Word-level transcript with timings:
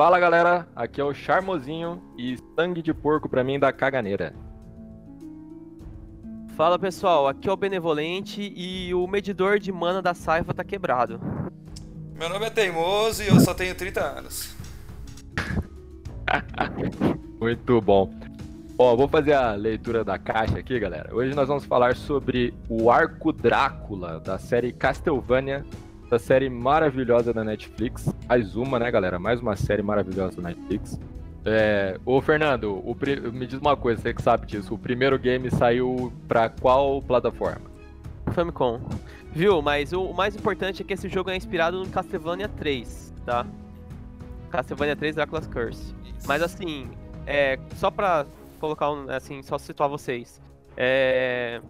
Fala 0.00 0.18
galera, 0.18 0.66
aqui 0.74 0.98
é 0.98 1.04
o 1.04 1.12
Charmosinho 1.12 2.02
e 2.16 2.38
sangue 2.56 2.80
de 2.80 2.94
porco 2.94 3.28
pra 3.28 3.44
mim 3.44 3.58
da 3.58 3.70
caganeira. 3.70 4.34
Fala 6.56 6.78
pessoal, 6.78 7.28
aqui 7.28 7.46
é 7.46 7.52
o 7.52 7.56
Benevolente 7.56 8.50
e 8.56 8.94
o 8.94 9.06
medidor 9.06 9.58
de 9.58 9.70
mana 9.70 10.00
da 10.00 10.14
Saifa 10.14 10.54
tá 10.54 10.64
quebrado. 10.64 11.20
Meu 12.14 12.30
nome 12.30 12.46
é 12.46 12.48
Teimoso 12.48 13.22
e 13.22 13.28
eu 13.28 13.38
só 13.40 13.52
tenho 13.52 13.74
30 13.74 14.00
anos. 14.00 14.56
Muito 17.38 17.78
bom. 17.82 18.10
Ó, 18.78 18.96
vou 18.96 19.06
fazer 19.06 19.34
a 19.34 19.52
leitura 19.52 20.02
da 20.02 20.18
caixa 20.18 20.60
aqui, 20.60 20.80
galera. 20.80 21.14
Hoje 21.14 21.34
nós 21.34 21.46
vamos 21.46 21.66
falar 21.66 21.94
sobre 21.94 22.54
o 22.70 22.90
Arco 22.90 23.34
Drácula 23.34 24.18
da 24.18 24.38
série 24.38 24.72
Castlevania, 24.72 25.62
da 26.10 26.18
série 26.18 26.50
maravilhosa 26.50 27.32
da 27.32 27.44
Netflix. 27.44 28.12
Mais 28.28 28.56
uma, 28.56 28.80
né, 28.80 28.90
galera? 28.90 29.18
Mais 29.18 29.40
uma 29.40 29.54
série 29.54 29.80
maravilhosa 29.80 30.42
da 30.42 30.48
Netflix. 30.48 30.98
É... 31.44 31.98
Ô, 32.04 32.20
Fernando, 32.20 32.74
o 32.84 32.96
me 33.32 33.46
diz 33.46 33.60
uma 33.60 33.76
coisa, 33.76 34.02
você 34.02 34.12
que 34.12 34.20
sabe 34.20 34.44
disso. 34.44 34.74
O 34.74 34.78
primeiro 34.78 35.16
game 35.16 35.48
saiu 35.52 36.12
pra 36.26 36.48
qual 36.48 37.00
plataforma? 37.00 37.70
Famicom. 38.32 38.80
Viu? 39.32 39.62
Mas 39.62 39.92
o, 39.92 40.02
o 40.02 40.14
mais 40.14 40.34
importante 40.34 40.82
é 40.82 40.84
que 40.84 40.92
esse 40.94 41.08
jogo 41.08 41.30
é 41.30 41.36
inspirado 41.36 41.78
no 41.78 41.88
Castlevania 41.88 42.48
3, 42.48 43.14
tá? 43.24 43.46
Castlevania 44.50 44.96
3 44.96 45.14
Dracula's 45.14 45.46
Curse. 45.46 45.94
Mas 46.26 46.42
assim, 46.42 46.90
é, 47.24 47.56
só 47.76 47.88
pra 47.88 48.26
colocar 48.58 48.90
um, 48.90 49.08
assim, 49.08 49.42
só 49.42 49.56
situar 49.58 49.88
vocês. 49.88 50.40
É, 50.76 51.60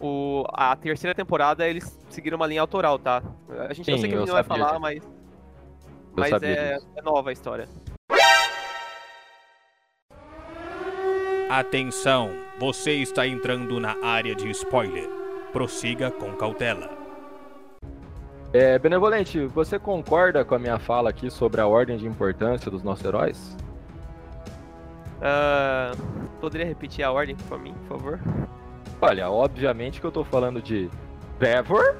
o, 0.00 0.44
a 0.52 0.74
terceira 0.76 1.14
temporada 1.14 1.66
eles 1.66 1.98
seguiram 2.10 2.36
uma 2.36 2.46
linha 2.46 2.60
autoral, 2.60 2.98
tá? 2.98 3.22
A 3.68 3.72
gente 3.72 3.86
Sim, 3.86 3.92
não 3.92 3.98
sei 3.98 4.10
que 4.10 4.16
não 4.16 4.26
vai 4.26 4.42
falar, 4.42 4.68
disso. 4.68 4.80
mas, 4.80 5.02
Eu 5.02 5.10
mas 6.16 6.42
é, 6.42 6.78
é 6.96 7.02
nova 7.02 7.30
a 7.30 7.32
história. 7.32 7.68
Atenção, 11.50 12.30
você 12.58 12.92
está 12.94 13.26
entrando 13.26 13.78
na 13.78 13.96
área 14.02 14.34
de 14.34 14.50
spoiler. 14.50 15.08
Prossiga 15.52 16.10
com 16.10 16.32
cautela. 16.34 16.90
É, 18.52 18.78
Benevolente, 18.78 19.46
você 19.46 19.78
concorda 19.78 20.44
com 20.44 20.54
a 20.54 20.58
minha 20.58 20.78
fala 20.78 21.10
aqui 21.10 21.30
sobre 21.30 21.60
a 21.60 21.66
ordem 21.66 21.96
de 21.96 22.06
importância 22.06 22.70
dos 22.70 22.82
nossos 22.82 23.04
heróis? 23.04 23.56
Ah, 25.20 25.92
poderia 26.40 26.66
repetir 26.66 27.04
a 27.04 27.10
ordem 27.10 27.36
pra 27.48 27.58
mim, 27.58 27.74
por 27.88 27.98
favor? 27.98 28.20
Olha, 29.00 29.30
obviamente 29.30 30.00
que 30.00 30.06
eu 30.06 30.12
tô 30.12 30.24
falando 30.24 30.62
de 30.62 30.90
Trevor, 31.38 31.96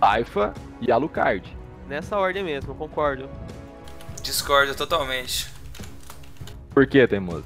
Aifa 0.00 0.52
e 0.80 0.90
Alucard. 0.90 1.56
Nessa 1.86 2.16
ordem 2.18 2.42
mesmo, 2.42 2.74
concordo. 2.74 3.28
Discordo 4.22 4.74
totalmente. 4.74 5.52
Por 6.70 6.86
que, 6.86 7.06
Teimoso? 7.06 7.44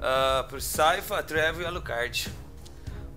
Ah, 0.00 0.44
por 0.48 0.60
Saifa, 0.60 1.22
Trevor 1.22 1.62
e 1.62 1.66
Alucard. 1.66 2.28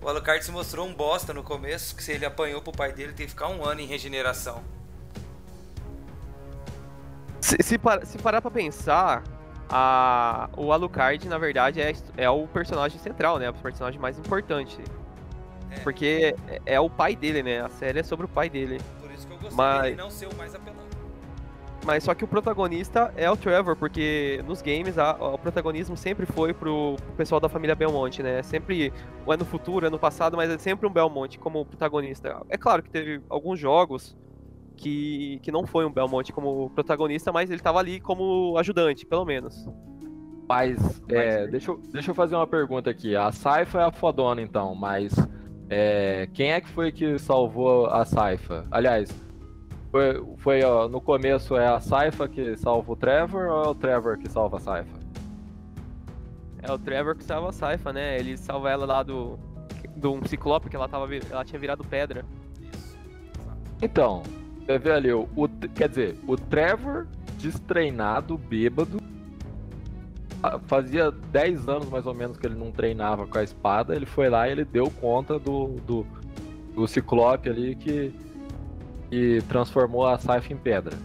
O 0.02 0.08
Alucard 0.08 0.44
se 0.44 0.50
mostrou 0.50 0.86
um 0.86 0.94
bosta 0.94 1.34
no 1.34 1.42
começo, 1.42 1.94
que 1.96 2.02
se 2.02 2.12
ele 2.12 2.24
apanhou 2.24 2.62
pro 2.62 2.72
pai 2.72 2.92
dele, 2.92 3.12
tem 3.12 3.26
que 3.26 3.32
ficar 3.32 3.48
um 3.48 3.64
ano 3.64 3.80
em 3.80 3.86
regeneração. 3.86 4.62
Se, 7.40 7.56
se, 7.62 7.78
par- 7.78 8.04
se 8.06 8.16
parar 8.18 8.40
pra 8.40 8.50
pensar, 8.50 9.22
a, 9.70 10.48
o 10.56 10.72
Alucard, 10.72 11.26
na 11.28 11.38
verdade, 11.38 11.80
é, 11.80 11.92
é 12.16 12.28
o 12.30 12.46
personagem 12.46 12.98
central, 12.98 13.38
né? 13.38 13.48
O 13.50 13.54
personagem 13.54 14.00
mais 14.00 14.18
importante. 14.18 14.78
É. 15.70 15.78
Porque 15.80 16.34
é, 16.48 16.74
é 16.74 16.80
o 16.80 16.90
pai 16.90 17.14
dele, 17.14 17.42
né? 17.42 17.60
A 17.60 17.68
série 17.68 18.00
é 18.00 18.02
sobre 18.02 18.26
o 18.26 18.28
pai 18.28 18.50
dele. 18.50 18.80
Por 19.00 19.10
isso 19.10 19.26
que 19.26 19.32
eu 19.32 19.38
gostei 19.38 19.56
Mas- 19.56 19.82
dele 19.82 19.96
não 19.96 20.10
ser 20.10 20.26
o 20.26 20.34
mais 20.36 20.54
apelão. 20.54 20.80
Mas 21.82 22.04
só 22.04 22.14
que 22.14 22.22
o 22.22 22.28
protagonista 22.28 23.10
é 23.16 23.30
o 23.30 23.36
Trevor, 23.36 23.74
porque 23.74 24.44
nos 24.46 24.60
games 24.60 24.98
a- 24.98 25.12
o 25.18 25.38
protagonismo 25.38 25.96
sempre 25.96 26.26
foi 26.26 26.52
pro, 26.52 26.96
pro 26.96 27.12
pessoal 27.16 27.40
da 27.40 27.48
família 27.48 27.74
Belmont, 27.74 28.22
né? 28.22 28.42
Sempre, 28.42 28.92
ou 29.24 29.32
é 29.32 29.36
no 29.36 29.46
futuro, 29.46 29.86
é 29.86 29.90
no 29.90 29.98
passado, 29.98 30.36
mas 30.36 30.50
é 30.50 30.58
sempre 30.58 30.86
um 30.86 30.90
Belmont 30.92 31.38
como 31.38 31.64
protagonista. 31.64 32.42
É 32.50 32.58
claro 32.58 32.82
que 32.82 32.90
teve 32.90 33.22
alguns 33.30 33.58
jogos 33.58 34.14
que, 34.80 35.38
que 35.42 35.52
não 35.52 35.66
foi 35.66 35.84
um 35.84 35.92
Belmont 35.92 36.32
como 36.32 36.70
protagonista, 36.70 37.30
mas 37.30 37.50
ele 37.50 37.60
tava 37.60 37.78
ali 37.78 38.00
como 38.00 38.56
ajudante, 38.58 39.04
pelo 39.04 39.24
menos. 39.24 39.68
Mas, 40.48 41.00
é, 41.08 41.42
Mas- 41.42 41.50
deixa, 41.50 41.70
eu, 41.70 41.80
deixa 41.92 42.10
eu 42.10 42.14
fazer 42.14 42.34
uma 42.34 42.46
pergunta 42.46 42.90
aqui. 42.90 43.14
A 43.14 43.30
Saifa 43.30 43.80
é 43.80 43.84
a 43.84 43.92
fodona, 43.92 44.40
então, 44.42 44.74
mas 44.74 45.14
é, 45.68 46.28
quem 46.32 46.52
é 46.52 46.60
que 46.60 46.68
foi 46.70 46.90
que 46.90 47.18
salvou 47.18 47.86
a 47.86 48.04
Saifa? 48.04 48.66
Aliás, 48.70 49.10
foi, 49.92 50.24
foi, 50.38 50.62
ó, 50.64 50.88
no 50.88 51.00
começo 51.00 51.56
é 51.56 51.68
a 51.68 51.78
Saifa 51.78 52.26
que 52.26 52.56
salva 52.56 52.92
o 52.92 52.96
Trevor 52.96 53.48
ou 53.48 53.64
é 53.64 53.68
o 53.68 53.74
Trevor 53.74 54.18
que 54.18 54.28
salva 54.28 54.56
a 54.56 54.60
Saifa? 54.60 54.98
É 56.62 56.72
o 56.72 56.78
Trevor 56.78 57.16
que 57.16 57.24
salva 57.24 57.50
a 57.50 57.52
Saifa, 57.52 57.92
né? 57.92 58.18
Ele 58.18 58.36
salva 58.36 58.70
ela 58.70 58.86
lá 58.86 59.02
do, 59.02 59.38
do 59.94 60.12
um 60.12 60.24
ciclope 60.24 60.68
que 60.68 60.74
ela, 60.76 60.88
tava, 60.88 61.06
ela 61.30 61.44
tinha 61.44 61.58
virado 61.60 61.84
pedra. 61.84 62.24
Isso. 62.60 62.98
Então, 63.80 64.22
você 64.70 64.78
vê 64.78 64.92
ali, 64.92 65.12
o, 65.12 65.26
quer 65.74 65.88
dizer, 65.88 66.16
o 66.28 66.36
Trevor 66.36 67.06
destreinado, 67.38 68.38
bêbado, 68.38 69.00
fazia 70.66 71.10
10 71.10 71.68
anos 71.68 71.88
mais 71.90 72.06
ou 72.06 72.14
menos 72.14 72.36
que 72.36 72.46
ele 72.46 72.54
não 72.54 72.70
treinava 72.70 73.26
com 73.26 73.36
a 73.38 73.42
espada, 73.42 73.96
ele 73.96 74.06
foi 74.06 74.28
lá 74.28 74.48
e 74.48 74.52
ele 74.52 74.64
deu 74.64 74.88
conta 75.00 75.38
do, 75.38 75.68
do, 75.86 76.06
do 76.74 76.86
Ciclope 76.86 77.48
ali 77.48 77.74
que, 77.74 78.14
que 79.10 79.42
transformou 79.48 80.06
a 80.06 80.18
Saifa 80.18 80.52
em 80.52 80.56
pedra. 80.56 80.96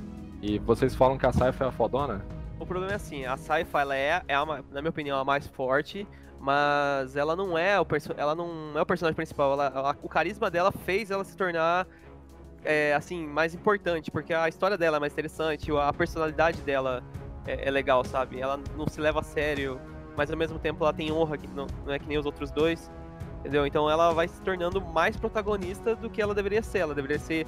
E 0.41 0.59
vocês 0.59 0.93
falam 0.93 1.17
que 1.17 1.25
a 1.25 1.33
Saifa 1.33 1.65
é 1.65 1.67
a 1.67 1.71
fodona? 1.71 2.23
O 2.59 2.65
problema 2.65 2.93
é 2.93 2.95
assim, 2.95 3.25
a 3.25 3.35
Saifa 3.35 3.81
ela 3.81 3.95
é, 3.95 4.21
é 4.27 4.35
a 4.35 4.45
na 4.45 4.81
minha 4.81 4.89
opinião, 4.89 5.17
a 5.17 5.25
mais 5.25 5.47
forte, 5.47 6.07
mas 6.39 7.15
ela 7.15 7.35
não 7.35 7.57
é 7.57 7.79
o, 7.79 7.85
perso 7.85 8.13
ela 8.15 8.35
não 8.35 8.77
é 8.77 8.81
o 8.81 8.85
personagem 8.85 9.15
principal. 9.15 9.53
Ela, 9.53 9.71
ela- 9.75 9.97
o 10.03 10.07
carisma 10.07 10.51
dela 10.51 10.71
fez 10.71 11.09
ela 11.09 11.23
se 11.23 11.35
tornar 11.35 11.87
é, 12.65 12.93
assim 12.93 13.25
mais 13.27 13.53
importante, 13.53 14.11
porque 14.11 14.33
a 14.33 14.49
história 14.49 14.77
dela 14.77 14.97
é 14.97 14.99
mais 14.99 15.13
interessante, 15.13 15.71
a 15.71 15.93
personalidade 15.93 16.61
dela 16.61 17.03
é, 17.47 17.67
é 17.67 17.71
legal, 17.71 18.03
sabe? 18.03 18.39
Ela 18.41 18.59
não 18.77 18.87
se 18.87 18.99
leva 18.99 19.19
a 19.19 19.23
sério, 19.23 19.79
mas 20.17 20.29
ao 20.31 20.37
mesmo 20.37 20.57
tempo 20.59 20.83
ela 20.83 20.93
tem 20.93 21.11
honra 21.11 21.37
que 21.37 21.47
não, 21.47 21.67
não 21.85 21.93
é 21.93 21.99
que 21.99 22.07
nem 22.07 22.17
os 22.17 22.25
outros 22.25 22.51
dois, 22.51 22.91
entendeu? 23.39 23.65
Então 23.65 23.89
ela 23.89 24.13
vai 24.13 24.27
se 24.27 24.41
tornando 24.41 24.81
mais 24.81 25.15
protagonista 25.15 25.95
do 25.95 26.09
que 26.09 26.21
ela 26.21 26.33
deveria 26.33 26.63
ser. 26.63 26.79
Ela 26.79 26.95
deveria 26.95 27.19
ser 27.19 27.45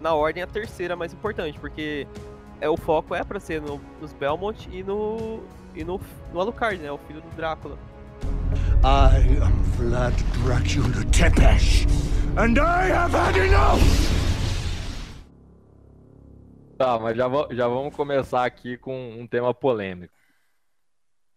na 0.00 0.14
ordem 0.14 0.42
a 0.42 0.46
terceira 0.46 0.96
mais 0.96 1.12
importante, 1.12 1.58
porque 1.60 2.06
é, 2.60 2.68
o 2.68 2.76
foco 2.76 3.14
é 3.14 3.22
pra 3.22 3.38
ser 3.40 3.60
no- 3.60 3.80
nos 4.00 4.12
Belmont 4.12 4.68
e 4.72 4.82
no 4.82 5.40
e 5.74 5.82
no, 5.84 6.00
no 6.32 6.40
Alucard, 6.40 6.78
né? 6.80 6.90
O 6.92 6.98
filho 6.98 7.20
do 7.20 7.28
Drácula. 7.36 7.76
I 8.84 9.42
am 9.42 9.52
Vlad 9.76 10.14
Dracula 10.44 11.04
Tepesh, 11.10 11.84
and 12.36 12.58
I 12.58 12.90
have 12.92 13.12
had 13.12 13.36
enough! 13.36 14.23
Tá, 16.76 16.98
mas 16.98 17.16
já, 17.16 17.24
já 17.52 17.68
vamos 17.68 17.94
começar 17.94 18.44
aqui 18.44 18.76
com 18.76 19.12
um 19.18 19.26
tema 19.26 19.54
polêmico. 19.54 20.12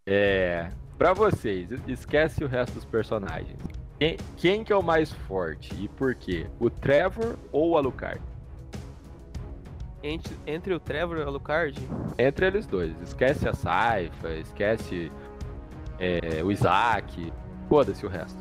É. 0.05 0.71
Pra 0.97 1.13
vocês, 1.13 1.71
es- 1.71 1.87
esquece 1.87 2.43
o 2.43 2.47
resto 2.47 2.73
dos 2.73 2.85
personagens. 2.85 3.59
Quem, 3.99 4.17
quem 4.35 4.63
que 4.63 4.73
é 4.73 4.75
o 4.75 4.81
mais 4.83 5.11
forte 5.11 5.73
e 5.75 5.87
por 5.87 6.15
quê? 6.15 6.47
O 6.59 6.69
Trevor 6.69 7.37
ou 7.51 7.71
o 7.71 7.77
Alucard? 7.77 8.21
Entre, 10.03 10.35
entre 10.45 10.73
o 10.73 10.79
Trevor 10.79 11.17
e 11.17 11.21
o 11.21 11.27
Alucard, 11.27 11.79
Entre 12.17 12.45
eles 12.47 12.65
dois. 12.67 12.99
Esquece 13.01 13.47
a 13.49 13.53
Saifa, 13.53 14.29
esquece 14.35 15.11
é, 15.99 16.43
o 16.43 16.51
Isaac. 16.51 17.31
Foda-se 17.67 18.05
o 18.05 18.09
resto. 18.09 18.39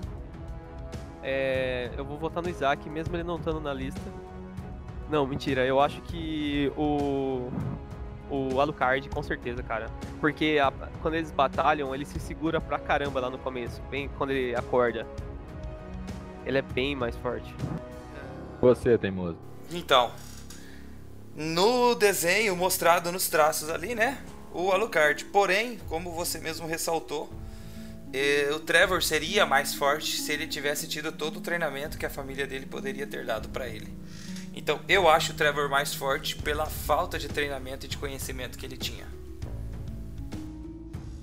é, 1.22 1.90
eu 1.96 2.04
vou 2.04 2.16
votar 2.19 2.42
no 2.42 2.49
Isaac, 2.49 2.88
mesmo 2.88 3.16
ele 3.16 3.25
não 3.25 3.37
estando 3.37 3.60
na 3.60 3.72
lista. 3.75 4.00
Não, 5.10 5.26
mentira. 5.26 5.64
Eu 5.64 5.80
acho 5.80 6.00
que 6.02 6.70
o 6.76 7.50
o 8.28 8.60
Alucard, 8.60 9.08
com 9.08 9.22
certeza, 9.22 9.62
cara. 9.62 9.86
Porque 10.20 10.58
a- 10.60 10.72
quando 11.00 11.14
eles 11.14 11.30
batalham, 11.30 11.94
ele 11.94 12.04
se 12.04 12.18
segura 12.18 12.60
pra 12.60 12.76
caramba 12.76 13.20
lá 13.20 13.30
no 13.30 13.38
começo, 13.38 13.80
bem 13.88 14.10
quando 14.18 14.30
ele 14.30 14.52
acorda. 14.56 15.06
Ele 16.44 16.58
é 16.58 16.62
bem 16.62 16.96
mais 16.96 17.16
forte. 17.16 17.54
Você, 18.60 18.98
teimoso. 18.98 19.38
Então, 19.70 20.10
no 21.36 21.94
desenho 21.94 22.56
mostrado 22.56 23.12
nos 23.12 23.28
traços 23.28 23.68
ali, 23.70 23.94
né? 23.94 24.18
O 24.52 24.72
Alucard. 24.72 25.24
Porém, 25.26 25.78
como 25.88 26.10
você 26.10 26.38
mesmo 26.40 26.66
ressaltou, 26.66 27.30
eh, 28.12 28.50
o 28.54 28.58
Trevor 28.60 29.02
seria 29.02 29.44
mais 29.46 29.74
forte 29.74 30.16
se 30.20 30.32
ele 30.32 30.46
tivesse 30.46 30.88
tido 30.88 31.12
todo 31.12 31.36
o 31.36 31.40
treinamento 31.40 31.98
que 31.98 32.06
a 32.06 32.10
família 32.10 32.46
dele 32.46 32.66
poderia 32.66 33.06
ter 33.06 33.24
dado 33.24 33.48
pra 33.50 33.68
ele. 33.68 33.92
Então, 34.56 34.80
eu 34.88 35.06
acho 35.06 35.32
o 35.32 35.36
Trevor 35.36 35.68
mais 35.68 35.94
forte 35.94 36.34
pela 36.34 36.64
falta 36.64 37.18
de 37.18 37.28
treinamento 37.28 37.84
e 37.84 37.88
de 37.88 37.98
conhecimento 37.98 38.56
que 38.56 38.64
ele 38.64 38.78
tinha. 38.78 39.04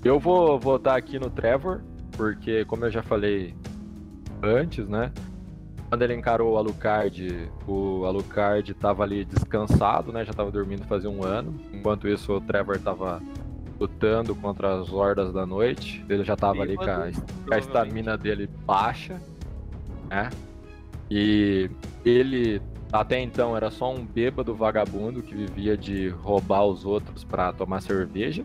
Eu 0.04 0.20
vou 0.20 0.58
votar 0.58 0.96
aqui 0.96 1.18
no 1.18 1.28
Trevor, 1.28 1.80
porque 2.12 2.64
como 2.64 2.84
eu 2.84 2.92
já 2.92 3.02
falei 3.02 3.52
antes, 4.40 4.88
né? 4.88 5.12
Quando 5.88 6.02
ele 6.02 6.14
encarou 6.14 6.54
o 6.54 6.56
Alucard, 6.56 7.50
o 7.66 8.04
Alucard 8.04 8.72
tava 8.74 9.02
ali 9.02 9.24
descansado, 9.24 10.12
né? 10.12 10.24
Já 10.24 10.32
tava 10.32 10.50
dormindo 10.52 10.86
fazia 10.86 11.10
um 11.10 11.24
ano. 11.24 11.58
Enquanto 11.72 12.06
isso, 12.06 12.32
o 12.32 12.40
Trevor 12.40 12.78
tava 12.78 13.20
lutando 13.80 14.34
contra 14.36 14.80
as 14.80 14.92
hordas 14.92 15.32
da 15.32 15.44
noite. 15.44 16.04
Ele 16.08 16.22
já 16.22 16.36
tava 16.36 16.62
ali 16.62 16.76
com 16.76 16.84
a, 16.84 17.10
com 17.46 17.54
a 17.54 17.58
estamina 17.58 18.16
dele 18.16 18.48
baixa, 18.64 19.20
né? 20.08 20.30
E 21.10 21.70
ele 22.04 22.60
até 22.92 23.20
então 23.20 23.56
era 23.56 23.70
só 23.70 23.92
um 23.92 24.04
bêbado 24.04 24.54
vagabundo 24.54 25.22
que 25.22 25.34
vivia 25.34 25.76
de 25.76 26.08
roubar 26.08 26.64
os 26.64 26.84
outros 26.84 27.24
para 27.24 27.52
tomar 27.52 27.80
cerveja. 27.80 28.44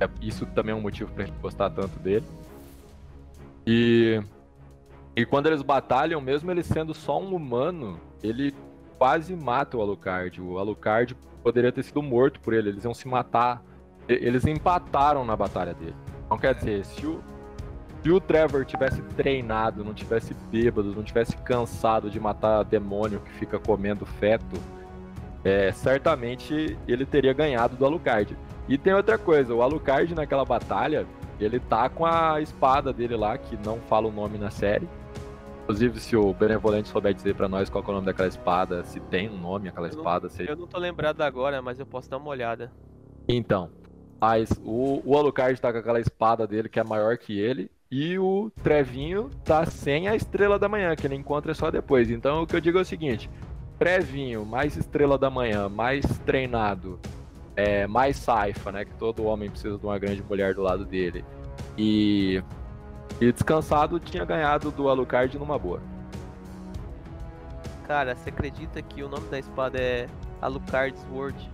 É, 0.00 0.08
isso 0.20 0.46
também 0.46 0.72
é 0.72 0.76
um 0.76 0.80
motivo 0.80 1.12
pra 1.12 1.24
gente 1.24 1.38
gostar 1.38 1.70
tanto 1.70 1.98
dele. 1.98 2.26
E 3.66 4.22
e 5.16 5.24
quando 5.24 5.46
eles 5.46 5.62
batalham, 5.62 6.20
mesmo 6.20 6.50
ele 6.50 6.62
sendo 6.62 6.92
só 6.92 7.20
um 7.20 7.36
humano, 7.36 8.00
ele 8.22 8.52
quase 8.98 9.36
mata 9.36 9.76
o 9.76 9.80
Alucard. 9.80 10.40
O 10.40 10.58
Alucard 10.58 11.16
poderia 11.42 11.70
ter 11.70 11.84
sido 11.84 12.02
morto 12.02 12.40
por 12.40 12.52
ele, 12.52 12.70
eles 12.70 12.84
iam 12.84 12.94
se 12.94 13.06
matar. 13.06 13.62
Eles 14.08 14.44
empataram 14.44 15.24
na 15.24 15.36
batalha 15.36 15.72
dele. 15.72 15.94
Então 16.26 16.36
quer 16.36 16.54
dizer, 16.54 16.84
se 16.84 17.06
o, 17.06 17.22
se 18.04 18.10
o 18.10 18.20
Trevor 18.20 18.66
tivesse 18.66 19.00
treinado, 19.16 19.82
não 19.82 19.94
tivesse 19.94 20.34
bêbado, 20.52 20.94
não 20.94 21.02
tivesse 21.02 21.34
cansado 21.38 22.10
de 22.10 22.20
matar 22.20 22.62
demônio 22.62 23.18
que 23.20 23.30
fica 23.32 23.58
comendo 23.58 24.04
feto, 24.04 24.60
é, 25.42 25.72
certamente 25.72 26.76
ele 26.86 27.06
teria 27.06 27.32
ganhado 27.32 27.76
do 27.76 27.84
Alucard. 27.86 28.36
E 28.68 28.76
tem 28.76 28.92
outra 28.92 29.16
coisa, 29.16 29.54
o 29.54 29.62
Alucard 29.62 30.14
naquela 30.14 30.44
batalha, 30.44 31.06
ele 31.40 31.58
tá 31.58 31.88
com 31.88 32.04
a 32.04 32.42
espada 32.42 32.92
dele 32.92 33.16
lá, 33.16 33.38
que 33.38 33.56
não 33.64 33.78
fala 33.80 34.06
o 34.06 34.12
nome 34.12 34.36
na 34.36 34.50
série. 34.50 34.86
Inclusive, 35.62 35.98
se 35.98 36.14
o 36.14 36.34
Benevolente 36.34 36.90
souber 36.90 37.14
dizer 37.14 37.34
pra 37.34 37.48
nós 37.48 37.70
qual 37.70 37.82
é 37.82 37.88
o 37.88 37.92
nome 37.92 38.04
daquela 38.04 38.28
espada, 38.28 38.84
se 38.84 39.00
tem 39.00 39.30
um 39.30 39.38
nome 39.38 39.70
aquela 39.70 39.86
Eu 39.88 39.92
não- 39.92 39.98
espada, 39.98 40.28
se... 40.28 40.46
Eu 40.46 40.56
não 40.56 40.66
tô 40.66 40.78
lembrado 40.78 41.22
agora, 41.22 41.62
mas 41.62 41.80
eu 41.80 41.86
posso 41.86 42.10
dar 42.10 42.18
uma 42.18 42.28
olhada. 42.28 42.70
Então, 43.26 43.70
mas 44.20 44.50
o, 44.62 45.00
o 45.06 45.16
Alucard 45.16 45.58
tá 45.58 45.72
com 45.72 45.78
aquela 45.78 46.00
espada 46.00 46.46
dele 46.46 46.68
que 46.68 46.78
é 46.78 46.84
maior 46.84 47.16
que 47.16 47.38
ele, 47.38 47.70
e 47.96 48.18
o 48.18 48.50
Trevinho 48.60 49.30
tá 49.44 49.64
sem 49.66 50.08
a 50.08 50.16
Estrela 50.16 50.58
da 50.58 50.68
Manhã, 50.68 50.96
que 50.96 51.06
ele 51.06 51.14
encontra 51.14 51.54
só 51.54 51.70
depois. 51.70 52.10
Então, 52.10 52.42
o 52.42 52.46
que 52.46 52.56
eu 52.56 52.60
digo 52.60 52.76
é 52.76 52.80
o 52.80 52.84
seguinte: 52.84 53.30
Trevinho, 53.78 54.44
mais 54.44 54.76
Estrela 54.76 55.16
da 55.16 55.30
Manhã, 55.30 55.68
mais 55.68 56.04
treinado, 56.26 56.98
é, 57.54 57.86
mais 57.86 58.16
saifa, 58.16 58.72
né? 58.72 58.84
Que 58.84 58.92
todo 58.94 59.22
homem 59.22 59.48
precisa 59.48 59.78
de 59.78 59.86
uma 59.86 59.96
grande 59.96 60.24
mulher 60.24 60.54
do 60.54 60.60
lado 60.60 60.84
dele. 60.84 61.24
E, 61.78 62.42
e 63.20 63.30
descansado 63.30 64.00
tinha 64.00 64.24
ganhado 64.24 64.72
do 64.72 64.88
Alucard 64.88 65.38
numa 65.38 65.56
boa. 65.56 65.80
Cara, 67.86 68.16
você 68.16 68.28
acredita 68.28 68.82
que 68.82 69.04
o 69.04 69.08
nome 69.08 69.28
da 69.28 69.38
espada 69.38 69.78
é 69.78 70.08
Alucard 70.42 70.98
Sword? 70.98 71.48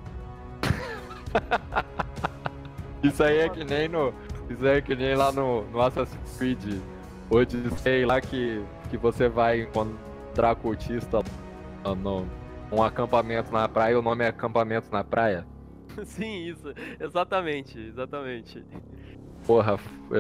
Isso 3.05 3.23
aí 3.23 3.41
é 3.41 3.49
que 3.51 3.63
nem 3.63 3.89
no. 3.89 4.15
É 4.63 4.81
que 4.81 4.97
nem 4.97 5.15
lá 5.15 5.31
no, 5.31 5.63
no 5.71 5.81
Assassin's 5.81 6.37
Creed 6.37 6.81
Odyssey 7.31 8.05
lá 8.05 8.21
que, 8.21 8.61
que 8.91 8.97
você 8.97 9.29
vai 9.29 9.63
encontrar 9.63 10.57
cultista 10.57 11.23
no, 11.97 12.27
um 12.73 12.83
acampamento 12.83 13.53
na 13.53 13.69
praia, 13.69 13.99
o 13.99 14.03
nome 14.03 14.25
é 14.25 14.29
acampamento 14.29 14.91
na 14.91 15.05
praia. 15.05 15.47
Sim, 16.05 16.49
isso. 16.49 16.73
Exatamente, 16.99 17.79
exatamente. 17.79 18.65
Porra, 19.47 19.79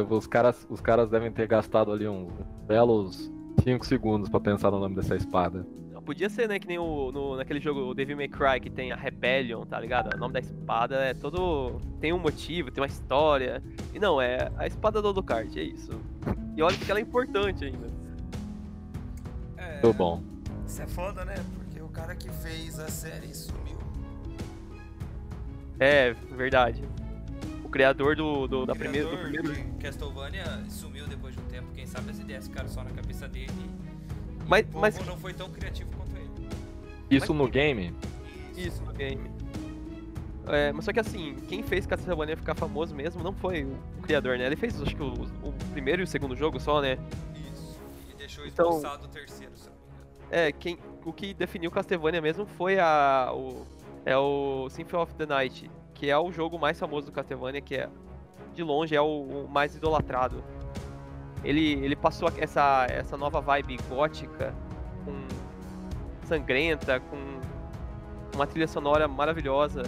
os 0.08 0.26
caras, 0.26 0.66
os 0.70 0.80
caras 0.80 1.10
devem 1.10 1.30
ter 1.30 1.46
gastado 1.46 1.92
ali 1.92 2.08
uns 2.08 2.32
belos 2.66 3.30
5 3.62 3.84
segundos 3.84 4.28
pra 4.28 4.40
pensar 4.40 4.70
no 4.70 4.78
nome 4.78 4.94
dessa 4.94 5.16
espada. 5.16 5.66
Podia 6.04 6.28
ser, 6.28 6.48
né, 6.48 6.58
que 6.58 6.66
nem 6.66 6.78
o, 6.78 7.12
no, 7.12 7.36
naquele 7.36 7.60
jogo 7.60 7.80
o 7.80 7.94
Devil 7.94 8.16
May 8.16 8.28
Cry 8.28 8.60
que 8.60 8.70
tem 8.70 8.92
a 8.92 8.96
Rebellion, 8.96 9.64
tá 9.64 9.78
ligado? 9.78 10.14
O 10.14 10.18
nome 10.18 10.34
da 10.34 10.40
espada 10.40 10.96
é 10.96 11.14
todo. 11.14 11.80
tem 12.00 12.12
um 12.12 12.18
motivo, 12.18 12.70
tem 12.70 12.82
uma 12.82 12.88
história. 12.88 13.62
E 13.92 13.98
não, 13.98 14.20
é 14.20 14.50
a 14.56 14.66
espada 14.66 15.00
do 15.00 15.08
Alucard, 15.08 15.58
é 15.58 15.62
isso. 15.62 15.92
E 16.56 16.62
olha 16.62 16.76
que 16.76 16.90
ela 16.90 16.98
é 16.98 17.02
importante 17.02 17.64
ainda. 17.64 17.86
É, 19.56 19.80
Muito 19.82 19.96
bom. 19.96 20.22
Isso 20.66 20.82
é 20.82 20.86
foda, 20.86 21.24
né? 21.24 21.36
Porque 21.54 21.80
o 21.80 21.88
cara 21.88 22.14
que 22.14 22.28
fez 22.28 22.78
a 22.78 22.88
série 22.88 23.32
sumiu. 23.32 23.78
É, 25.78 26.12
verdade. 26.12 26.82
O 27.64 27.68
criador 27.70 28.14
do, 28.14 28.46
do, 28.46 28.66
da 28.66 28.74
o 28.74 28.76
primeira, 28.76 29.08
do 29.08 29.16
criador 29.16 29.52
primeiro. 29.52 29.78
Castlevania 29.78 30.44
sumiu 30.68 31.06
depois 31.06 31.34
de 31.34 31.40
um 31.40 31.44
tempo. 31.44 31.72
Quem 31.72 31.86
sabe 31.86 32.10
as 32.10 32.18
ideias 32.18 32.46
ficaram 32.46 32.68
só 32.68 32.84
na 32.84 32.90
cabeça 32.90 33.26
dele. 33.26 33.50
Mas- 34.50 34.66
o 34.74 34.78
mas- 34.78 35.06
não 35.06 35.16
foi 35.16 35.32
tão 35.32 35.48
criativo 35.48 35.88
quanto 35.96 36.10
ele. 36.16 36.48
Isso 37.08 37.32
no 37.32 37.48
game? 37.48 37.94
Isso, 38.56 38.82
no 38.84 38.92
game. 38.92 39.30
É, 40.48 40.72
mas 40.72 40.84
só 40.84 40.92
que 40.92 40.98
assim, 40.98 41.36
quem 41.48 41.62
fez 41.62 41.86
Castlevania 41.86 42.36
ficar 42.36 42.56
famoso 42.56 42.92
mesmo 42.94 43.22
não 43.22 43.32
foi 43.32 43.62
o, 43.64 44.02
criador, 44.02 44.36
né? 44.36 44.46
Ele 44.46 44.56
fez, 44.56 44.80
acho 44.82 44.96
que, 44.96 45.02
o, 45.02 45.12
o 45.44 45.52
primeiro 45.70 46.02
e 46.02 46.04
o 46.04 46.06
segundo 46.06 46.34
jogo 46.34 46.58
só, 46.58 46.80
né? 46.80 46.98
Isso. 47.52 47.78
E 48.10 48.14
deixou 48.16 48.44
Então- 48.44 48.70
esboçado 48.70 49.04
o 49.04 49.08
terceiro, 49.08 49.52
se 49.54 49.68
eu 49.68 49.72
não 49.72 49.78
me 49.78 49.86
engano. 49.94 50.28
É, 50.32 50.50
quem, 50.50 50.78
o 51.04 51.12
que 51.12 51.32
definiu 51.32 51.70
Castlevania 51.70 52.20
mesmo 52.20 52.44
foi 52.44 52.80
a, 52.80 53.30
o, 53.32 53.64
é 54.04 54.16
o 54.18 54.68
Symphony 54.70 55.02
of 55.04 55.14
the 55.14 55.26
Night, 55.26 55.70
que 55.94 56.10
é 56.10 56.18
o 56.18 56.32
jogo 56.32 56.58
mais 56.58 56.76
famoso 56.78 57.06
do 57.06 57.12
Castlevania, 57.12 57.60
que 57.60 57.76
é, 57.76 57.88
de 58.52 58.64
longe, 58.64 58.96
é 58.96 59.00
o, 59.00 59.44
o 59.44 59.48
mais 59.48 59.76
idolatrado. 59.76 60.42
Ele, 61.42 61.72
ele 61.84 61.96
passou 61.96 62.30
essa, 62.38 62.86
essa 62.90 63.16
nova 63.16 63.40
vibe 63.40 63.78
gótica, 63.88 64.52
com 65.04 65.14
sangrenta, 66.26 67.00
com 67.00 67.16
uma 68.34 68.46
trilha 68.46 68.68
sonora 68.68 69.08
maravilhosa. 69.08 69.82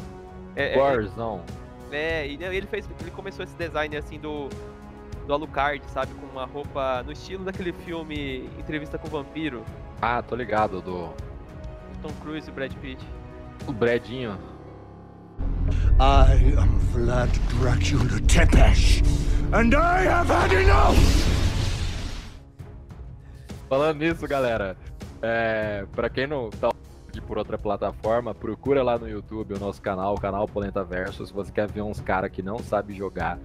É, 0.57 0.75
é- 0.75 0.79
Warzone. 0.79 1.43
é, 1.91 2.27
e 2.27 2.39
ele 2.43 2.67
fez, 2.67 2.89
ele 3.01 3.11
começou 3.11 3.45
esse 3.45 3.55
design 3.57 3.97
assim 3.97 4.19
do 4.19 4.49
do 5.27 5.33
Alucard, 5.35 5.81
sabe, 5.89 6.13
com 6.15 6.27
uma 6.27 6.45
roupa 6.45 7.01
no 7.05 7.13
estilo 7.13 7.45
daquele 7.45 7.73
filme 7.73 8.51
Entrevista 8.59 8.99
com 8.99 9.07
o 9.07 9.11
Vampiro, 9.11 9.63
Ah, 10.01 10.21
tô 10.21 10.35
ligado, 10.35 10.81
do, 10.83 11.11
Tom 12.03 12.11
Cruise 12.21 12.51
e 12.51 12.53
Brad 12.53 12.73
Pitt. 12.75 13.07
do 13.65 13.73
Bredinho. 13.73 14.37
I 16.01 16.59
am 16.59 16.79
Vlad 16.93 17.31
Dracula 17.61 18.21
Tepesh, 18.27 19.01
and 19.53 19.73
I 19.77 20.05
have 20.09 20.29
had 20.29 20.53
enough! 20.53 21.42
Falando 23.73 24.01
nisso, 24.01 24.29
galera, 24.29 24.77
é, 25.23 25.87
pra 25.93 26.11
quem 26.11 26.27
não 26.27 26.51
tá 26.51 26.69
aqui 27.09 27.23
por 27.23 27.39
outra 27.39 27.57
plataforma, 27.57 28.35
procura 28.35 28.83
lá 28.83 28.99
no 28.99 29.09
YouTube 29.09 29.55
o 29.55 29.59
nosso 29.59 29.81
canal, 29.81 30.15
o 30.15 30.21
canal 30.21 30.47
Polenta 30.47 30.85
Verso. 30.85 31.27
Se 31.27 31.33
você 31.33 31.51
quer 31.51 31.71
ver 31.71 31.81
uns 31.81 31.99
caras 31.99 32.31
que 32.31 32.43
não 32.43 32.59
sabe 32.59 32.93
jogar 32.93 33.39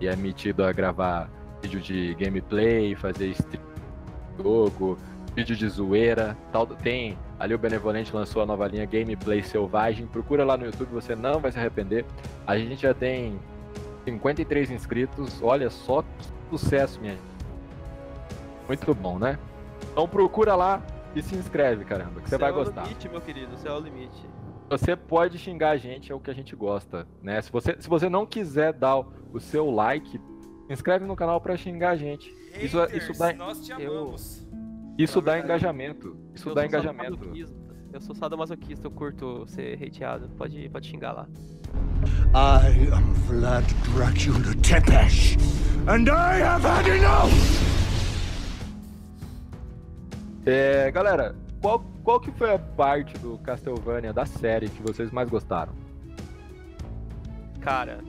e 0.00 0.06
é 0.06 0.14
metido 0.14 0.62
a 0.62 0.70
gravar 0.70 1.28
vídeo 1.60 1.80
de 1.80 2.14
gameplay, 2.14 2.94
fazer 2.94 3.30
stream 3.30 3.60
jogo, 4.40 4.96
vídeo 5.34 5.56
de 5.56 5.68
zoeira, 5.68 6.36
tal, 6.52 6.68
tem 6.68 7.18
ali 7.40 7.52
o 7.52 7.58
Benevolente 7.58 8.14
lançou 8.14 8.42
a 8.42 8.46
nova 8.46 8.68
linha 8.68 8.86
Gameplay 8.86 9.42
Selvagem. 9.42 10.06
Procura 10.06 10.44
lá 10.44 10.56
no 10.56 10.66
YouTube, 10.66 10.90
você 10.92 11.16
não 11.16 11.40
vai 11.40 11.50
se 11.50 11.58
arrepender. 11.58 12.04
A 12.46 12.56
gente 12.56 12.82
já 12.82 12.94
tem 12.94 13.40
53 14.04 14.70
inscritos, 14.70 15.42
olha 15.42 15.68
só 15.68 16.02
que 16.02 16.08
sucesso, 16.48 17.00
minha 17.00 17.14
gente. 17.14 17.34
Muito 18.68 18.94
bom, 18.94 19.18
né? 19.18 19.36
Então 19.94 20.08
procura 20.08 20.56
lá 20.56 20.82
e 21.14 21.22
se 21.22 21.36
inscreve, 21.36 21.84
caramba, 21.84 22.20
que 22.20 22.28
você 22.28 22.36
vai 22.36 22.50
Céu 22.50 22.58
é 22.58 22.62
o 22.62 22.64
gostar. 22.64 22.82
limite, 22.82 23.08
meu 23.08 23.20
querido, 23.20 23.56
céu 23.56 23.74
é 23.76 23.78
o 23.78 23.80
limite. 23.80 24.26
Você 24.68 24.96
pode 24.96 25.38
xingar 25.38 25.70
a 25.70 25.76
gente, 25.76 26.10
é 26.10 26.14
o 26.14 26.18
que 26.18 26.30
a 26.32 26.34
gente 26.34 26.56
gosta, 26.56 27.06
né? 27.22 27.40
Se 27.40 27.52
você, 27.52 27.76
se 27.78 27.88
você 27.88 28.08
não 28.08 28.26
quiser 28.26 28.72
dar 28.72 28.98
o, 28.98 29.38
seu 29.38 29.70
like, 29.70 30.18
se 30.66 30.72
inscreve 30.72 31.04
no 31.06 31.14
canal 31.14 31.40
pra 31.40 31.56
xingar 31.56 31.90
a 31.90 31.96
gente. 31.96 32.28
Isso, 32.60 32.80
é- 32.80 32.86
isso 32.96 33.12
Haters, 33.12 33.18
dá, 33.18 33.32
nós 33.34 33.60
te 33.64 33.70
eu- 33.70 33.92
amamos. 33.92 34.44
isso 34.98 35.18
na 35.20 35.24
dá 35.26 35.32
verdade. 35.34 35.52
engajamento. 35.52 36.16
Isso 36.34 36.48
eu 36.48 36.54
dá 36.56 36.62
sou 36.62 36.68
engajamento. 36.68 37.30
Eu 37.92 38.00
sou 38.00 38.14
sadomasoquista, 38.16 38.88
eu 38.88 38.90
curto 38.90 39.46
ser 39.46 39.80
hateado. 39.80 40.28
Pode, 40.30 40.68
pode 40.70 40.88
xingar 40.88 41.12
lá. 41.12 41.28
I 42.34 42.92
am 42.92 43.12
Vlad 43.28 43.64
Dracula 43.94 44.54
Tepesh, 44.60 45.36
and 45.86 46.08
I 46.08 46.42
have 46.42 46.66
had 46.66 46.88
enough! 46.88 47.73
É, 50.46 50.90
galera, 50.90 51.34
qual, 51.62 51.80
qual 52.02 52.20
que 52.20 52.30
foi 52.30 52.52
a 52.52 52.58
parte 52.58 53.16
do 53.18 53.38
Castlevania 53.38 54.12
da 54.12 54.26
série 54.26 54.68
que 54.68 54.82
vocês 54.82 55.10
mais 55.10 55.28
gostaram? 55.30 55.72
Cara, 57.62 58.00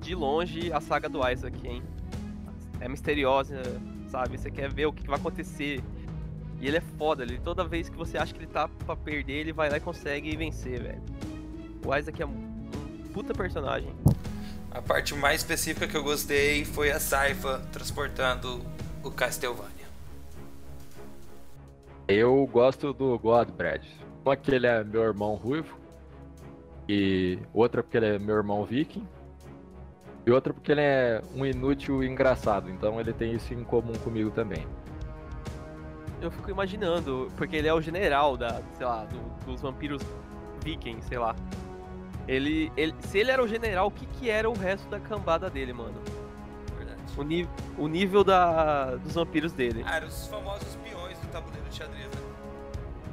de 0.00 0.14
longe 0.14 0.72
a 0.72 0.80
saga 0.80 1.10
do 1.10 1.20
Isaac, 1.28 1.54
hein? 1.66 1.82
É 2.80 2.88
misteriosa, 2.88 3.60
sabe? 4.08 4.38
Você 4.38 4.50
quer 4.50 4.72
ver 4.72 4.86
o 4.86 4.92
que 4.92 5.06
vai 5.06 5.16
acontecer. 5.18 5.82
E 6.58 6.66
ele 6.66 6.78
é 6.78 6.80
foda, 6.80 7.22
ele 7.22 7.38
toda 7.38 7.62
vez 7.64 7.90
que 7.90 7.96
você 7.96 8.16
acha 8.16 8.32
que 8.32 8.40
ele 8.40 8.46
tá 8.46 8.66
pra 8.66 8.96
perder, 8.96 9.40
ele 9.40 9.52
vai 9.52 9.68
lá 9.68 9.76
e 9.76 9.80
consegue 9.80 10.34
vencer, 10.34 10.82
velho. 10.82 11.02
O 11.84 11.94
Isaac 11.94 12.22
é 12.22 12.26
um 12.26 12.54
puta 13.12 13.34
personagem. 13.34 13.90
A 14.70 14.80
parte 14.80 15.14
mais 15.14 15.42
específica 15.42 15.86
que 15.86 15.96
eu 15.96 16.02
gostei 16.02 16.64
foi 16.64 16.90
a 16.90 16.98
Saifa 16.98 17.58
transportando 17.70 18.64
o 19.02 19.10
Castlevania. 19.10 19.73
Eu 22.08 22.46
gosto 22.52 22.92
do 22.92 23.18
Godbrad. 23.18 23.82
Uma 24.24 24.36
que 24.36 24.50
ele 24.54 24.66
é 24.66 24.82
meu 24.84 25.02
irmão 25.02 25.34
ruivo. 25.34 25.78
E 26.88 27.38
outra 27.52 27.82
porque 27.82 27.96
ele 27.96 28.06
é 28.06 28.18
meu 28.18 28.36
irmão 28.36 28.64
viking. 28.64 29.06
E 30.26 30.30
outra 30.30 30.52
porque 30.54 30.72
ele 30.72 30.80
é 30.80 31.22
um 31.34 31.44
inútil 31.44 32.02
e 32.02 32.06
engraçado, 32.08 32.70
então 32.70 32.98
ele 32.98 33.12
tem 33.12 33.34
isso 33.34 33.52
em 33.52 33.62
comum 33.62 33.92
comigo 34.02 34.30
também. 34.30 34.66
Eu 36.20 36.30
fico 36.30 36.50
imaginando, 36.50 37.30
porque 37.36 37.56
ele 37.56 37.68
é 37.68 37.74
o 37.74 37.80
general 37.80 38.34
da, 38.34 38.62
sei 38.78 38.86
lá, 38.86 39.04
do- 39.04 39.44
dos 39.44 39.60
vampiros 39.60 40.02
vikings, 40.62 41.06
sei 41.08 41.18
lá. 41.18 41.36
Ele, 42.26 42.72
ele, 42.74 42.94
se 43.00 43.18
ele 43.18 43.30
era 43.30 43.42
o 43.44 43.46
general, 43.48 43.88
o 43.88 43.90
que 43.90 44.06
que 44.06 44.30
era 44.30 44.48
o 44.48 44.54
resto 44.54 44.88
da 44.88 44.98
cambada 44.98 45.50
dele, 45.50 45.74
mano? 45.74 46.00
Verdade. 46.78 47.02
O, 47.18 47.22
ni, 47.22 47.46
o 47.76 47.86
nível 47.86 48.24
da, 48.24 48.94
dos 48.96 49.12
vampiros 49.14 49.52
dele. 49.52 49.82
Ah, 49.86 49.96
eram 49.96 50.08
os 50.08 50.26
famosos 50.26 50.74
tabuleiro 51.34 51.68
de 51.68 51.74
xadrez, 51.76 52.06
né? 52.06 52.20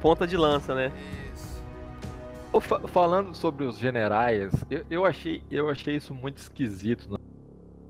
Ponta 0.02 0.28
de 0.28 0.38
lança, 0.38 0.74
né? 0.76 0.92
Isso. 1.34 1.62
Fa- 2.62 2.88
Falando 2.88 3.34
sobre 3.36 3.66
os 3.66 3.78
generais, 3.78 4.52
eu, 4.70 4.86
eu 4.90 5.06
achei, 5.06 5.44
eu 5.50 5.70
achei 5.70 5.96
isso 5.96 6.14
muito 6.14 6.38
esquisito 6.38 7.10
na, 7.10 7.18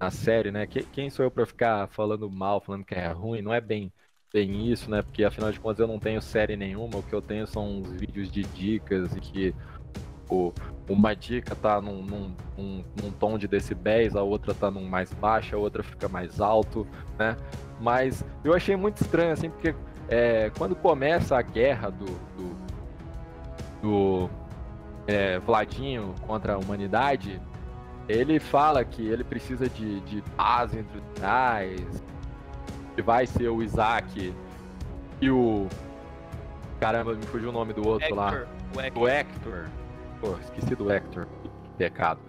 na 0.02 0.12
série, 0.12 0.52
né? 0.52 0.68
Que- 0.68 0.84
quem 0.84 1.10
sou 1.10 1.26
eu 1.26 1.32
pra 1.32 1.46
ficar 1.46 1.88
falando 1.90 2.30
mal, 2.30 2.62
falando 2.62 2.86
que 2.86 2.96
é 2.96 3.08
ruim? 3.12 3.42
Não 3.42 3.54
é 3.54 3.62
bem, 3.62 3.92
bem 4.34 4.72
isso, 4.72 4.90
né? 4.90 5.02
Porque 5.02 5.24
afinal 5.24 5.52
de 5.52 5.60
contas 5.60 5.80
eu 5.80 5.88
não 5.88 6.00
tenho 6.00 6.22
série 6.22 6.56
nenhuma, 6.58 6.98
o 7.00 7.04
que 7.04 7.14
eu 7.14 7.22
tenho 7.22 7.48
são 7.48 7.80
uns 7.80 7.92
vídeos 7.94 8.32
de 8.32 8.44
dicas 8.44 9.16
e 9.16 9.20
que 9.22 9.56
o, 10.30 10.54
uma 10.90 11.16
dica 11.16 11.56
tá 11.56 11.82
num, 11.82 12.02
num, 12.04 12.36
num- 12.58 12.86
num 13.02 13.12
tom 13.12 13.38
de 13.38 13.48
decibéis, 13.48 14.16
a 14.16 14.24
outra 14.24 14.54
tá 14.54 14.72
num 14.72 14.88
mais 14.88 15.14
baixo, 15.14 15.56
a 15.56 15.60
outra 15.60 15.84
fica 15.84 16.08
mais 16.08 16.40
alto, 16.40 16.88
né? 17.18 17.36
Mas 17.80 18.24
eu 18.44 18.54
achei 18.54 18.76
muito 18.76 19.02
estranho, 19.02 19.34
assim, 19.34 19.50
porque 19.50 19.76
é, 20.12 20.52
quando 20.58 20.76
começa 20.76 21.38
a 21.38 21.42
guerra 21.42 21.90
do, 21.90 22.06
do, 22.06 22.58
do 23.82 24.30
é, 25.08 25.40
Vladinho 25.40 26.14
contra 26.28 26.56
a 26.56 26.58
humanidade, 26.58 27.42
ele 28.10 28.38
fala 28.38 28.84
que 28.84 29.08
ele 29.08 29.24
precisa 29.24 29.70
de, 29.70 30.02
de 30.02 30.22
paz 30.36 30.76
entre 30.76 30.98
os 30.98 31.04
generais, 31.16 32.04
que 32.94 33.02
vai 33.02 33.26
ser 33.26 33.48
o 33.48 33.64
Isaac 33.64 34.34
e 35.22 35.32
o. 35.32 35.68
Caramba, 36.78 37.14
me 37.14 37.24
fugiu 37.24 37.50
o 37.50 37.54
nome 37.54 37.72
do 37.74 37.88
outro 37.88 38.14
lá. 38.14 38.34
Hector, 38.34 38.48
o 38.76 38.80
Hector. 38.82 39.02
O 39.02 39.08
Hector. 39.08 39.70
Pô, 40.20 40.38
esqueci 40.42 40.76
do 40.76 40.92
Hector. 40.92 41.26
Que 41.42 41.50
pecado. 41.78 42.20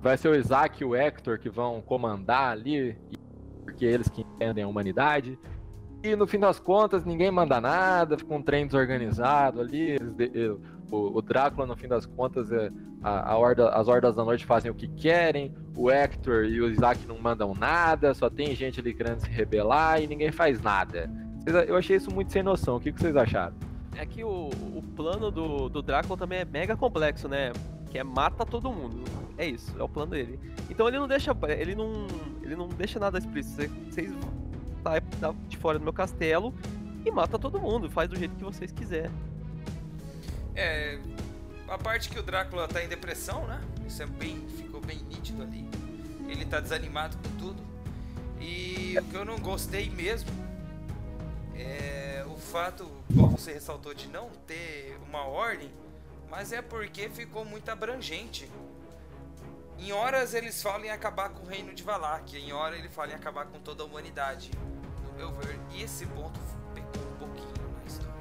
Vai 0.00 0.16
ser 0.16 0.28
o 0.28 0.34
Isaac 0.36 0.80
e 0.80 0.84
o 0.84 0.94
Hector 0.94 1.40
que 1.40 1.50
vão 1.50 1.80
comandar 1.80 2.52
ali, 2.52 2.96
porque 3.64 3.84
eles 3.84 4.08
que 4.08 4.20
entendem 4.20 4.62
a 4.62 4.68
humanidade. 4.68 5.36
E 6.02 6.16
no 6.16 6.26
fim 6.26 6.38
das 6.38 6.58
contas, 6.58 7.04
ninguém 7.04 7.30
manda 7.30 7.60
nada, 7.60 8.16
fica 8.16 8.32
um 8.34 8.42
trem 8.42 8.66
desorganizado 8.66 9.60
ali. 9.60 9.96
o, 10.90 11.18
o 11.18 11.22
Drácula, 11.22 11.66
no 11.66 11.76
fim 11.76 11.88
das 11.88 12.06
contas, 12.06 12.50
é, 12.50 12.70
a, 13.02 13.34
a 13.34 13.78
as 13.78 13.86
hordas 13.86 14.16
da 14.16 14.24
noite 14.24 14.46
fazem 14.46 14.70
o 14.70 14.74
que 14.74 14.88
querem. 14.88 15.54
O 15.76 15.90
Hector 15.90 16.44
e 16.44 16.60
o 16.60 16.70
Isaac 16.70 17.06
não 17.06 17.18
mandam 17.18 17.54
nada, 17.54 18.14
só 18.14 18.30
tem 18.30 18.54
gente 18.54 18.80
ali 18.80 18.94
querendo 18.94 19.20
se 19.20 19.28
rebelar 19.30 20.02
e 20.02 20.06
ninguém 20.06 20.32
faz 20.32 20.60
nada. 20.62 21.10
Eu 21.66 21.76
achei 21.76 21.96
isso 21.96 22.10
muito 22.12 22.32
sem 22.32 22.42
noção. 22.42 22.76
O 22.76 22.80
que 22.80 22.92
que 22.92 23.00
vocês 23.00 23.16
acharam? 23.16 23.54
É 23.96 24.06
que 24.06 24.24
o, 24.24 24.48
o 24.48 24.82
plano 24.96 25.30
do, 25.30 25.68
do 25.68 25.82
Drácula 25.82 26.16
também 26.16 26.38
é 26.40 26.44
mega 26.44 26.76
complexo, 26.76 27.28
né? 27.28 27.52
Que 27.90 27.98
é 27.98 28.04
mata 28.04 28.46
todo 28.46 28.70
mundo. 28.72 29.04
É 29.36 29.46
isso, 29.46 29.74
é 29.78 29.82
o 29.82 29.88
plano 29.88 30.12
dele. 30.12 30.38
Então 30.70 30.86
ele 30.88 30.98
não 30.98 31.08
deixa. 31.08 31.36
Ele 31.58 31.74
não. 31.74 32.06
Ele 32.42 32.54
não 32.56 32.68
deixa 32.68 32.98
nada 33.00 33.18
explícito. 33.18 33.56
Cê- 33.62 33.68
Vocês 33.90 34.12
da- 34.80 35.34
de 35.48 35.56
fora 35.56 35.78
do 35.78 35.84
meu 35.84 35.92
castelo 35.92 36.54
e 37.04 37.10
mata 37.10 37.38
todo 37.38 37.60
mundo. 37.60 37.90
Faz 37.90 38.08
do 38.08 38.16
jeito 38.16 38.34
que 38.34 38.44
vocês 38.44 38.72
quiserem. 38.72 39.10
É. 40.54 40.98
A 41.68 41.78
parte 41.78 42.08
que 42.08 42.18
o 42.18 42.22
Drácula 42.22 42.66
tá 42.66 42.82
em 42.82 42.88
depressão, 42.88 43.46
né? 43.46 43.60
Isso 43.86 44.02
é 44.02 44.06
bem. 44.06 44.46
ficou 44.56 44.80
bem 44.80 44.98
nítido 45.04 45.42
ali. 45.42 45.68
Ele 46.28 46.44
tá 46.44 46.60
desanimado 46.60 47.16
com 47.16 47.36
tudo. 47.38 47.62
E 48.40 48.96
o 48.98 49.04
que 49.04 49.14
eu 49.14 49.24
não 49.24 49.38
gostei 49.38 49.90
mesmo 49.90 50.30
é 51.54 52.24
o 52.26 52.36
fato, 52.36 52.90
como 53.14 53.36
você 53.36 53.52
ressaltou, 53.52 53.92
de 53.94 54.08
não 54.08 54.30
ter 54.46 54.98
uma 55.08 55.24
ordem, 55.26 55.70
mas 56.30 56.52
é 56.52 56.62
porque 56.62 57.08
ficou 57.08 57.44
muito 57.44 57.68
abrangente. 57.68 58.50
Em 59.78 59.92
horas 59.92 60.34
eles 60.34 60.62
falam 60.62 60.84
em 60.86 60.90
acabar 60.90 61.30
com 61.30 61.44
o 61.44 61.48
reino 61.48 61.74
de 61.74 61.82
Valáquia, 61.82 62.38
em 62.38 62.52
hora 62.52 62.76
ele 62.76 62.88
fala 62.88 63.12
em 63.12 63.14
acabar 63.14 63.46
com 63.46 63.58
toda 63.60 63.82
a 63.82 63.86
humanidade. 63.86 64.50
Ver, 65.28 65.58
esse 65.82 66.06
ponto 66.06 66.38
pecou 66.74 67.02
um 67.02 67.18
pouquinho 67.18 67.68
na 67.78 67.86
história. 67.86 68.14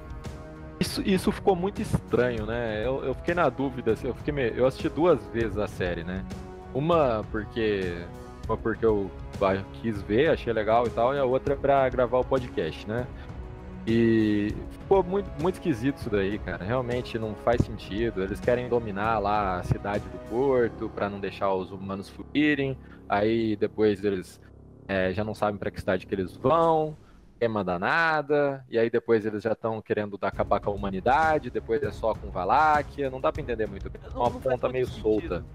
Isso, 0.80 1.02
isso 1.02 1.32
ficou 1.32 1.56
muito 1.56 1.82
estranho, 1.82 2.46
né? 2.46 2.86
Eu, 2.86 3.04
eu 3.04 3.14
fiquei 3.16 3.34
na 3.34 3.50
dúvida, 3.50 3.94
assim, 3.94 4.08
eu, 4.08 4.16
fiquei 4.16 4.34
meio- 4.34 4.54
eu 4.54 4.66
assisti 4.66 4.90
duas 4.90 5.26
vezes 5.28 5.58
a 5.58 5.68
série, 5.68 6.04
né? 6.04 6.26
Uma 6.74 7.26
porque. 7.32 7.98
Uma 8.46 8.58
porque 8.58 8.86
eu 8.86 9.10
ah, 9.42 9.64
quis 9.82 10.02
ver, 10.02 10.30
achei 10.32 10.52
legal 10.52 10.88
e 10.88 10.90
tal, 10.90 11.14
e 11.14 11.20
a 11.20 11.26
outra 11.26 11.56
pra 11.56 11.88
gravar 11.90 12.20
o 12.20 12.26
podcast, 12.26 12.88
né? 12.88 13.06
E 13.88 14.54
ficou 14.82 15.04
muito, 15.04 15.30
muito 15.42 15.56
esquisito 15.56 15.98
isso 15.98 16.10
daí, 16.10 16.38
cara. 16.40 16.64
Realmente 16.64 17.18
não 17.18 17.34
faz 17.34 17.62
sentido. 17.62 18.22
Eles 18.22 18.40
querem 18.40 18.68
dominar 18.70 19.18
lá 19.20 19.60
a 19.60 19.64
cidade 19.64 20.04
do 20.10 20.18
porto 20.30 20.90
pra 20.90 21.10
não 21.10 21.20
deixar 21.20 21.52
os 21.54 21.72
humanos 21.72 22.10
fluírem. 22.10 22.78
Aí 23.08 23.56
depois 23.56 24.04
eles 24.04 24.40
é, 24.90 25.14
já 25.14 25.24
não 25.24 25.34
sabem 25.34 25.58
pra 25.58 25.72
que 25.72 25.80
cidade 25.80 26.06
que 26.06 26.14
eles 26.14 26.36
vão 26.36 26.98
ninguém 27.42 27.48
manda 27.56 27.80
nada, 27.80 28.66
e 28.70 28.78
aí 28.78 28.90
depois 28.90 29.26
eles 29.26 29.42
já 29.42 29.54
estão 29.54 29.82
querendo 29.82 30.18
dar- 30.18 30.28
acabar 30.28 30.60
com 30.60 30.72
a 30.72 30.74
humanidade, 30.74 31.50
depois 31.50 31.82
é 31.82 31.90
só 31.90 32.14
com 32.14 32.30
Valáquia, 32.30 33.10
não 33.10 33.22
dá 33.22 33.32
pra 33.32 33.42
entender 33.42 33.66
muito 33.66 33.90
bem, 33.90 34.02
é 34.04 34.10
uma 34.10 34.30
não 34.30 34.42
ponta 34.42 34.68
meio 34.68 34.86
sentido. 34.86 35.02
solta. 35.02 35.46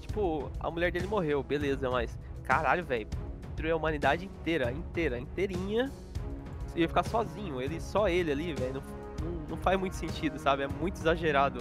Tipo, 0.00 0.48
a 0.60 0.70
mulher 0.70 0.92
dele 0.92 1.08
morreu, 1.08 1.42
beleza, 1.42 1.90
mas. 1.90 2.16
Caralho, 2.44 2.84
velho. 2.84 3.08
Destruiu 3.48 3.74
a 3.74 3.76
humanidade 3.76 4.24
inteira, 4.24 4.70
inteira, 4.70 5.18
inteirinha. 5.18 5.90
E 6.76 6.80
ia 6.82 6.88
ficar 6.88 7.02
sozinho. 7.04 7.60
Ele, 7.60 7.80
só 7.80 8.08
ele 8.08 8.30
ali, 8.30 8.54
velho. 8.54 8.80
Não, 9.20 9.30
não, 9.32 9.40
não 9.50 9.56
faz 9.56 9.78
muito 9.78 9.94
sentido, 9.96 10.38
sabe? 10.38 10.62
É 10.62 10.68
muito 10.68 10.96
exagerado. 10.96 11.58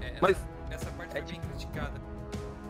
É, 0.00 0.16
Mas- 0.22 0.42
essa, 0.70 0.90
parte 0.92 1.16
é 1.18 1.22
bem 1.22 1.38
criticada. 1.40 2.00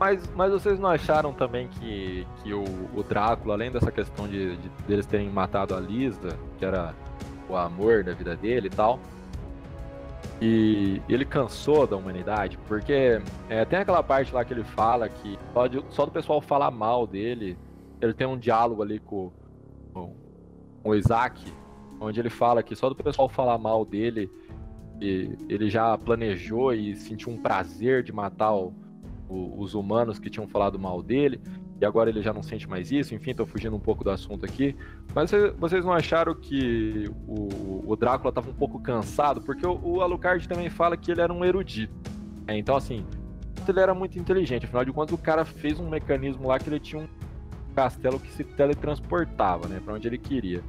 Mas, 0.00 0.26
mas 0.34 0.50
vocês 0.50 0.80
não 0.80 0.88
acharam 0.88 1.30
também 1.30 1.68
que, 1.68 2.26
que 2.42 2.54
o, 2.54 2.64
o 2.94 3.02
Drácula, 3.02 3.52
além 3.52 3.70
dessa 3.70 3.92
questão 3.92 4.26
de, 4.26 4.56
de 4.56 4.68
deles 4.88 5.04
terem 5.04 5.28
matado 5.28 5.74
a 5.74 5.78
Lisa, 5.78 6.38
que 6.58 6.64
era 6.64 6.94
o 7.46 7.54
amor 7.54 8.02
da 8.02 8.14
vida 8.14 8.34
dele 8.34 8.68
e 8.68 8.70
tal, 8.70 8.98
e 10.40 11.02
ele 11.06 11.26
cansou 11.26 11.86
da 11.86 11.96
humanidade? 11.96 12.56
Porque 12.66 13.20
é, 13.50 13.62
tem 13.66 13.80
aquela 13.80 14.02
parte 14.02 14.32
lá 14.32 14.42
que 14.42 14.54
ele 14.54 14.64
fala 14.64 15.06
que 15.06 15.38
só, 15.52 15.64
só 15.90 16.06
do 16.06 16.12
pessoal 16.12 16.40
falar 16.40 16.70
mal 16.70 17.06
dele, 17.06 17.58
ele 18.00 18.14
tem 18.14 18.26
um 18.26 18.38
diálogo 18.38 18.82
ali 18.82 19.00
com, 19.00 19.30
com, 19.92 20.14
o 20.82 20.94
Isaac, 20.94 21.44
onde 22.00 22.18
ele 22.18 22.30
fala 22.30 22.62
que 22.62 22.74
só 22.74 22.88
do 22.88 22.96
pessoal 22.96 23.28
falar 23.28 23.58
mal 23.58 23.84
dele, 23.84 24.32
ele 24.98 25.68
já 25.68 25.98
planejou 25.98 26.72
e 26.72 26.96
sentiu 26.96 27.30
um 27.30 27.36
prazer 27.36 28.02
de 28.02 28.14
matar 28.14 28.54
o, 28.54 28.72
o- 29.30 29.60
os 29.60 29.74
humanos 29.74 30.18
que 30.18 30.28
tinham 30.28 30.48
falado 30.48 30.78
mal 30.78 31.02
dele, 31.02 31.40
e 31.80 31.84
agora 31.84 32.10
ele 32.10 32.20
já 32.20 32.32
não 32.32 32.42
sente 32.42 32.68
mais 32.68 32.90
isso, 32.92 33.14
enfim, 33.14 33.34
tô 33.34 33.46
fugindo 33.46 33.74
um 33.76 33.80
pouco 33.80 34.04
do 34.04 34.10
assunto 34.10 34.44
aqui. 34.44 34.76
Mas 35.14 35.30
cê- 35.30 35.50
vocês 35.52 35.84
não 35.84 35.92
acharam 35.92 36.34
que 36.34 37.10
o, 37.26 37.84
o 37.90 37.96
Drácula 37.96 38.32
tava 38.32 38.50
um 38.50 38.54
pouco 38.54 38.78
cansado? 38.80 39.40
Porque 39.40 39.66
o, 39.66 39.78
o 39.82 40.00
Alucard 40.02 40.46
também 40.46 40.68
fala 40.68 40.96
que 40.96 41.10
ele 41.10 41.20
era 41.20 41.32
um 41.32 41.44
erudito. 41.44 41.92
né? 42.46 42.58
então, 42.58 42.76
assim, 42.76 43.04
ele 43.66 43.80
era 43.80 43.94
muito 43.94 44.18
inteligente, 44.18 44.64
afinal 44.66 44.84
de 44.84 44.92
contas, 44.92 45.14
o 45.14 45.18
cara 45.18 45.44
fez 45.44 45.78
um 45.78 45.88
mecanismo 45.88 46.48
lá 46.48 46.58
que 46.58 46.68
ele 46.68 46.80
tinha 46.80 47.02
um 47.02 47.08
castelo 47.74 48.18
que 48.18 48.30
se 48.32 48.42
teletransportava, 48.42 49.68
né, 49.68 49.80
pra 49.84 49.94
onde 49.94 50.08
ele 50.08 50.18
queria. 50.18 50.60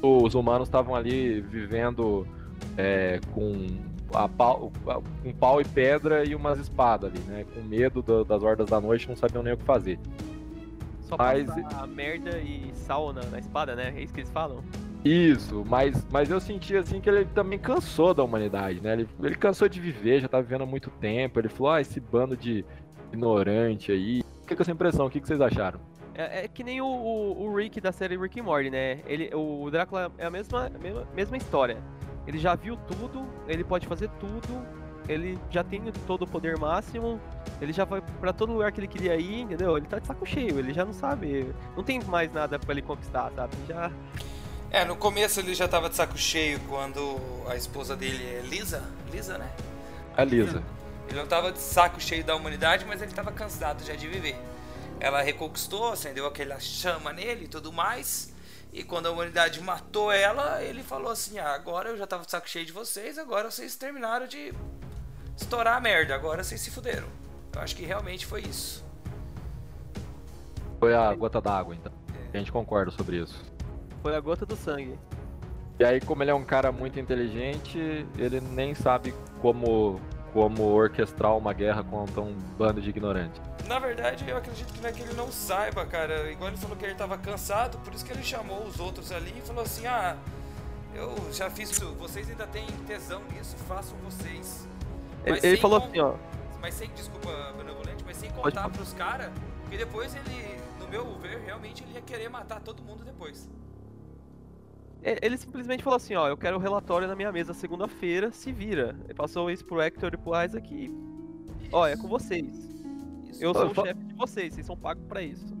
Os 0.00 0.34
humanos 0.34 0.68
estavam 0.68 0.94
ali 0.94 1.40
vivendo 1.40 2.26
é, 2.76 3.18
com 3.32 3.66
a 4.14 4.28
pau, 4.28 4.72
com 5.22 5.32
pau 5.32 5.60
e 5.60 5.64
pedra 5.64 6.24
e 6.24 6.34
umas 6.34 6.58
espadas 6.58 7.10
ali, 7.12 7.20
né? 7.24 7.44
Com 7.54 7.60
medo 7.62 8.00
do- 8.02 8.24
das 8.24 8.42
hordas 8.42 8.68
da 8.68 8.80
noite, 8.80 9.08
não 9.08 9.16
sabiam 9.16 9.42
nem 9.42 9.52
o 9.52 9.56
que 9.56 9.64
fazer. 9.64 9.98
Só 11.02 11.16
Mas- 11.18 11.46
passar 11.46 11.86
merda 11.86 12.38
e 12.38 12.70
sal 12.74 13.12
na, 13.12 13.22
na 13.26 13.38
espada, 13.38 13.74
né? 13.74 13.92
É 13.96 14.02
isso 14.02 14.12
que 14.14 14.20
eles 14.20 14.30
falam? 14.30 14.62
Isso, 15.04 15.64
mas, 15.68 16.06
mas 16.10 16.30
eu 16.30 16.40
senti 16.40 16.74
assim 16.76 16.98
que 16.98 17.10
ele 17.10 17.26
também 17.26 17.58
cansou 17.58 18.14
da 18.14 18.22
humanidade, 18.24 18.80
né? 18.80 18.94
Ele, 18.94 19.08
ele 19.22 19.34
cansou 19.34 19.68
de 19.68 19.78
viver, 19.78 20.20
já 20.20 20.28
tá 20.28 20.40
vivendo 20.40 20.62
há 20.62 20.66
muito 20.66 20.88
tempo. 20.90 21.38
Ele 21.38 21.48
falou, 21.50 21.72
ah, 21.72 21.80
esse 21.80 22.00
bando 22.00 22.34
de 22.36 22.64
ignorante 23.12 23.92
aí. 23.92 24.22
Fiquei 24.40 24.56
com 24.56 24.62
essa 24.62 24.72
impressão, 24.72 25.06
o 25.06 25.10
que, 25.10 25.20
que 25.20 25.26
vocês 25.26 25.40
acharam? 25.40 25.78
É, 26.14 26.44
é 26.44 26.48
que 26.48 26.64
nem 26.64 26.80
o, 26.80 26.86
o, 26.86 27.44
o 27.44 27.54
Rick 27.54 27.80
da 27.82 27.92
série 27.92 28.16
Rick 28.16 28.40
and 28.40 28.44
Morty, 28.44 28.70
né? 28.70 29.00
Ele, 29.06 29.30
o 29.34 29.68
Drácula 29.70 30.10
é 30.16 30.24
a 30.24 30.30
mesma, 30.30 30.70
mesma, 30.80 31.06
mesma 31.14 31.36
história. 31.36 31.76
Ele 32.26 32.38
já 32.38 32.54
viu 32.54 32.76
tudo, 32.76 33.28
ele 33.46 33.64
pode 33.64 33.86
fazer 33.86 34.08
tudo, 34.18 34.66
ele 35.08 35.38
já 35.50 35.62
tem 35.64 35.92
todo 36.06 36.22
o 36.22 36.26
poder 36.26 36.58
máximo, 36.58 37.20
ele 37.60 37.72
já 37.72 37.84
vai 37.84 38.00
pra 38.20 38.32
todo 38.32 38.52
lugar 38.52 38.72
que 38.72 38.80
ele 38.80 38.88
queria 38.88 39.16
ir, 39.16 39.40
entendeu? 39.42 39.76
Ele 39.76 39.86
tá 39.86 39.98
de 39.98 40.06
saco 40.06 40.26
cheio, 40.26 40.58
ele 40.58 40.72
já 40.72 40.84
não 40.84 40.92
sabe, 40.94 41.54
não 41.76 41.84
tem 41.84 42.02
mais 42.02 42.32
nada 42.32 42.58
pra 42.58 42.72
ele 42.72 42.82
conquistar, 42.82 43.30
sabe? 43.32 43.64
Já 43.66 43.92
É, 44.70 44.84
no 44.84 44.96
começo 44.96 45.40
ele 45.40 45.54
já 45.54 45.68
tava 45.68 45.88
de 45.88 45.96
saco 45.96 46.18
cheio 46.18 46.60
quando 46.60 47.44
a 47.48 47.56
esposa 47.56 47.96
dele 47.96 48.24
é 48.24 48.42
Lisa. 48.42 48.92
Lisa, 49.06 49.38
né? 49.38 49.56
A 50.16 50.24
Lisa. 50.24 50.64
Ele 51.08 51.18
não 51.18 51.26
tava 51.26 51.52
de 51.52 51.60
saco 51.60 52.00
cheio 52.00 52.24
da 52.24 52.34
humanidade, 52.36 52.84
mas 52.84 53.02
ele 53.02 53.12
tava 53.12 53.32
cansado 53.32 53.84
já 53.84 53.94
de 53.94 54.08
viver. 54.08 54.44
ela 55.00 55.22
reconquistou, 55.22 55.92
acendeu 55.92 56.26
aquela 56.26 56.60
chama 56.60 57.12
nele 57.12 57.46
e 57.46 57.48
tudo 57.48 57.72
mais. 57.72 58.33
E 58.74 58.82
quando 58.82 59.06
a 59.06 59.12
humanidade 59.12 59.60
matou 59.62 60.10
ela, 60.10 60.60
ele 60.60 60.82
falou 60.82 61.12
assim: 61.12 61.38
ah, 61.38 61.54
agora 61.54 61.90
eu 61.90 61.96
já 61.96 62.08
tava 62.08 62.24
de 62.24 62.30
saco 62.32 62.48
cheio 62.48 62.66
de 62.66 62.72
vocês, 62.72 63.16
agora 63.16 63.48
vocês 63.48 63.76
terminaram 63.76 64.26
de 64.26 64.52
estourar 65.36 65.76
a 65.76 65.80
merda, 65.80 66.12
agora 66.12 66.42
vocês 66.42 66.60
se 66.60 66.72
fuderam. 66.72 67.06
Eu 67.54 67.60
acho 67.60 67.76
que 67.76 67.84
realmente 67.84 68.26
foi 68.26 68.42
isso. 68.42 68.84
Foi 70.80 70.92
a 70.92 71.14
gota 71.14 71.40
d'água, 71.40 71.72
então. 71.76 71.92
A 72.32 72.36
gente 72.36 72.50
concorda 72.50 72.90
sobre 72.90 73.18
isso. 73.18 73.40
Foi 74.02 74.16
a 74.16 74.18
gota 74.18 74.44
do 74.44 74.56
sangue. 74.56 74.98
E 75.78 75.84
aí, 75.84 76.00
como 76.00 76.24
ele 76.24 76.32
é 76.32 76.34
um 76.34 76.44
cara 76.44 76.72
muito 76.72 76.98
inteligente, 76.98 77.78
ele 78.18 78.40
nem 78.40 78.74
sabe 78.74 79.14
como, 79.40 80.00
como 80.34 80.64
orquestrar 80.64 81.34
uma 81.36 81.52
guerra 81.52 81.84
contra 81.84 82.20
um 82.20 82.34
bando 82.58 82.82
de 82.82 82.90
ignorantes. 82.90 83.40
Na 83.68 83.78
verdade, 83.78 84.28
eu 84.28 84.36
acredito 84.36 84.70
que 84.72 84.80
não 84.80 84.88
é 84.88 84.92
que 84.92 85.00
ele 85.00 85.14
não 85.14 85.30
saiba, 85.30 85.86
cara. 85.86 86.30
Igual 86.30 86.50
ele 86.50 86.58
falou 86.58 86.76
que 86.76 86.84
ele 86.84 86.94
tava 86.96 87.16
cansado, 87.16 87.78
por 87.78 87.94
isso 87.94 88.04
que 88.04 88.12
ele 88.12 88.22
chamou 88.24 88.64
os 88.64 88.78
outros 88.80 89.12
ali 89.12 89.32
e 89.38 89.40
falou 89.40 89.62
assim: 89.62 89.86
ah, 89.86 90.16
eu 90.94 91.14
já 91.32 91.48
fiz 91.48 91.70
isso, 91.70 91.94
vocês 91.94 92.28
ainda 92.28 92.46
têm 92.48 92.66
tesão 92.86 93.22
nisso, 93.32 93.56
façam 93.68 93.96
vocês. 93.98 94.66
Ele, 95.24 95.36
Mas 95.36 95.44
ele 95.44 95.56
falou 95.56 95.80
con- 95.80 95.86
assim, 95.86 96.00
ó. 96.00 96.14
Mas 96.60 96.74
sem, 96.74 96.90
desculpa, 96.90 97.30
benevolente, 97.56 98.02
mas 98.04 98.16
sem 98.16 98.30
contar 98.32 98.68
pros 98.70 98.92
caras, 98.92 99.30
porque 99.62 99.76
depois 99.76 100.14
ele, 100.16 100.58
no 100.80 100.88
meu 100.88 101.16
ver, 101.18 101.38
realmente 101.46 101.84
ele 101.84 101.92
ia 101.94 102.00
querer 102.02 102.28
matar 102.28 102.60
todo 102.60 102.82
mundo 102.82 103.04
depois. 103.04 103.48
E- 105.04 105.18
Ele 105.22 105.36
simplesmente 105.36 105.82
falou 105.82 105.96
assim, 105.96 106.14
ó, 106.14 106.28
eu 106.28 106.36
quero 106.36 106.56
o 106.56 106.60
relatório 106.60 107.06
na 107.06 107.14
minha 107.14 107.30
mesa 107.32 107.52
segunda-feira, 107.54 108.32
se 108.32 108.50
vira. 108.52 108.96
Ele 109.04 109.14
passou 109.14 109.50
isso 109.50 109.64
pro 109.64 109.80
Hector 109.80 110.12
e 110.14 110.16
pro 110.16 110.32
Isaac 110.42 110.72
e. 110.74 110.90
Ó, 111.72 111.86
é 111.86 111.96
com 111.96 112.08
vocês. 112.08 112.46
Isso. 113.30 113.42
Eu 113.44 113.52
sou 113.54 113.70
o 113.70 113.74
chefe 113.74 114.04
de 114.04 114.14
vocês, 114.14 114.54
vocês 114.54 114.66
são 114.66 114.76
pagos 114.76 115.04
pra 115.06 115.22
isso. 115.22 115.54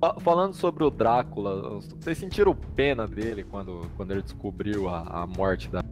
Fa- 0.00 0.18
Falando 0.20 0.54
sobre 0.54 0.84
o 0.84 0.90
Drácula, 0.90 1.80
vocês 1.80 2.16
sentiram 2.18 2.54
pena 2.54 3.06
dele 3.06 3.44
quando, 3.44 3.90
quando 3.96 4.10
ele 4.12 4.22
descobriu 4.22 4.88
a, 4.88 5.22
a 5.22 5.26
morte 5.26 5.68
da, 5.68 5.82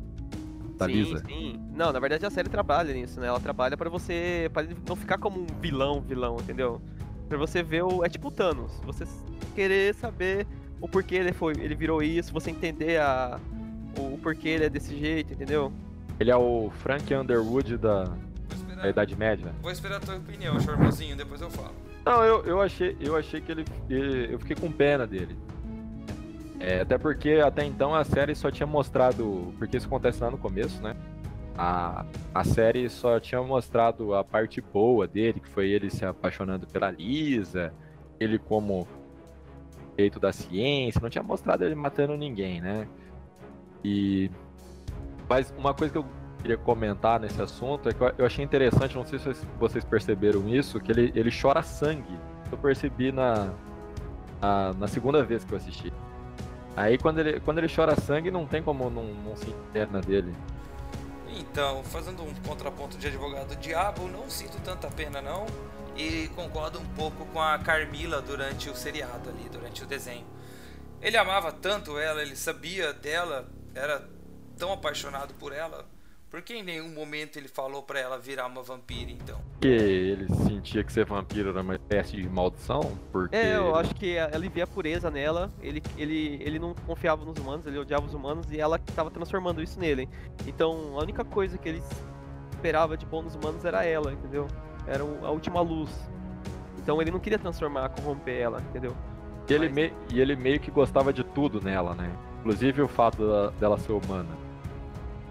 da 0.78 0.86
sim, 0.86 0.92
Lisa? 0.92 1.22
sim. 1.26 1.60
Não, 1.74 1.92
na 1.92 2.00
verdade 2.00 2.24
a 2.24 2.30
série 2.30 2.48
trabalha 2.48 2.92
nisso, 2.94 3.20
né? 3.20 3.26
Ela 3.28 3.40
trabalha 3.40 3.76
pra 3.76 3.88
você. 3.90 4.50
para 4.52 4.62
ele 4.64 4.76
não 4.86 4.96
ficar 4.96 5.18
como 5.18 5.40
um 5.40 5.46
vilão, 5.60 6.00
vilão, 6.00 6.36
entendeu? 6.40 6.80
Pra 7.28 7.36
você 7.38 7.62
ver 7.62 7.82
o. 7.84 8.04
É 8.04 8.08
tipo 8.08 8.28
o 8.28 8.30
Thanos. 8.30 8.72
Você 8.84 9.04
querer 9.54 9.94
saber 9.94 10.46
o 10.80 10.88
porquê 10.88 11.16
ele 11.16 11.32
foi. 11.32 11.54
Ele 11.58 11.74
virou 11.74 12.02
isso, 12.02 12.32
você 12.32 12.50
entender 12.50 13.00
a. 13.00 13.38
O, 13.98 14.14
o 14.14 14.18
porquê 14.18 14.48
ele 14.50 14.64
é 14.64 14.68
desse 14.68 14.96
jeito, 14.96 15.32
entendeu? 15.32 15.72
Ele 16.20 16.30
é 16.30 16.36
o 16.36 16.70
Frank 16.82 17.12
Underwood 17.14 17.76
da, 17.78 18.04
da 18.82 18.88
Idade 18.88 19.16
Média. 19.16 19.52
vou 19.62 19.70
esperar 19.70 19.96
a 19.96 20.00
tua 20.00 20.16
opinião, 20.16 20.58
charmosinho, 20.60 21.16
depois 21.16 21.40
eu 21.40 21.50
falo. 21.50 21.74
Não, 22.04 22.24
eu, 22.24 22.44
eu 22.44 22.60
achei, 22.62 22.96
eu 23.00 23.16
achei 23.16 23.40
que 23.40 23.52
ele, 23.52 23.64
ele- 23.88 24.32
Eu 24.34 24.38
fiquei 24.38 24.56
com 24.56 24.70
pena 24.72 25.06
dele. 25.06 25.36
É, 26.60 26.80
até 26.80 26.98
porque 26.98 27.34
até 27.44 27.64
então 27.64 27.94
a 27.94 28.02
série 28.04 28.34
só 28.34 28.50
tinha 28.50 28.66
mostrado. 28.66 29.52
Porque 29.58 29.76
isso 29.76 29.86
acontece 29.86 30.22
lá 30.22 30.30
no 30.30 30.38
começo, 30.38 30.82
né? 30.82 30.96
A, 31.56 32.04
a 32.34 32.44
série 32.44 32.88
só 32.88 33.18
tinha 33.20 33.42
mostrado 33.42 34.14
a 34.14 34.22
parte 34.24 34.60
boa 34.60 35.06
dele, 35.06 35.40
que 35.40 35.48
foi 35.48 35.68
ele 35.68 35.90
se 35.90 36.04
apaixonando 36.04 36.66
pela 36.66 36.90
Lisa, 36.90 37.72
ele 38.18 38.38
como 38.38 38.86
feito 39.98 40.20
da 40.20 40.32
ciência, 40.32 41.00
não 41.02 41.10
tinha 41.10 41.24
mostrado 41.24 41.64
ele 41.64 41.74
matando 41.74 42.16
ninguém, 42.16 42.60
né? 42.60 42.86
E. 43.84 44.30
Mas 45.28 45.52
uma 45.58 45.74
coisa 45.74 45.92
que 45.92 45.98
eu 45.98 46.06
queria 46.40 46.56
comentar 46.56 47.18
nesse 47.18 47.42
assunto 47.42 47.88
é 47.88 47.92
que 47.92 48.00
eu- 48.16 48.24
achei 48.24 48.44
interessante, 48.44 48.94
não 48.94 49.04
sei 49.04 49.18
se 49.18 49.34
vocês- 49.58 49.84
perceberam 49.84 50.48
isso, 50.48 50.78
que 50.78 50.92
ele, 50.92 51.12
ele 51.16 51.30
chora 51.32 51.62
sangue. 51.64 52.16
Eu 52.50 52.56
percebi 52.56 53.10
na, 53.10 53.52
na, 54.40 54.72
na 54.74 54.86
segunda 54.86 55.24
vez 55.24 55.42
que 55.42 55.52
eu 55.52 55.58
assisti. 55.58 55.92
Aí 56.76 56.96
quando 56.96 57.18
ele, 57.18 57.40
quando 57.40 57.58
ele 57.58 57.68
chora 57.68 57.96
sangue, 58.00 58.30
não 58.30 58.46
tem 58.46 58.62
como 58.62 58.88
não, 58.88 59.02
não 59.02 59.36
sentir 59.36 59.56
pena 59.72 60.00
dele. 60.00 60.32
Então, 61.36 61.82
fazendo 61.82 62.22
um 62.22 62.32
contraponto 62.46 62.96
de 62.96 63.08
advogado 63.08 63.48
do 63.48 63.56
diabo, 63.56 64.08
não 64.08 64.30
sinto 64.30 64.60
tanta 64.62 64.88
pena 64.88 65.20
não. 65.20 65.44
E 65.98 66.28
concordo 66.28 66.78
um 66.78 66.86
pouco 66.94 67.26
com 67.26 67.42
a 67.42 67.58
Carmila 67.58 68.22
durante 68.22 68.70
o 68.70 68.76
seriado 68.76 69.30
ali, 69.30 69.48
durante 69.48 69.82
o 69.82 69.86
desenho. 69.86 70.24
Ele 71.02 71.16
amava 71.16 71.50
tanto 71.50 71.98
ela, 71.98 72.22
ele 72.22 72.36
sabia 72.36 72.92
dela, 72.92 73.48
era 73.74 74.08
tão 74.56 74.72
apaixonado 74.72 75.34
por 75.34 75.52
ela. 75.52 75.84
Por 76.30 76.42
que 76.42 76.54
em 76.54 76.62
nenhum 76.62 76.90
momento 76.90 77.36
ele 77.36 77.48
falou 77.48 77.82
pra 77.82 77.98
ela 77.98 78.18
virar 78.18 78.46
uma 78.46 78.62
vampira 78.62 79.10
então? 79.10 79.40
Porque 79.52 79.66
ele 79.66 80.28
sentia 80.44 80.84
que 80.84 80.92
ser 80.92 81.06
vampiro 81.06 81.48
era 81.48 81.62
uma 81.62 81.74
espécie 81.74 82.16
de 82.16 82.28
maldição, 82.28 82.98
porque... 83.10 83.34
É, 83.34 83.56
eu 83.56 83.74
acho 83.74 83.94
que 83.94 84.16
ele 84.32 84.48
via 84.50 84.64
a 84.64 84.66
pureza 84.66 85.10
nela, 85.10 85.50
ele, 85.62 85.82
ele, 85.96 86.38
ele 86.42 86.58
não 86.58 86.74
confiava 86.74 87.24
nos 87.24 87.38
humanos, 87.38 87.66
ele 87.66 87.78
odiava 87.78 88.04
os 88.04 88.12
humanos 88.12 88.46
e 88.52 88.60
ela 88.60 88.78
que 88.78 88.92
tava 88.92 89.10
transformando 89.10 89.62
isso 89.62 89.80
nele. 89.80 90.06
Então 90.46 90.98
a 90.98 91.02
única 91.02 91.24
coisa 91.24 91.56
que 91.56 91.68
ele 91.68 91.82
esperava 92.52 92.96
de 92.96 93.06
bom 93.06 93.22
nos 93.22 93.34
humanos 93.34 93.64
era 93.64 93.84
ela, 93.84 94.12
entendeu? 94.12 94.46
Era 94.88 95.02
a 95.02 95.30
última 95.30 95.60
luz. 95.60 95.90
Então 96.78 97.00
ele 97.02 97.10
não 97.10 97.18
queria 97.20 97.38
transformar, 97.38 97.88
corromper 97.90 98.40
ela, 98.40 98.60
entendeu? 98.70 98.96
E 99.48 99.52
ele, 99.52 99.66
Mas- 99.66 99.74
me- 99.74 99.92
e 100.12 100.20
ele 100.20 100.36
meio 100.36 100.58
que 100.60 100.70
gostava 100.70 101.12
de 101.12 101.22
tudo 101.24 101.60
nela, 101.60 101.94
né? 101.94 102.10
Inclusive 102.40 102.82
o 102.82 102.88
fato 102.88 103.26
da- 103.26 103.50
dela 103.50 103.78
ser 103.78 103.92
humana. 103.92 104.28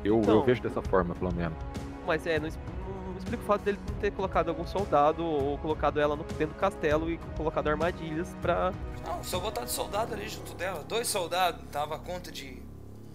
Eu, 0.04 0.20
Então- 0.20 0.36
eu 0.36 0.44
vejo 0.44 0.62
dessa 0.62 0.82
forma, 0.82 1.14
pelo 1.16 1.34
menos. 1.34 1.58
Mas 2.06 2.26
é, 2.28 2.40
não, 2.40 2.48
não- 2.50 3.12
não 3.12 3.18
explica 3.18 3.44
o 3.44 3.46
fato 3.46 3.62
dele 3.64 3.78
não 3.90 3.96
ter 4.00 4.12
colocado 4.12 4.50
algum 4.50 4.66
soldado 4.66 5.24
ou 5.24 5.58
colocado 5.58 6.00
ela 6.00 6.16
no, 6.16 6.24
dentro 6.24 6.56
do 6.56 6.60
castelo 6.60 7.10
e 7.12 7.18
colocado 7.36 7.68
armadilhas 7.68 8.36
pra. 8.42 8.72
Não, 9.06 9.24
só 9.24 9.40
botar 9.40 9.64
de 9.66 9.72
soldado 9.72 10.14
ali 10.14 10.28
junto 10.30 10.54
dela. 10.56 10.84
Dois 10.88 11.08
soldados, 11.08 11.62
tava 11.72 11.96
a 11.96 12.00
conta 12.00 12.32
de. 12.32 12.62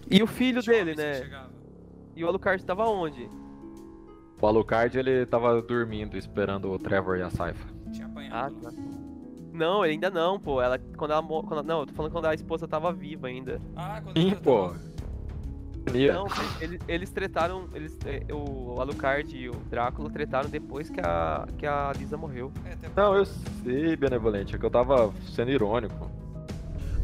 E 0.09 0.21
o 0.21 0.27
filho 0.27 0.61
de 0.61 0.69
dele, 0.69 0.95
né? 0.95 1.47
E 2.15 2.23
o 2.23 2.27
Alucard 2.27 2.63
tava 2.65 2.85
onde? 2.85 3.29
O 4.43 4.45
Alucard, 4.45 4.99
ele 4.99 5.25
tava 5.25 5.61
dormindo, 5.61 6.17
esperando 6.17 6.69
o 6.69 6.77
Trevor 6.77 7.17
e 7.17 7.21
a 7.21 7.29
Saifa. 7.29 7.65
Tinha 7.93 8.05
Ah, 8.07 8.09
apanhado. 8.09 8.55
lá. 8.61 8.71
tá. 8.71 8.77
Não, 9.53 9.85
ele 9.85 9.93
ainda 9.93 10.09
não, 10.09 10.37
pô. 10.37 10.61
Ela, 10.61 10.77
quando 10.97 11.11
ela, 11.11 11.23
quando, 11.23 11.63
não, 11.63 11.79
eu 11.79 11.85
tô 11.85 11.93
falando 11.93 12.11
quando 12.11 12.25
a 12.25 12.33
esposa 12.33 12.67
tava 12.67 12.91
viva 12.91 13.27
ainda. 13.27 13.61
Ah, 13.73 14.01
quando 14.03 14.19
Sim, 14.19 14.35
pô. 14.43 14.67
tava- 14.67 14.79
Não, 16.13 16.27
eles, 16.59 16.81
eles 16.89 17.09
tretaram, 17.09 17.69
eles, 17.73 17.97
é, 18.05 18.21
o 18.33 18.81
Alucard 18.81 19.33
e 19.33 19.47
o 19.47 19.53
Drácula 19.69 20.09
tretaram 20.09 20.49
depois 20.49 20.89
que 20.89 20.99
a, 20.99 21.47
que 21.57 21.65
a 21.65 21.93
Lisa 21.97 22.17
morreu. 22.17 22.51
É, 22.65 22.75
Não, 22.97 23.15
eu 23.15 23.23
sei, 23.25 23.95
Benevolente, 23.95 24.55
é 24.55 24.59
que 24.59 24.65
eu 24.65 24.69
tava 24.69 25.13
sendo 25.33 25.51
irônico. 25.51 26.11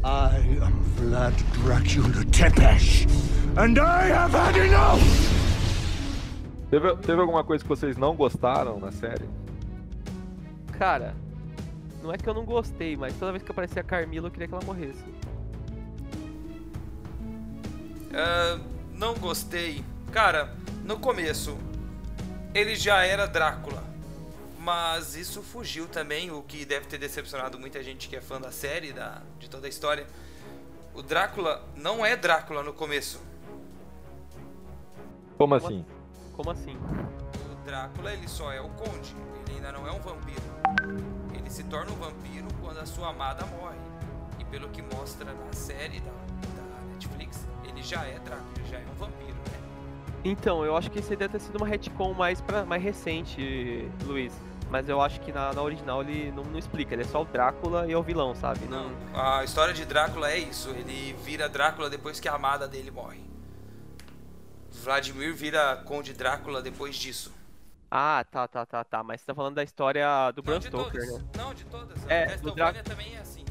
I 0.04 0.60
am 0.62 0.72
Vlad 0.96 1.34
Dracula 1.64 2.22
Tepesh, 2.32 3.06
and 3.56 3.78
I 3.80 4.10
have 4.12 4.34
had 4.36 4.56
enough! 4.58 5.39
Teve, 6.70 6.96
teve 6.98 7.20
alguma 7.20 7.42
coisa 7.42 7.64
que 7.64 7.68
vocês 7.68 7.96
não 7.96 8.14
gostaram 8.14 8.78
na 8.78 8.92
série? 8.92 9.28
Cara, 10.78 11.16
não 12.00 12.12
é 12.12 12.16
que 12.16 12.28
eu 12.28 12.32
não 12.32 12.44
gostei, 12.44 12.96
mas 12.96 13.12
toda 13.18 13.32
vez 13.32 13.42
que 13.42 13.50
aparecia 13.50 13.82
a 13.82 13.84
Carmila 13.84 14.28
eu 14.28 14.30
queria 14.30 14.46
que 14.46 14.54
ela 14.54 14.64
morresse. 14.64 15.04
Ah, 18.14 18.60
não 18.94 19.14
gostei. 19.14 19.84
Cara, 20.12 20.54
no 20.84 20.98
começo 21.00 21.58
ele 22.54 22.76
já 22.76 23.04
era 23.04 23.26
Drácula. 23.26 23.82
Mas 24.58 25.16
isso 25.16 25.42
fugiu 25.42 25.88
também, 25.88 26.30
o 26.30 26.42
que 26.42 26.64
deve 26.64 26.86
ter 26.86 26.98
decepcionado 26.98 27.58
muita 27.58 27.82
gente 27.82 28.08
que 28.08 28.14
é 28.14 28.20
fã 28.20 28.40
da 28.40 28.52
série, 28.52 28.92
da, 28.92 29.22
de 29.38 29.48
toda 29.48 29.66
a 29.66 29.70
história. 29.70 30.06
O 30.94 31.02
Drácula 31.02 31.64
não 31.74 32.04
é 32.04 32.14
Drácula 32.14 32.62
no 32.62 32.72
começo. 32.72 33.20
Como 35.38 35.54
assim? 35.54 35.84
Como 36.40 36.52
assim? 36.52 36.74
O 36.74 37.64
Drácula 37.66 38.14
ele 38.14 38.26
só 38.26 38.50
é 38.50 38.62
o 38.62 38.70
conde, 38.70 39.14
ele 39.46 39.56
ainda 39.56 39.72
não 39.72 39.86
é 39.86 39.92
um 39.92 40.00
vampiro. 40.00 40.40
Ele 41.34 41.50
se 41.50 41.62
torna 41.64 41.92
um 41.92 41.96
vampiro 41.96 42.46
quando 42.62 42.78
a 42.78 42.86
sua 42.86 43.10
amada 43.10 43.44
morre. 43.44 43.76
E 44.38 44.44
pelo 44.46 44.70
que 44.70 44.80
mostra 44.80 45.34
na 45.34 45.52
série 45.52 46.00
da, 46.00 46.10
da 46.10 46.92
Netflix, 46.92 47.46
ele 47.62 47.82
já 47.82 48.06
é 48.06 48.18
Drácula, 48.20 48.52
ele 48.56 48.68
já 48.70 48.78
é 48.78 48.86
um 48.90 48.94
vampiro, 48.94 49.34
né? 49.34 49.58
Então, 50.24 50.64
eu 50.64 50.74
acho 50.78 50.90
que 50.90 51.00
isso 51.00 51.10
aí 51.10 51.16
deve 51.18 51.32
ter 51.32 51.40
sido 51.40 51.56
uma 51.56 51.66
retcon 51.66 52.14
mais, 52.14 52.40
pra, 52.40 52.64
mais 52.64 52.82
recente, 52.82 53.86
Luiz. 54.06 54.32
Mas 54.70 54.88
eu 54.88 54.98
acho 55.02 55.20
que 55.20 55.30
na, 55.32 55.52
na 55.52 55.60
original 55.60 56.00
ele 56.00 56.32
não, 56.32 56.44
não 56.44 56.58
explica, 56.58 56.94
ele 56.94 57.02
é 57.02 57.06
só 57.06 57.20
o 57.20 57.26
Drácula 57.26 57.86
e 57.86 57.92
é 57.92 57.98
o 57.98 58.02
vilão, 58.02 58.34
sabe? 58.34 58.60
Não, 58.64 58.90
a 59.12 59.44
história 59.44 59.74
de 59.74 59.84
Drácula 59.84 60.30
é 60.30 60.38
isso. 60.38 60.70
Ele 60.70 61.14
vira 61.22 61.50
Drácula 61.50 61.90
depois 61.90 62.18
que 62.18 62.30
a 62.30 62.34
amada 62.34 62.66
dele 62.66 62.90
morre. 62.90 63.29
Vladimir 64.72 65.34
vira 65.34 65.76
Conde 65.84 66.12
Drácula 66.12 66.62
depois 66.62 66.96
disso. 66.96 67.32
Ah, 67.90 68.24
tá, 68.30 68.46
tá, 68.46 68.64
tá, 68.64 68.84
tá. 68.84 69.02
Mas 69.02 69.20
você 69.20 69.26
tá 69.26 69.34
falando 69.34 69.56
da 69.56 69.64
história 69.64 70.30
do 70.32 70.42
Bram 70.42 70.60
Stoker, 70.60 70.92
todas. 71.02 71.12
né? 71.18 71.24
Não, 71.36 71.52
de 71.54 71.64
todas. 71.64 72.06
É, 72.08 72.26
Castlevania 72.26 72.82
também 72.84 73.14
é 73.16 73.18
assim. 73.18 73.44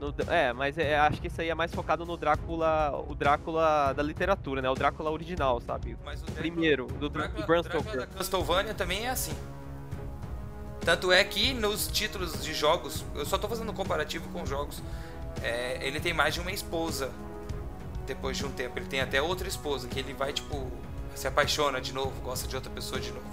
No- 0.00 0.14
é, 0.32 0.52
mas 0.52 0.76
é, 0.78 0.98
acho 0.98 1.20
que 1.20 1.26
isso 1.28 1.40
aí 1.40 1.48
é 1.48 1.54
mais 1.54 1.72
focado 1.74 2.04
no 2.06 2.16
Drácula, 2.16 2.92
o 3.08 3.14
Drácula 3.14 3.92
da 3.94 4.02
literatura, 4.02 4.60
né? 4.62 4.70
O 4.70 4.74
Drácula 4.74 5.10
original, 5.10 5.60
sabe? 5.60 5.96
Mas 6.04 6.20
o 6.22 6.26
Drácula- 6.26 6.40
primeiro, 6.42 6.86
do, 6.86 7.08
Drácula, 7.08 7.40
do 7.40 7.46
Bram 7.46 7.62
Drácula 7.62 7.82
Stoker. 7.82 8.00
da 8.00 8.06
Castlevania 8.18 8.74
também 8.74 9.06
é 9.06 9.10
assim. 9.10 9.34
Tanto 10.84 11.10
é 11.10 11.24
que 11.24 11.54
nos 11.54 11.86
títulos 11.88 12.44
de 12.44 12.52
jogos, 12.52 13.04
eu 13.14 13.24
só 13.24 13.38
tô 13.38 13.48
fazendo 13.48 13.70
um 13.72 13.74
comparativo 13.74 14.28
com 14.30 14.44
jogos, 14.44 14.82
é, 15.42 15.78
ele 15.86 15.98
tem 15.98 16.12
mais 16.12 16.34
de 16.34 16.40
uma 16.40 16.52
esposa 16.52 17.10
depois 18.06 18.36
de 18.36 18.44
um 18.46 18.50
tempo. 18.50 18.78
Ele 18.78 18.86
tem 18.86 19.00
até 19.00 19.20
outra 19.20 19.48
esposa, 19.48 19.88
que 19.88 19.98
ele 19.98 20.12
vai, 20.12 20.32
tipo, 20.32 20.70
se 21.14 21.26
apaixona 21.26 21.80
de 21.80 21.92
novo, 21.92 22.20
gosta 22.20 22.46
de 22.46 22.54
outra 22.54 22.70
pessoa 22.70 23.00
de 23.00 23.10
novo. 23.12 23.26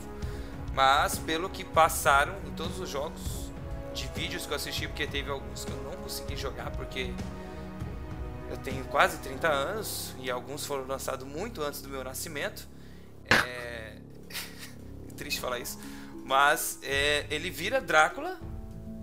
Mas, 0.73 1.17
pelo 1.17 1.49
que 1.49 1.63
passaram 1.63 2.35
em 2.47 2.51
todos 2.51 2.79
os 2.79 2.89
jogos 2.89 3.51
de 3.93 4.07
vídeos 4.07 4.45
que 4.45 4.51
eu 4.51 4.55
assisti, 4.55 4.87
porque 4.87 5.05
teve 5.05 5.29
alguns 5.29 5.65
que 5.65 5.71
eu 5.71 5.83
não 5.83 5.91
consegui 5.97 6.37
jogar, 6.37 6.71
porque 6.71 7.13
eu 8.49 8.57
tenho 8.57 8.83
quase 8.85 9.17
30 9.17 9.47
anos 9.47 10.13
e 10.19 10.29
alguns 10.29 10.65
foram 10.65 10.85
lançados 10.85 11.27
muito 11.27 11.61
antes 11.61 11.81
do 11.81 11.89
meu 11.89 12.03
nascimento. 12.03 12.67
É... 13.29 13.95
Triste 15.15 15.39
falar 15.39 15.59
isso. 15.59 15.79
Mas 16.25 16.79
é, 16.83 17.25
ele 17.29 17.49
vira 17.49 17.81
Drácula 17.81 18.39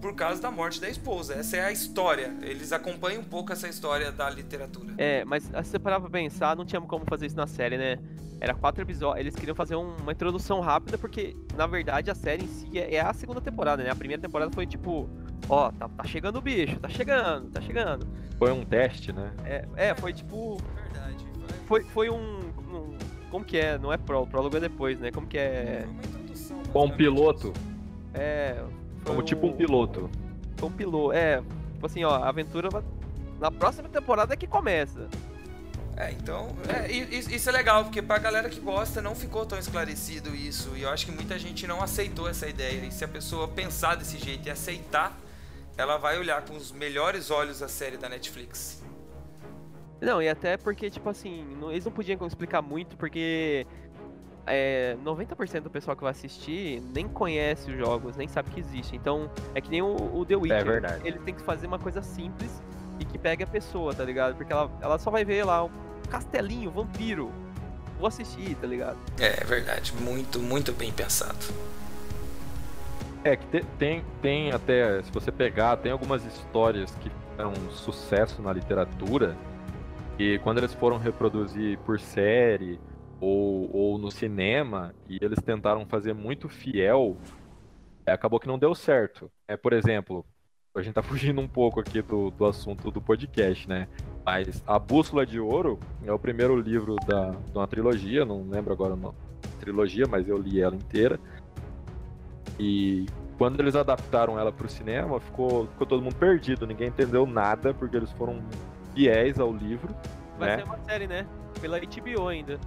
por 0.01 0.15
causa 0.15 0.41
da 0.41 0.51
morte 0.51 0.81
da 0.81 0.89
esposa. 0.89 1.35
Essa 1.35 1.57
é 1.57 1.65
a 1.65 1.73
história. 1.73 2.35
Eles 2.43 2.73
acompanham 2.73 3.21
um 3.21 3.25
pouco 3.25 3.53
essa 3.53 3.69
história 3.69 4.11
da 4.13 4.29
literatura. 4.31 4.95
É, 4.99 5.25
mas 5.25 5.45
se 5.45 5.51
você 5.53 5.79
parar 5.79 6.01
pra 6.01 6.09
pensar, 6.11 6.57
não 6.57 6.65
tinha 6.65 6.81
como 6.81 7.05
fazer 7.07 7.27
isso 7.27 7.37
na 7.37 7.47
série, 7.47 7.77
né? 7.77 7.99
Era 8.41 8.55
quatro 8.55 8.81
episódios. 8.83 9.21
Eles 9.21 9.35
queriam 9.35 9.55
fazer 9.55 9.75
um- 9.77 9.97
uma 9.97 10.13
introdução 10.13 10.61
rápida, 10.61 10.97
porque, 10.97 11.37
na 11.57 11.67
verdade, 11.67 12.11
a 12.11 12.15
série 12.15 12.45
em 12.45 12.49
si 12.49 12.79
é, 12.79 12.95
é 12.95 13.01
a 13.01 13.13
segunda 13.13 13.41
temporada, 13.41 13.83
né? 13.83 13.91
A 13.91 13.97
primeira 13.97 14.23
temporada 14.23 14.51
foi 14.53 14.65
tipo, 14.67 15.09
ó, 15.49 15.73
tá, 15.73 15.89
tá 15.89 16.05
chegando 16.05 16.37
o 16.37 16.41
bicho, 16.41 16.79
tá 16.79 16.89
chegando, 16.89 17.51
tá 17.51 17.61
chegando. 17.61 18.07
Foi 18.39 18.53
um 18.53 18.65
teste, 18.65 19.13
né? 19.13 19.33
É, 19.45 19.65
é 19.77 19.95
foi 19.97 20.13
tipo. 20.13 20.57
Verdade. 20.85 21.27
Foi, 21.67 21.83
foi 21.85 22.09
um, 22.11 22.39
um- 22.73 22.97
Como 23.31 23.45
que 23.45 23.59
é? 23.59 23.77
Não 23.77 23.93
é 23.93 23.97
pró, 23.99 24.23
o 24.23 24.27
prólogo 24.27 24.57
é 24.57 24.61
depois, 24.61 24.99
né? 25.01 25.11
Como 25.11 25.27
que 25.27 25.37
é. 25.37 25.83
Foi 25.85 25.91
uma 25.93 26.03
introdução. 26.03 26.57
Com 26.73 26.85
um 26.85 26.89
basicamente. 26.89 26.97
piloto, 26.97 27.53
É. 28.15 28.63
como 29.09 29.23
tipo 29.23 29.47
um 29.47 29.53
piloto. 29.53 30.11
Um 30.63 30.71
piloto. 30.71 31.13
É, 31.13 31.43
tipo 31.73 31.87
assim, 31.87 32.05
ó, 32.05 32.11
a 32.15 32.29
aventura 32.29 32.69
vai. 32.71 32.83
Na 33.41 33.51
próxima 33.51 33.89
temporada 33.89 34.35
é 34.35 34.37
que 34.37 34.47
começa. 34.47 35.09
É, 35.97 36.13
então, 36.13 36.49
é, 36.69 36.93
isso 36.93 37.49
é 37.49 37.53
legal, 37.53 37.83
porque 37.85 38.01
pra 38.01 38.19
galera 38.19 38.49
que 38.49 38.61
gosta 38.61 39.03
não 39.03 39.17
ficou 39.17 39.45
tão 39.45 39.59
esclarecido 39.59 40.33
isso, 40.33 40.77
e 40.77 40.83
eu 40.83 40.91
acho 40.91 41.07
que 41.07 41.11
muita 41.11 41.37
gente 41.37 41.67
não 41.67 41.83
aceitou 41.83 42.29
essa 42.29 42.47
ideia, 42.49 42.85
e 42.87 42.93
se 42.93 43.05
a 43.05 43.09
pessoa 43.09 43.49
pensar 43.49 43.97
desse 43.97 44.17
jeito 44.17 44.47
e 44.47 44.51
aceitar, 44.51 45.19
ela 45.77 45.97
vai 45.97 46.17
olhar 46.17 46.43
com 46.43 46.55
os 46.55 46.71
melhores 46.71 47.33
olhos 47.33 47.63
a 47.63 47.69
série 47.69 47.97
da 47.97 48.09
Netflix. 48.09 48.81
Não, 50.01 50.23
e 50.23 50.29
até 50.29 50.57
porque, 50.57 50.89
tipo 50.89 51.09
assim, 51.09 51.45
não- 51.61 51.73
eles 51.73 51.85
não 51.85 51.91
podiam 51.91 52.25
explicar 52.29 52.63
muito, 52.63 52.97
porque 52.97 53.67
é, 54.49 54.97
90% 55.05 55.61
do 55.63 55.71
pessoal 55.71 55.97
que 55.97 56.03
vai 56.03 56.11
assistir 56.13 56.83
nem 56.95 57.07
conhece 57.09 57.71
os 57.71 57.77
jogos, 57.79 58.17
nem 58.17 58.27
sabe 58.29 58.51
que 58.51 58.61
existe. 58.61 58.97
Então, 58.97 59.31
é 59.55 59.61
que 59.61 59.71
nem 59.71 59.83
o, 59.83 59.95
o 60.15 60.25
The 60.25 60.37
Witcher. 60.37 60.65
verdade. 60.65 61.07
Ele 61.07 61.19
tem 61.21 61.35
que 61.35 61.43
fazer 61.43 61.67
uma 61.67 61.79
coisa 61.79 62.03
simples 62.03 62.63
e 63.01 63.05
que 63.05 63.17
pegue 63.19 63.45
a 63.45 63.47
pessoa, 63.47 63.95
tá 63.95 64.05
ligado? 64.05 64.35
Porque 64.37 64.53
ela, 64.53 64.71
ela 64.81 64.99
só 64.99 65.11
vai 65.11 65.25
ver 65.25 65.45
lá 65.45 65.65
um 65.65 65.71
castelinho, 66.11 66.71
vampiro. 66.71 67.31
Vou 67.99 68.07
assistir, 68.09 68.55
tá 68.57 68.67
ligado? 68.67 68.97
É, 69.19 69.41
é 69.43 69.45
verdade, 69.45 69.93
muito, 70.01 70.39
muito 70.39 70.73
bem 70.73 70.93
pensado. 70.93 71.37
É, 73.25 73.37
que 73.37 73.47
te- 73.47 73.67
tem, 73.79 74.05
tem 74.23 74.53
até, 74.53 75.03
se 75.03 75.11
você 75.13 75.33
pegar, 75.33 75.77
tem 75.79 75.91
algumas 75.91 76.25
histórias 76.25 76.91
que 77.01 77.11
fizeram 77.31 77.53
um 77.53 77.71
sucesso 77.71 78.41
na 78.41 78.53
literatura 78.53 79.37
e 80.19 80.39
quando 80.41 80.59
eles 80.59 80.73
foram 80.75 80.97
reproduzir 80.99 81.79
por 81.81 81.99
série 81.99 82.79
ou, 83.21 83.71
ou 83.75 83.99
no 83.99 84.11
cinema 84.11 84.95
e 85.09 85.19
eles 85.21 85.41
tentaram 85.43 85.85
fazer 85.87 86.15
muito 86.15 86.49
fiel, 86.49 87.17
é, 88.07 88.13
acabou 88.13 88.39
que 88.39 88.47
não 88.49 88.59
deu 88.59 88.75
certo. 88.75 89.31
É, 89.47 89.57
por 89.57 89.73
exemplo, 89.73 90.25
a 90.75 90.83
gente 90.83 90.95
tá 90.95 91.03
fugindo 91.03 91.41
um 91.41 91.49
pouco 91.49 91.81
aqui 91.81 92.01
do, 92.03 92.31
do 92.31 92.47
assunto 92.47 92.91
do 92.91 93.01
podcast, 93.01 93.69
né? 93.69 93.89
Mas 94.25 94.63
A 94.67 94.79
Bússola 94.79 95.25
de 95.25 95.41
Ouro 95.41 95.79
é 96.05 96.13
o 96.13 96.19
primeiro 96.19 96.59
livro 96.61 96.97
da, 97.07 97.31
de 97.31 97.57
uma 97.59 97.67
trilogia, 97.67 98.25
não 98.25 98.49
lembro 98.49 98.73
agora 98.73 98.95
o 98.95 98.97
da 98.97 99.13
trilogia, 99.61 100.07
mas 100.09 100.29
eu 100.29 100.39
li 100.39 100.61
ela 100.61 100.77
inteira. 100.77 101.19
E 102.59 103.07
quando 103.37 103.61
eles 103.61 103.77
adaptaram 103.77 104.39
ela 104.39 104.53
pro 104.53 104.69
cinema, 104.69 105.21
ficou, 105.21 105.67
ficou 105.69 105.87
todo 105.87 106.03
mundo 106.03 106.17
perdido, 106.17 106.67
ninguém 106.67 106.89
entendeu 106.89 107.27
nada, 107.27 107.73
porque 107.73 107.97
eles 107.97 108.11
foram 108.13 108.43
fiéis 108.95 109.39
ao 109.39 109.53
livro, 109.53 109.95
Vai 110.39 110.51
né? 110.51 110.57
ser 110.59 110.65
uma 110.65 110.79
série, 110.79 111.07
né? 111.07 111.27
Pela 111.61 111.79
HBO 111.81 112.29
ainda. 112.29 112.59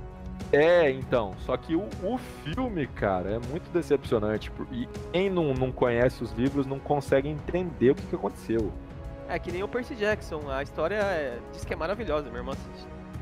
É, 0.52 0.90
então, 0.92 1.34
só 1.40 1.56
que 1.56 1.76
o, 1.76 1.88
o 2.04 2.18
filme, 2.18 2.86
cara, 2.88 3.32
é 3.32 3.40
muito 3.50 3.70
decepcionante. 3.72 4.52
E 4.72 4.88
quem 5.14 5.30
não, 5.30 5.54
não 5.54 5.72
conhece 5.72 6.24
os 6.24 6.32
livros 6.34 6.66
não 6.66 6.80
consegue 6.80 7.30
entender 7.30 7.92
o 7.92 7.96
que, 7.96 8.06
que 8.06 8.16
aconteceu. 8.16 8.72
É 9.30 9.40
que 9.40 9.52
nem 9.52 9.64
o 9.64 9.68
Percy 9.68 9.96
Jackson. 9.96 10.50
A 10.50 10.62
história 10.62 10.96
é... 10.96 11.40
diz 11.54 11.64
que 11.64 11.74
é 11.74 11.76
maravilhosa, 11.76 12.28
meu 12.30 12.40
irmão. 12.40 12.54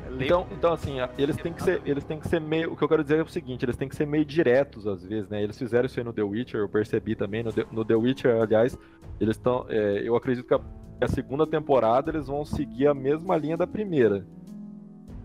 Lê- 0.08 0.24
Então, 0.24 0.44
então 0.50 0.72
assim, 0.72 0.96
eles 1.16 1.36
têm 1.36 1.52
que 1.52 1.62
ser, 1.62 1.80
eles 1.84 2.02
têm 2.02 2.18
que 2.18 2.26
ser 2.26 2.40
meio, 2.40 2.72
o 2.72 2.76
que 2.76 2.82
eu 2.82 2.88
quero 2.88 3.02
dizer 3.04 3.20
é 3.20 3.22
o 3.22 3.28
seguinte, 3.28 3.64
eles 3.64 3.76
têm 3.76 3.88
que 3.88 3.94
ser 3.94 4.06
meio 4.06 4.24
diretos 4.24 4.84
às 4.88 5.04
vezes, 5.04 5.28
né? 5.30 5.40
Eles 5.40 5.56
fizeram 5.56 5.86
isso 5.86 6.00
aí 6.00 6.04
no 6.04 6.12
The 6.12 6.22
Witcher, 6.22 6.60
eu 6.62 6.68
percebi 6.68 7.14
também 7.14 7.44
no 7.44 7.52
The, 7.52 7.64
no 7.70 7.84
The 7.84 7.94
Witcher, 7.94 8.42
aliás, 8.42 8.76
eles 9.20 9.36
estão, 9.36 9.66
é, 9.68 10.00
eu 10.02 10.16
acredito 10.16 10.48
que 10.48 10.54
a, 10.54 10.60
a 11.00 11.06
segunda 11.06 11.46
temporada 11.46 12.10
eles 12.10 12.26
vão 12.26 12.44
seguir 12.44 12.88
a 12.88 12.94
mesma 12.94 13.36
linha 13.36 13.56
da 13.56 13.68
primeira, 13.68 14.26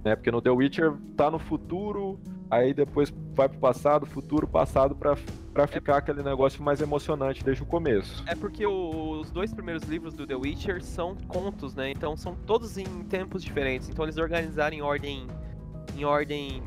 né? 0.06 0.16
Porque 0.16 0.32
no 0.32 0.42
The 0.42 0.52
Witcher 0.52 0.94
tá 1.18 1.32
no 1.32 1.40
futuro, 1.40 2.20
aí 2.50 2.74
depois 2.74 3.12
vai 3.34 3.50
pro 3.50 3.58
passado, 3.58 4.06
futuro, 4.06 4.48
passado 4.48 4.96
pra 4.96 5.18
para 5.56 5.68
ficar 5.68 6.00
aquele 6.00 6.22
negócio 6.22 6.62
mais 6.62 6.82
emocionante 6.82 7.42
desde 7.42 7.64
o 7.64 7.66
começo. 7.66 8.22
É 8.28 8.36
porque 8.36 8.68
os 8.68 9.32
dois 9.32 9.54
primeiros 9.54 9.84
livros 9.84 10.14
do 10.14 10.28
The 10.28 10.36
Witcher 10.36 10.84
são 10.84 11.16
contos, 11.30 11.74
né? 11.74 11.90
Então 11.92 12.18
são 12.18 12.36
todos 12.36 12.78
em 12.78 12.84
tempos 13.06 13.42
diferentes. 13.42 13.88
Então 13.88 14.04
eles 14.04 14.18
organizaram 14.18 14.76
em 14.76 14.82
ordem 14.82 15.26
em 15.96 16.04
ordem 16.04 16.62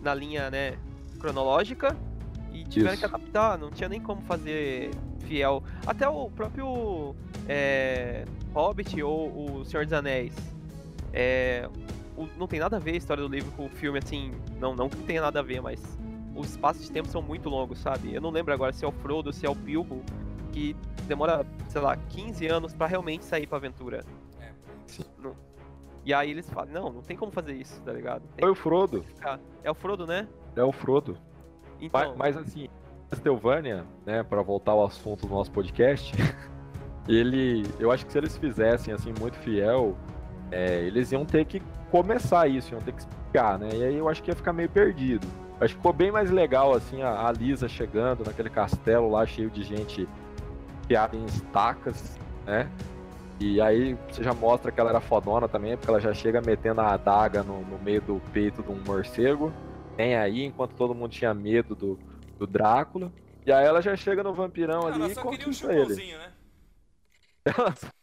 na 0.00 0.14
linha, 0.14 0.50
né, 0.50 0.78
cronológica 1.20 1.94
e 2.50 2.64
tiveram 2.64 2.94
Isso. 2.94 3.00
que 3.00 3.14
adaptar, 3.14 3.58
não 3.58 3.70
tinha 3.70 3.90
nem 3.90 4.00
como 4.00 4.22
fazer 4.22 4.90
fiel. 5.26 5.62
Até 5.86 6.08
o 6.08 6.30
próprio 6.30 7.14
é, 7.46 8.24
Hobbit 8.54 9.02
ou 9.02 9.58
o 9.58 9.64
Senhor 9.66 9.84
dos 9.84 9.92
Anéis. 9.92 10.34
É, 11.12 11.68
o- 12.16 12.28
não 12.38 12.46
tem 12.46 12.60
nada 12.60 12.76
a 12.76 12.80
ver 12.80 12.92
a 12.92 12.96
história 12.96 13.22
do 13.22 13.28
livro 13.28 13.50
com 13.52 13.66
o 13.66 13.68
filme, 13.68 13.98
assim, 13.98 14.32
não, 14.60 14.74
não 14.74 14.88
que 14.88 14.96
tenha 15.04 15.20
nada 15.20 15.40
a 15.40 15.42
ver, 15.42 15.60
mas 15.60 15.98
os 16.34 16.50
espaços 16.50 16.84
de 16.86 16.92
tempo 16.92 17.08
são 17.08 17.20
muito 17.22 17.48
longos, 17.48 17.78
sabe? 17.78 18.14
Eu 18.14 18.20
não 18.20 18.30
lembro 18.30 18.52
agora 18.52 18.72
se 18.72 18.84
é 18.84 18.88
o 18.88 18.92
Frodo, 18.92 19.32
se 19.32 19.44
é 19.46 19.50
o 19.50 19.54
Bilbo, 19.54 20.02
que 20.52 20.76
demora, 21.06 21.46
sei 21.68 21.80
lá, 21.80 21.96
15 21.96 22.46
anos 22.46 22.74
pra 22.74 22.86
realmente 22.86 23.24
sair 23.24 23.46
pra 23.46 23.58
aventura. 23.58 24.04
Não- 25.18 25.34
E 26.04 26.12
aí 26.12 26.30
eles 26.30 26.48
falam, 26.50 26.70
não, 26.72 26.92
não 26.92 27.00
tem 27.02 27.16
como 27.16 27.30
fazer 27.30 27.52
isso, 27.54 27.80
tá 27.82 27.92
ligado? 27.92 28.22
Tem 28.34 28.42
Foi 28.42 28.50
o 28.50 28.54
Frodo, 28.54 29.02
ficar. 29.02 29.38
É 29.62 29.70
o 29.70 29.74
Frodo, 29.74 30.06
né? 30.06 30.26
é 30.56 30.62
o 30.62 30.72
Frodo. 30.72 31.16
Então, 31.80 32.14
Mas, 32.16 32.34
mas, 32.34 32.36
assim, 32.36 32.68
Castlevania, 33.08 33.84
né, 34.04 34.22
para 34.22 34.42
voltar 34.42 34.72
ao 34.72 34.84
assunto 34.84 35.26
do 35.26 35.32
nosso 35.34 35.50
podcast, 35.52 36.12
ele, 37.08 37.62
eu 37.78 37.90
acho 37.90 38.04
que 38.06 38.12
se 38.12 38.18
eles 38.18 38.36
fizessem 38.36 38.92
assim 38.94 39.12
muito 39.18 39.36
fiel, 39.38 39.96
é, 40.50 40.80
eles 40.82 41.10
iam 41.12 41.24
ter 41.24 41.44
que 41.44 41.62
começar 41.92 42.48
isso, 42.48 42.72
iam 42.72 42.80
ter 42.80 42.92
que 42.92 43.00
explicar, 43.02 43.58
né? 43.58 43.68
E 43.74 43.84
aí 43.84 43.94
eu 43.96 44.08
acho 44.08 44.22
que 44.22 44.30
ia 44.30 44.34
ficar 44.34 44.54
meio 44.54 44.70
perdido. 44.70 45.28
Acho 45.60 45.74
que 45.74 45.76
ficou 45.76 45.92
bem 45.92 46.10
mais 46.10 46.30
legal 46.30 46.72
assim 46.72 47.02
a, 47.02 47.28
a 47.28 47.30
Lisa 47.30 47.68
chegando 47.68 48.24
naquele 48.24 48.48
castelo 48.48 49.10
lá 49.10 49.26
cheio 49.26 49.50
de 49.50 49.62
gente 49.62 50.08
piada 50.88 51.14
em 51.14 51.24
estacas, 51.26 52.18
né? 52.46 52.66
E 53.38 53.60
aí 53.60 53.96
você 54.08 54.24
já 54.24 54.32
mostra 54.32 54.72
que 54.72 54.80
ela 54.80 54.88
era 54.88 55.00
fodona 55.00 55.46
também, 55.46 55.76
porque 55.76 55.90
ela 55.90 56.00
já 56.00 56.14
chega 56.14 56.40
metendo 56.40 56.80
a 56.80 56.94
adaga 56.94 57.42
no, 57.42 57.60
no 57.60 57.78
meio 57.78 58.00
do 58.00 58.22
peito 58.32 58.62
de 58.62 58.70
um 58.70 58.80
morcego. 58.86 59.52
Tem 59.94 60.16
aí, 60.16 60.44
enquanto 60.44 60.74
todo 60.74 60.94
mundo 60.94 61.10
tinha 61.10 61.34
medo 61.34 61.74
do, 61.74 61.98
do 62.38 62.46
Drácula. 62.46 63.12
E 63.44 63.52
aí 63.52 63.66
ela 63.66 63.82
já 63.82 63.94
chega 63.96 64.22
no 64.22 64.32
vampirão 64.32 64.86
ali 64.86 64.96
Ela 64.96 65.08
e 65.08 65.14
só 65.14 65.22
queria 65.28 65.48
um 65.48 65.70
ele. 65.70 66.16
né? 66.16 66.32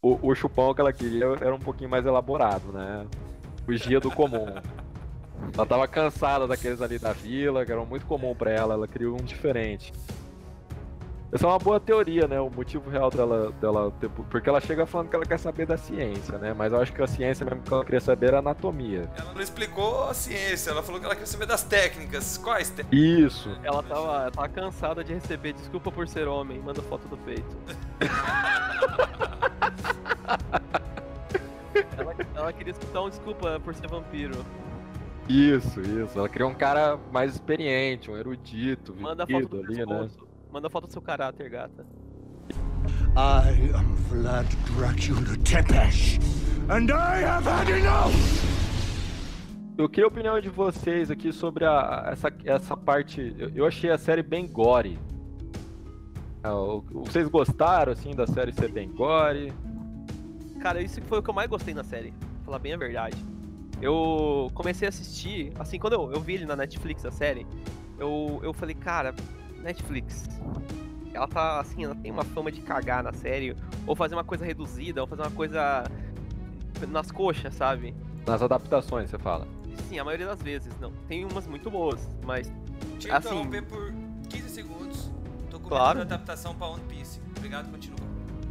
O, 0.00 0.30
o 0.30 0.34
chupão 0.34 0.72
que 0.74 0.80
ela 0.80 0.92
queria 0.92 1.26
era 1.40 1.54
um 1.54 1.58
pouquinho 1.58 1.90
mais 1.90 2.06
elaborado, 2.06 2.72
né? 2.72 3.04
Fugia 3.66 3.98
do 4.00 4.10
comum. 4.10 4.46
Ela 5.54 5.66
tava 5.66 5.86
cansada 5.88 6.46
daqueles 6.46 6.80
ali 6.80 6.98
da 6.98 7.12
vila, 7.12 7.64
que 7.66 7.72
eram 7.72 7.84
muito 7.86 8.06
comum 8.06 8.34
pra 8.34 8.50
ela, 8.50 8.74
ela 8.74 8.88
queria 8.88 9.12
um 9.12 9.16
diferente. 9.16 9.92
Essa 11.30 11.44
é 11.46 11.48
uma 11.50 11.58
boa 11.58 11.78
teoria, 11.78 12.26
né? 12.26 12.40
O 12.40 12.48
motivo 12.48 12.88
real 12.88 13.10
dela, 13.10 13.52
dela 13.60 13.92
ter- 14.00 14.08
porque 14.08 14.48
ela 14.48 14.62
chega 14.62 14.86
falando 14.86 15.10
que 15.10 15.16
ela 15.16 15.26
quer 15.26 15.38
saber 15.38 15.66
da 15.66 15.76
ciência, 15.76 16.38
né? 16.38 16.54
Mas 16.56 16.72
eu 16.72 16.80
acho 16.80 16.90
que 16.90 17.02
a 17.02 17.06
ciência 17.06 17.44
mesmo 17.44 17.60
que 17.60 17.70
ela 17.74 17.84
queria 17.84 18.00
saber 18.00 18.28
era 18.28 18.38
anatomia. 18.38 19.10
Ela 19.14 19.34
não 19.34 19.40
explicou 19.42 20.04
a 20.08 20.14
ciência, 20.14 20.70
ela 20.70 20.82
falou 20.82 20.98
que 20.98 21.04
ela 21.04 21.14
queria 21.14 21.26
saber 21.26 21.44
das 21.44 21.62
técnicas. 21.62 22.38
Quais 22.38 22.70
técnicas? 22.70 22.98
Isso. 22.98 23.50
ela 23.62 23.82
tava, 23.82 24.00
ela 24.22 24.30
tava 24.30 24.48
cansada 24.48 25.04
de 25.04 25.12
receber 25.12 25.52
desculpa 25.52 25.92
por 25.92 26.08
ser 26.08 26.26
homem, 26.26 26.58
manda 26.60 26.80
foto 26.82 27.06
do 27.08 27.16
peito. 27.18 27.56
ela, 32.48 32.52
queria 32.52 32.72
escutar 32.72 33.02
um 33.02 33.08
desculpa 33.08 33.60
por 33.60 33.74
ser 33.74 33.86
vampiro. 33.88 34.44
Isso, 35.28 35.80
isso. 35.80 36.18
Ela 36.18 36.28
queria 36.28 36.46
um 36.46 36.54
cara 36.54 36.98
mais 37.12 37.34
experiente, 37.34 38.10
um 38.10 38.16
erudito, 38.16 38.94
Manda 38.98 39.26
foto 39.26 39.48
do 39.48 39.60
ali, 39.60 39.84
né? 39.84 40.08
Manda 40.50 40.70
foto 40.70 40.86
do 40.86 40.92
seu 40.92 41.02
caráter, 41.02 41.50
gata. 41.50 41.84
I 43.16 43.70
am 43.74 43.94
Vlad 44.08 44.46
Dracula 44.74 45.36
Tepesh, 45.44 46.18
and 46.70 46.90
I 46.90 47.22
have 47.24 47.46
had 47.46 47.68
enough! 47.68 48.12
Eu 49.76 49.88
queria 49.88 50.06
a 50.06 50.08
opinião 50.08 50.40
de 50.40 50.48
vocês 50.48 51.10
aqui 51.10 51.32
sobre 51.32 51.64
a, 51.64 52.08
essa, 52.10 52.32
essa 52.44 52.76
parte. 52.76 53.34
Eu, 53.38 53.50
eu 53.50 53.66
achei 53.66 53.90
a 53.90 53.98
série 53.98 54.22
bem 54.22 54.46
gore. 54.50 54.98
O- 56.44 56.80
Vocês 57.04 57.28
gostaram 57.28 57.92
assim 57.92 58.14
da 58.14 58.26
série 58.26 58.52
ser 58.52 58.72
bem 58.72 58.88
gore? 58.90 59.52
Cara, 60.60 60.80
isso 60.80 61.00
foi 61.02 61.18
o 61.18 61.22
que 61.22 61.30
eu 61.30 61.34
mais 61.34 61.48
gostei 61.48 61.74
na 61.74 61.84
série, 61.84 62.12
falar 62.48 62.58
bem 62.58 62.72
a 62.72 62.76
verdade. 62.78 63.16
Eu 63.80 64.50
comecei 64.54 64.88
a 64.88 64.88
assistir, 64.88 65.52
assim, 65.58 65.78
quando 65.78 65.92
eu, 65.92 66.10
eu 66.12 66.20
vi 66.20 66.34
ele 66.34 66.46
na 66.46 66.56
Netflix, 66.56 67.04
a 67.04 67.10
série, 67.10 67.46
eu, 67.98 68.40
eu 68.42 68.52
falei, 68.54 68.74
cara, 68.74 69.14
Netflix, 69.62 70.26
ela 71.12 71.28
tá, 71.28 71.60
assim, 71.60 71.84
ela 71.84 71.94
tem 71.94 72.10
uma 72.10 72.24
fama 72.24 72.50
de 72.50 72.60
cagar 72.62 73.02
na 73.04 73.12
série, 73.12 73.54
ou 73.86 73.94
fazer 73.94 74.14
uma 74.16 74.24
coisa 74.24 74.44
reduzida, 74.46 75.00
ou 75.02 75.06
fazer 75.06 75.22
uma 75.22 75.30
coisa 75.30 75.84
nas 76.88 77.10
coxas, 77.12 77.54
sabe? 77.54 77.94
Nas 78.26 78.40
adaptações, 78.42 79.10
você 79.10 79.18
fala. 79.18 79.46
Sim, 79.88 79.98
a 79.98 80.04
maioria 80.04 80.26
das 80.26 80.42
vezes, 80.42 80.72
não. 80.80 80.90
Tem 81.06 81.24
umas 81.24 81.46
muito 81.46 81.70
boas, 81.70 82.08
mas 82.24 82.50
Te 82.98 83.10
Assim- 83.10 83.28
interromper 83.28 83.62
por 83.62 83.92
15 84.28 84.48
segundos. 84.48 85.10
Tô 85.50 85.60
com 85.60 85.68
Claro. 85.68 86.00
adaptação 86.00 86.52
pra 86.54 86.66
One 86.68 86.82
Piece. 86.88 87.20
Obrigado, 87.36 87.70
continua. 87.70 87.98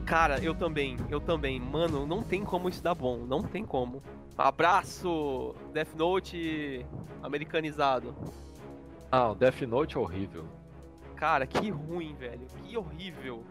Cara, 0.07 0.39
eu 0.39 0.55
também, 0.55 0.95
eu 1.09 1.19
também. 1.19 1.59
Mano, 1.59 2.07
não 2.07 2.23
tem 2.23 2.41
como 2.41 2.69
isso 2.69 2.81
dar 2.81 2.95
bom, 2.95 3.17
não 3.17 3.43
tem 3.43 3.65
como. 3.65 4.01
Abraço, 4.37 5.53
Death 5.73 5.93
Note 5.97 6.85
americanizado. 7.21 8.15
Ah, 9.11 9.31
o 9.31 9.35
Death 9.35 9.63
Note 9.63 9.97
é 9.97 9.99
horrível. 9.99 10.45
Cara, 11.17 11.45
que 11.45 11.69
ruim, 11.69 12.15
velho, 12.15 12.47
que 12.63 12.77
horrível. 12.77 13.43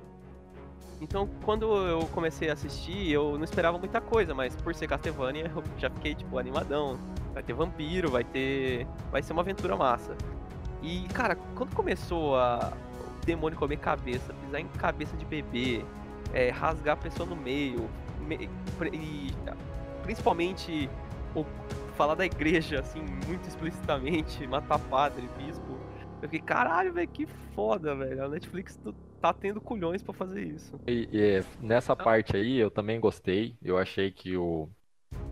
Então, 0.99 1.29
quando 1.45 1.67
eu 1.87 2.07
comecei 2.07 2.49
a 2.49 2.55
assistir, 2.55 3.11
eu 3.11 3.37
não 3.37 3.45
esperava 3.45 3.77
muita 3.77 4.01
coisa, 4.01 4.35
mas 4.35 4.57
por 4.57 4.75
ser 4.75 4.89
Castlevania, 4.89 5.53
eu 5.55 5.63
já 5.77 5.91
fiquei, 5.91 6.15
tipo, 6.15 6.39
animadão. 6.39 6.99
Vai 7.35 7.43
ter 7.43 7.53
vampiro, 7.53 8.11
vai 8.11 8.25
ter... 8.25 8.87
Vai 9.11 9.23
ser 9.23 9.35
uma 9.35 9.43
aventura 9.43 9.77
massa. 9.77 10.17
E, 10.83 11.03
cara, 11.09 11.37
quando 11.55 11.75
começou 11.75 12.35
a... 12.39 12.73
O 13.23 13.27
demônio 13.27 13.59
comer 13.59 13.77
cabeça, 13.77 14.33
pisar 14.33 14.61
em 14.61 14.69
cabeça 14.69 15.15
de 15.17 15.25
bebê, 15.27 15.85
é, 16.33 16.51
rasgar 16.51 16.95
a 16.95 17.01
pessoa 17.01 17.29
no 17.29 17.37
meio, 17.37 17.89
me- 18.21 18.49
e 18.93 19.33
principalmente 20.03 20.89
o- 21.35 21.45
falar 21.97 22.15
da 22.15 22.27
igreja, 22.27 22.81
assim, 22.81 23.01
muito 23.27 23.49
explicitamente, 23.49 24.47
matar 24.47 24.79
padre, 24.79 25.29
bispo, 25.39 25.65
eu 26.23 26.29
fiquei, 26.29 26.41
caralho, 26.41 26.93
velho, 26.93 27.09
que 27.09 27.27
foda, 27.55 27.95
velho. 27.95 28.25
A 28.25 28.29
Netflix 28.29 28.79
tá 29.21 29.33
tendo 29.33 29.61
culhões 29.61 30.03
pra 30.03 30.15
fazer 30.15 30.43
isso. 30.43 30.79
E, 30.87 31.09
e 31.13 31.45
nessa 31.61 31.95
parte 31.95 32.37
aí 32.37 32.57
eu 32.59 32.71
também 32.71 32.99
gostei. 32.99 33.55
Eu 33.63 33.77
achei 33.79 34.11
que 34.11 34.37
o. 34.37 34.69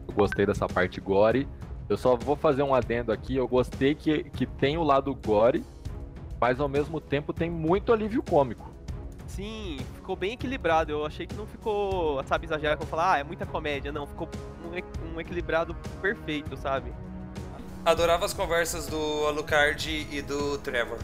Eu 0.09 0.15
gostei 0.15 0.45
dessa 0.47 0.67
parte 0.67 1.01
gore. 1.01 1.49
Eu 1.89 1.97
só 1.97 2.17
vou 2.17 2.37
fazer 2.37 2.63
um 2.63 2.75
adendo 2.75 3.13
aqui. 3.13 3.37
Eu 3.37 3.49
gostei 3.49 3.95
que, 3.95 4.25
que 4.25 4.47
tem 4.47 4.77
o 4.77 4.83
lado 4.83 5.15
gore, 5.15 5.65
mas 6.41 6.61
ao 6.61 6.69
mesmo 6.69 7.01
tempo 7.01 7.33
tem 7.33 7.51
muito 7.51 7.93
alívio 7.93 8.23
cômico. 8.23 8.74
Sim, 9.35 9.79
ficou 9.97 10.15
bem 10.15 10.33
equilibrado. 10.33 10.93
Eu 10.93 11.05
achei 11.05 11.27
que 11.27 11.35
não 11.35 11.47
ficou, 11.47 12.23
sabe, 12.25 12.47
exagerado 12.47 12.79
como 12.79 12.89
falar, 12.91 13.15
ah, 13.15 13.19
é 13.19 13.25
muita 13.25 13.45
comédia. 13.45 13.91
Não, 13.91 14.07
ficou 14.07 14.29
um, 14.65 15.15
um 15.15 15.21
equilibrado 15.21 15.75
perfeito, 16.01 16.57
sabe? 16.57 16.93
Adorava 17.85 18.25
as 18.25 18.33
conversas 18.33 18.87
do 18.87 19.27
Alucard 19.27 20.07
e 20.11 20.23
do 20.23 20.57
Trevor. 20.59 20.99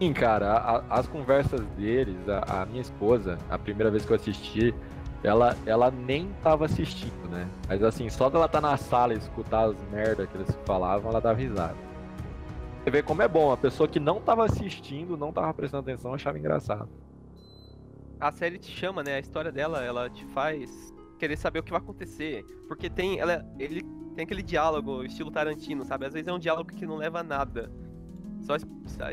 Sim, 0.00 0.12
cara, 0.12 0.54
a- 0.54 0.84
as 0.98 1.06
conversas 1.06 1.60
deles, 1.76 2.16
a, 2.28 2.62
a 2.62 2.66
minha 2.66 2.80
esposa, 2.80 3.38
a 3.50 3.58
primeira 3.58 3.90
vez 3.90 4.04
que 4.04 4.12
eu 4.12 4.16
assisti, 4.16 4.74
ela, 5.22 5.56
ela 5.66 5.90
nem 5.90 6.30
tava 6.42 6.64
assistindo, 6.64 7.28
né? 7.28 7.46
Mas 7.68 7.82
assim, 7.82 8.08
só 8.08 8.30
dela 8.30 8.48
tá 8.48 8.60
na 8.60 8.76
sala 8.76 9.12
e 9.12 9.18
escutar 9.18 9.64
as 9.68 9.76
merda 9.92 10.26
que 10.26 10.36
eles 10.36 10.56
falavam, 10.64 11.10
ela 11.10 11.20
dava 11.20 11.38
risada. 11.38 11.87
Você 12.88 12.90
vê 12.90 13.02
como 13.02 13.20
é 13.20 13.28
bom, 13.28 13.52
a 13.52 13.56
pessoa 13.58 13.86
que 13.86 14.00
não 14.00 14.18
tava 14.18 14.46
assistindo, 14.46 15.14
não 15.14 15.30
tava 15.30 15.52
prestando 15.52 15.82
atenção, 15.82 16.14
achava 16.14 16.38
engraçado. 16.38 16.88
a 18.18 18.32
série 18.32 18.56
te 18.56 18.70
chama, 18.70 19.02
né? 19.02 19.16
A 19.16 19.18
história 19.18 19.52
dela, 19.52 19.84
ela 19.84 20.08
te 20.08 20.24
faz 20.28 20.70
querer 21.18 21.36
saber 21.36 21.58
o 21.58 21.62
que 21.62 21.70
vai 21.70 21.82
acontecer. 21.82 22.46
Porque 22.66 22.88
tem, 22.88 23.18
ela, 23.18 23.44
ele 23.58 23.82
tem 24.14 24.24
aquele 24.24 24.42
diálogo, 24.42 25.04
estilo 25.04 25.30
Tarantino, 25.30 25.84
sabe? 25.84 26.06
Às 26.06 26.14
vezes 26.14 26.28
é 26.28 26.32
um 26.32 26.38
diálogo 26.38 26.72
que 26.72 26.86
não 26.86 26.96
leva 26.96 27.20
a 27.20 27.22
nada. 27.22 27.70
Só 28.40 28.54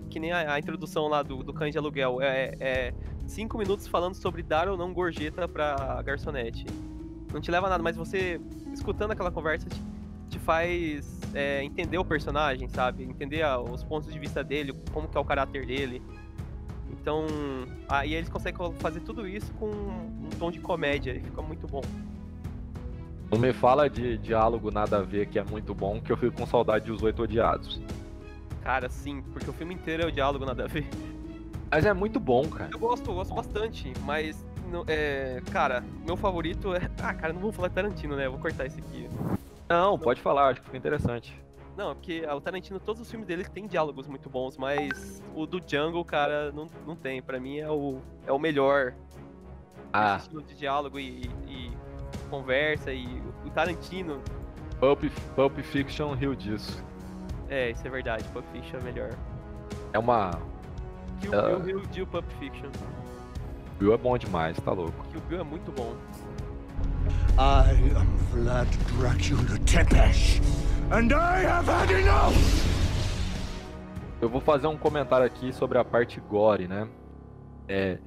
que 0.09 0.21
nem 0.21 0.31
a, 0.31 0.53
a 0.53 0.57
introdução 0.57 1.09
lá 1.09 1.21
do, 1.21 1.43
do 1.43 1.53
cães 1.53 1.73
de 1.73 1.77
aluguel. 1.77 2.21
É, 2.21 2.53
é 2.61 2.93
cinco 3.27 3.57
minutos 3.57 3.89
falando 3.89 4.15
sobre 4.15 4.41
dar 4.41 4.69
ou 4.69 4.77
não 4.77 4.93
gorjeta 4.93 5.49
pra 5.49 6.01
garçonete. 6.01 6.65
Não 7.33 7.41
te 7.41 7.51
leva 7.51 7.67
a 7.67 7.71
nada, 7.71 7.83
mas 7.83 7.97
você, 7.97 8.39
escutando 8.71 9.11
aquela 9.11 9.31
conversa, 9.31 9.67
te 9.67 9.81
faz 10.45 11.19
é, 11.33 11.63
entender 11.63 11.97
o 11.97 12.05
personagem, 12.05 12.69
sabe? 12.69 13.03
Entender 13.03 13.41
a- 13.41 13.59
os 13.59 13.83
pontos 13.83 14.11
de 14.13 14.17
vista 14.19 14.43
dele, 14.43 14.73
como 14.93 15.07
que 15.07 15.17
é 15.17 15.19
o 15.19 15.25
caráter 15.25 15.65
dele. 15.65 16.01
Então, 16.91 17.25
aí 17.89 18.13
eles 18.13 18.29
conseguem 18.29 18.71
fazer 18.79 18.99
tudo 19.01 19.27
isso 19.27 19.51
com 19.53 19.65
um 19.67 20.29
tom 20.39 20.51
de 20.51 20.59
comédia 20.59 21.11
e 21.13 21.19
fica 21.19 21.41
muito 21.41 21.67
bom. 21.67 21.81
Não 23.31 23.39
me 23.39 23.51
fala 23.51 23.89
de 23.89 24.17
diálogo 24.19 24.71
nada 24.71 24.97
a 24.99 25.01
ver 25.01 25.25
que 25.27 25.37
é 25.39 25.43
muito 25.43 25.73
bom, 25.73 25.99
que 25.99 26.11
eu 26.11 26.17
fico 26.17 26.37
com 26.37 26.45
saudade 26.45 26.85
de 26.85 26.91
Os 26.91 27.01
Oito 27.01 27.23
Odiados. 27.23 27.81
Cara, 28.61 28.87
sim, 28.89 29.21
porque 29.33 29.49
o 29.49 29.53
filme 29.53 29.73
inteiro 29.73 30.03
é 30.03 30.05
o 30.05 30.11
diálogo 30.11 30.45
nada 30.45 30.63
a 30.63 30.67
ver. 30.67 30.87
Mas 31.69 31.85
é 31.85 31.93
muito 31.93 32.19
bom, 32.19 32.47
cara. 32.47 32.69
Eu 32.71 32.79
gosto, 32.79 33.09
eu 33.09 33.15
gosto 33.15 33.33
bastante, 33.33 33.91
mas, 34.03 34.45
é, 34.87 35.41
cara, 35.51 35.83
meu 36.05 36.15
favorito 36.15 36.73
é... 36.73 36.89
Ah, 37.01 37.13
cara, 37.13 37.33
não 37.33 37.41
vou 37.41 37.51
falar 37.51 37.69
Tarantino, 37.69 38.15
né? 38.15 38.27
Eu 38.27 38.31
vou 38.31 38.39
cortar 38.39 38.65
esse 38.65 38.79
aqui. 38.79 39.07
Não, 39.69 39.97
pode 39.97 40.21
falar, 40.21 40.49
acho 40.49 40.59
que 40.61 40.65
fica 40.67 40.77
interessante. 40.77 41.41
Não, 41.77 41.91
é 41.91 41.93
porque 41.93 42.25
o 42.25 42.39
Tarantino, 42.39 42.79
todos 42.79 43.01
os 43.01 43.09
filmes 43.09 43.27
dele 43.27 43.43
tem 43.43 43.67
diálogos 43.67 44.07
muito 44.07 44.29
bons, 44.29 44.57
mas 44.57 45.21
o 45.35 45.45
do 45.45 45.59
Jungle, 45.65 46.05
cara, 46.05 46.51
não, 46.51 46.67
não 46.87 46.95
tem. 46.95 47.21
Pra 47.21 47.39
mim 47.39 47.57
é 47.57 47.69
o, 47.69 47.99
é 48.25 48.31
o 48.31 48.39
melhor 48.39 48.93
Ah, 49.91 50.15
esse 50.15 50.25
estilo 50.25 50.43
de 50.43 50.55
diálogo 50.55 50.97
e, 50.99 51.29
e 51.47 51.71
conversa. 52.29 52.93
E 52.93 53.05
o 53.45 53.49
Tarantino, 53.49 54.21
Pulp, 54.79 55.03
Pulp 55.35 55.57
Fiction 55.59 56.13
riu 56.13 56.33
disso. 56.33 56.81
é, 57.49 57.71
isso 57.71 57.85
é 57.85 57.89
verdade, 57.89 58.23
Pulp 58.29 58.45
Fiction 58.53 58.79
é 58.79 58.83
melhor. 58.83 59.09
É 59.91 59.99
uma. 59.99 60.31
Kill 61.19 61.37
Ah. 61.37 61.41
Bill, 61.59 61.59
Kill 61.59 61.79
Bill, 61.93 62.07
Pulp 62.07 62.25
Fiction. 62.39 62.69
Bill 63.79 63.93
é 63.93 63.97
bom 63.97 64.17
demais, 64.17 64.57
tá 64.61 64.71
louco. 64.71 65.03
Kill 65.11 65.21
Bill 65.27 65.41
é 65.41 65.43
muito 65.43 65.71
bom. 65.73 65.93
I 67.37 67.71
am 67.95 68.17
Vlad 68.31 68.67
Dracula 68.97 69.59
Tepesh, 69.65 70.41
and 70.91 71.13
I 71.13 71.45
have 71.45 71.67
had 71.67 71.91
enough! 71.91 72.33
Eu 74.21 74.29
vou 74.29 74.41
fazer 74.41 74.67
um 74.67 74.77
comentário 74.77 75.25
aqui 75.25 75.51
sobre 75.53 75.77
a 75.77 75.83
parte 75.83 76.19
gore, 76.19 76.67
né? 76.67 76.87
É, 77.67 77.99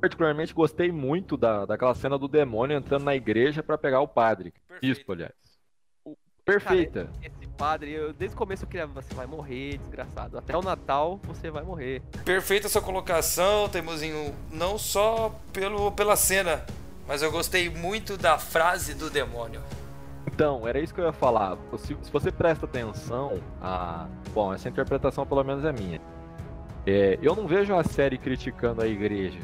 particularmente 0.00 0.54
gostei 0.54 0.90
muito 0.90 1.36
da, 1.36 1.66
daquela 1.66 1.94
cena 1.94 2.18
do 2.18 2.26
demônio 2.26 2.76
entrando 2.76 3.04
na 3.04 3.14
igreja 3.14 3.62
pra 3.62 3.76
pegar 3.76 4.00
o 4.00 4.08
padre. 4.08 4.52
Bispo, 4.80 5.12
aliás. 5.12 5.32
Perfeita. 6.44 7.08
Esse 7.22 7.46
padre, 7.56 7.92
eu, 7.92 8.12
desde 8.12 8.34
o 8.34 8.38
começo 8.38 8.64
eu 8.64 8.68
queria, 8.68 8.86
você 8.86 9.14
vai 9.14 9.26
morrer, 9.26 9.78
desgraçado. 9.78 10.36
Até 10.36 10.56
o 10.56 10.62
Natal 10.62 11.20
você 11.24 11.50
vai 11.50 11.62
morrer. 11.62 12.02
Perfeita 12.24 12.68
sua 12.68 12.82
colocação, 12.82 13.68
Teimozinho. 13.68 14.34
Não 14.50 14.76
só 14.78 15.38
pelo, 15.52 15.92
pela 15.92 16.16
cena, 16.16 16.64
mas 17.10 17.22
eu 17.22 17.32
gostei 17.32 17.68
muito 17.68 18.16
da 18.16 18.38
frase 18.38 18.94
do 18.94 19.10
demônio. 19.10 19.60
Então, 20.28 20.68
era 20.68 20.78
isso 20.78 20.94
que 20.94 21.00
eu 21.00 21.06
ia 21.06 21.12
falar. 21.12 21.58
Se, 21.76 21.96
se 22.00 22.12
você 22.12 22.30
presta 22.30 22.66
atenção, 22.66 23.40
a... 23.60 24.06
bom, 24.32 24.54
essa 24.54 24.68
interpretação 24.68 25.26
pelo 25.26 25.42
menos 25.42 25.64
é 25.64 25.72
minha. 25.72 26.00
É, 26.86 27.18
eu 27.20 27.34
não 27.34 27.48
vejo 27.48 27.74
a 27.74 27.82
série 27.82 28.16
criticando 28.16 28.80
a 28.80 28.86
igreja. 28.86 29.40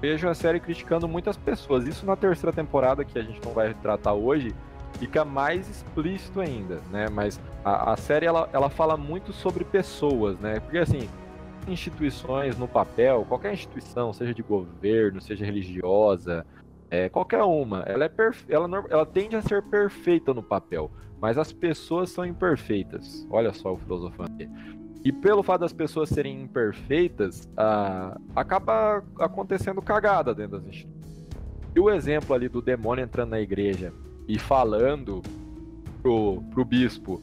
Vejo 0.00 0.28
a 0.28 0.34
série 0.34 0.60
criticando 0.60 1.08
muitas 1.08 1.36
pessoas. 1.36 1.88
Isso 1.88 2.06
na 2.06 2.14
terceira 2.14 2.52
temporada, 2.52 3.04
que 3.04 3.18
a 3.18 3.22
gente 3.22 3.44
não 3.44 3.52
vai 3.52 3.74
tratar 3.74 4.12
hoje, 4.12 4.54
fica 5.00 5.24
mais 5.24 5.68
explícito 5.68 6.40
ainda, 6.40 6.80
né? 6.92 7.08
Mas 7.10 7.40
a, 7.64 7.94
a 7.94 7.96
série, 7.96 8.26
ela, 8.26 8.48
ela 8.52 8.70
fala 8.70 8.96
muito 8.96 9.32
sobre 9.32 9.64
pessoas, 9.64 10.38
né? 10.38 10.60
Porque, 10.60 10.78
assim, 10.78 11.08
instituições 11.66 12.56
no 12.56 12.68
papel, 12.68 13.26
qualquer 13.28 13.54
instituição, 13.54 14.12
seja 14.12 14.32
de 14.32 14.42
governo, 14.42 15.20
seja 15.20 15.44
religiosa, 15.44 16.46
é, 16.90 17.08
qualquer 17.08 17.42
uma, 17.42 17.80
ela, 17.80 18.04
é 18.04 18.08
perfe... 18.08 18.44
ela, 18.52 18.68
ela 18.88 19.06
tende 19.06 19.36
a 19.36 19.42
ser 19.42 19.62
perfeita 19.62 20.32
no 20.32 20.42
papel, 20.42 20.90
mas 21.20 21.36
as 21.36 21.52
pessoas 21.52 22.10
são 22.10 22.24
imperfeitas. 22.24 23.26
Olha 23.30 23.52
só 23.52 23.74
o 23.74 23.78
filosofando. 23.78 24.30
E 25.04 25.12
pelo 25.12 25.42
fato 25.42 25.60
das 25.60 25.72
pessoas 25.72 26.08
serem 26.08 26.42
imperfeitas, 26.42 27.48
ah, 27.56 28.18
acaba 28.34 29.02
acontecendo 29.18 29.80
cagada 29.80 30.34
dentro 30.34 30.58
das 30.58 30.66
instituições. 30.66 31.28
E 31.74 31.80
o 31.80 31.90
exemplo 31.90 32.34
ali 32.34 32.48
do 32.48 32.60
demônio 32.60 33.04
entrando 33.04 33.30
na 33.30 33.40
igreja 33.40 33.92
e 34.26 34.38
falando 34.38 35.22
pro, 36.02 36.42
pro 36.50 36.64
bispo 36.64 37.22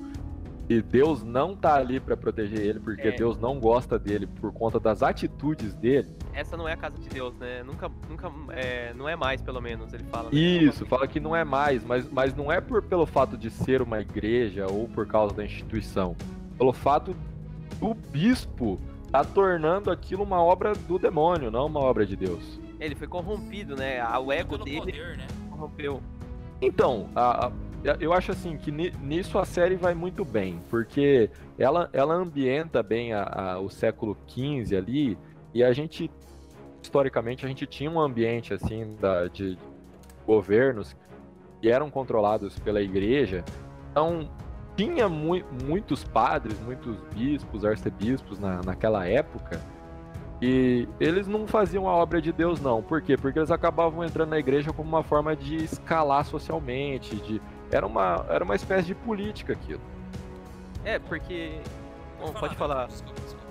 e 0.67 0.82
Deus 0.82 1.23
não 1.23 1.56
tá 1.56 1.75
ali 1.75 1.99
para 1.99 2.17
proteger 2.17 2.60
ele, 2.60 2.80
porque 2.80 3.08
É. 3.08 3.12
Deus 3.12 3.38
não 3.38 3.60
gosta 3.60 3.99
dele 3.99 4.25
por 4.25 4.51
conta 4.51 4.80
das 4.80 5.04
atitudes 5.04 5.73
dele. 5.75 6.10
Essa 6.34 6.58
não 6.58 6.67
é 6.67 6.73
a 6.73 6.78
casa 6.78 6.97
de 6.97 7.08
Deus, 7.08 7.36
né? 7.38 7.62
Nunca, 7.63 7.89
nunca, 8.10 8.32
é, 8.49 8.93
não 8.93 9.08
é 9.08 9.15
mais, 9.15 9.41
pelo 9.41 9.62
menos, 9.62 9.93
ele 9.93 10.04
fala. 10.06 10.30
né? 10.32 10.36
Isso, 10.38 10.86
fala 10.86 11.08
que 11.08 11.19
não 11.19 11.36
é 11.36 11.43
mais, 11.43 11.84
mas, 11.84 12.10
mas 12.12 12.36
não 12.36 12.51
é 12.51 12.60
por, 12.60 12.82
pelo 12.82 13.06
fato 13.06 13.38
de 13.38 13.49
ser 13.51 13.82
uma 13.82 13.99
igreja 14.01 14.65
ou 14.69 14.88
por 14.88 15.06
causa 15.08 15.34
da 15.36 15.45
instituição. 15.45 16.15
Pelo 16.58 16.73
fato 16.73 17.15
do 17.80 17.93
bispo 17.93 18.80
tá 19.12 19.23
tornando 19.23 19.91
aquilo 19.91 20.23
uma 20.23 20.41
obra 20.41 20.73
do 20.73 20.97
demônio, 20.97 21.51
não 21.51 21.67
uma 21.67 21.80
obra 21.80 22.06
de 22.06 22.15
Deus. 22.15 22.60
Ele 22.80 22.95
foi 22.95 23.08
corrompido, 23.08 23.75
né? 23.75 24.04
O 24.19 24.32
ego 24.32 24.51
Pelo 24.51 24.65
dele 24.65 24.80
poder, 24.80 25.17
né? 25.17 25.28
corrompeu. 25.49 26.01
Então, 26.62 27.10
a- 27.15 27.47
a- 27.47 27.51
eu 28.00 28.13
acho 28.13 28.32
assim 28.32 28.58
que 28.58 28.71
ni- 28.71 28.91
nisso 29.02 29.38
a 29.38 29.45
série 29.45 29.76
vai 29.76 29.93
muito 29.93 30.24
bem, 30.26 30.60
porque 30.69 31.30
ela, 31.58 31.89
ela 31.93 32.13
ambienta 32.15 32.82
bem 32.82 33.13
a- 33.13 33.24
a- 33.24 33.60
o 33.60 33.69
século 33.69 34.17
XV 34.28 34.76
ali, 34.76 35.17
e 35.54 35.63
a 35.63 35.71
gente, 35.74 36.10
historicamente, 36.82 37.45
a 37.45 37.48
gente 37.48 37.65
tinha 37.65 37.89
um 37.89 38.00
ambiente 38.00 38.54
assim 38.54 38.95
da, 39.00 39.28
de 39.28 39.58
governos 40.26 40.95
que 41.62 41.69
eram 41.69 41.89
controlados 41.89 42.58
pela 42.60 42.82
igreja, 42.82 43.43
então 43.91 44.30
tinha 44.76 45.08
mui- 45.08 45.45
muitos 45.65 46.04
padres, 46.04 46.60
muitos 46.60 46.98
bispos, 47.13 47.63
arcebispos 47.63 48.39
na, 48.39 48.62
naquela 48.63 49.08
época, 49.08 49.62
e 50.41 50.88
eles 51.00 51.28
não 51.28 51.48
faziam 51.48 51.88
a 51.88 51.95
obra 51.95 52.21
de 52.21 52.32
Deus, 52.34 52.60
não. 52.60 52.84
Por 52.84 53.02
quê? 53.02 53.15
Porque 53.15 53.39
eles 53.39 53.52
acabavam 53.52 54.04
entrando 54.04 54.32
na 54.32 54.38
igreja 54.38 54.74
como 54.74 54.89
uma 54.89 55.02
forma 55.02 55.34
de 55.34 55.56
escalar 55.56 56.26
socialmente, 56.26 57.15
de 57.15 57.41
era 57.71 57.86
uma, 57.86 58.25
era 58.30 58.43
uma 58.43 58.56
espécie 58.56 58.88
de 58.88 58.95
política 58.95 59.54
aquilo. 59.54 59.82
É, 60.84 60.99
porque. 60.99 61.60
Bom, 62.19 62.34
pode 62.34 62.56
falar. 62.56 62.88
Desculpa, 62.88 63.21
desculpa. 63.21 63.45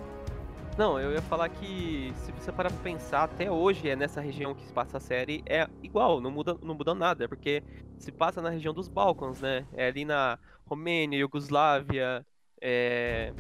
Não, 0.76 0.98
eu 0.98 1.12
ia 1.12 1.22
falar 1.22 1.48
que 1.50 2.12
se 2.16 2.32
você 2.32 2.50
parar 2.50 2.68
pra 2.70 2.80
pensar, 2.82 3.22
até 3.24 3.48
hoje 3.48 3.88
é 3.88 3.94
nessa 3.94 4.20
região 4.20 4.54
que 4.54 4.64
se 4.64 4.72
passa 4.72 4.96
a 4.96 5.00
série, 5.00 5.42
é 5.46 5.68
igual, 5.82 6.20
não 6.20 6.32
muda, 6.32 6.56
não 6.60 6.74
muda 6.74 6.92
nada, 6.94 7.28
porque 7.28 7.62
se 7.96 8.10
passa 8.10 8.42
na 8.42 8.50
região 8.50 8.74
dos 8.74 8.88
Balcãs, 8.88 9.40
né? 9.40 9.64
É 9.72 9.86
ali 9.86 10.04
na 10.04 10.36
Romênia, 10.66 11.16
Iugoslávia, 11.18 12.26
é, 12.60 13.32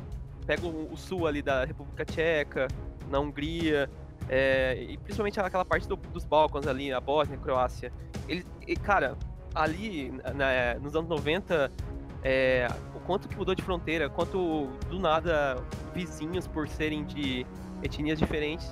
pega 0.46 0.64
o, 0.64 0.92
o 0.92 0.96
sul 0.96 1.26
ali 1.26 1.42
da 1.42 1.64
República 1.64 2.04
Tcheca, 2.04 2.68
na 3.10 3.18
Hungria, 3.18 3.90
é, 4.28 4.76
e 4.88 4.96
principalmente 4.98 5.40
aquela 5.40 5.64
parte 5.64 5.88
do- 5.88 5.96
dos 5.96 6.24
Balcãs 6.24 6.68
ali, 6.68 6.92
a 6.92 7.00
Bósnia, 7.00 7.36
Croácia. 7.36 7.92
Ele, 8.28 8.46
e, 8.64 8.76
cara, 8.76 9.16
ali 9.54 10.10
na- 10.34 10.74
nos 10.80 10.94
anos 10.96 11.08
90, 11.08 11.70
é, 12.22 12.66
o 12.94 13.00
quanto 13.00 13.28
que 13.28 13.36
mudou 13.36 13.54
de 13.54 13.62
fronteira, 13.62 14.08
quanto 14.08 14.66
do 14.88 14.98
nada 14.98 15.56
vizinhos 15.94 16.46
por 16.46 16.66
serem 16.68 17.04
de 17.04 17.46
etnias 17.82 18.18
diferentes 18.18 18.70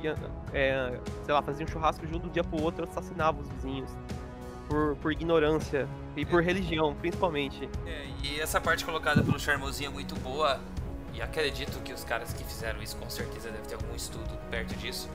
que 0.00 0.08
é, 0.52 0.98
sei 1.24 1.32
lá, 1.34 1.40
faziam 1.40 1.68
churrasco 1.68 2.04
junto 2.06 2.22
de 2.22 2.28
um 2.28 2.32
dia 2.32 2.42
pro 2.42 2.60
outro 2.60 2.82
assassinavam 2.84 3.42
os 3.42 3.48
vizinhos 3.50 3.90
por, 4.68 4.96
por 4.96 5.12
ignorância 5.12 5.86
e 6.16 6.24
por 6.24 6.42
religião, 6.42 6.94
principalmente. 6.96 7.68
É, 7.86 8.06
e 8.24 8.40
essa 8.40 8.60
parte 8.60 8.84
colocada 8.84 9.22
pelo 9.22 9.38
Charmosinho 9.38 9.90
é 9.90 9.92
muito 9.92 10.14
boa. 10.16 10.58
E 11.12 11.22
acredito 11.22 11.80
que 11.84 11.92
os 11.92 12.02
caras 12.02 12.32
que 12.32 12.42
fizeram 12.42 12.82
isso 12.82 12.96
com 12.96 13.08
certeza 13.08 13.48
devem 13.50 13.66
ter 13.68 13.74
algum 13.76 13.94
estudo 13.94 14.36
perto 14.50 14.74
disso. 14.76 15.08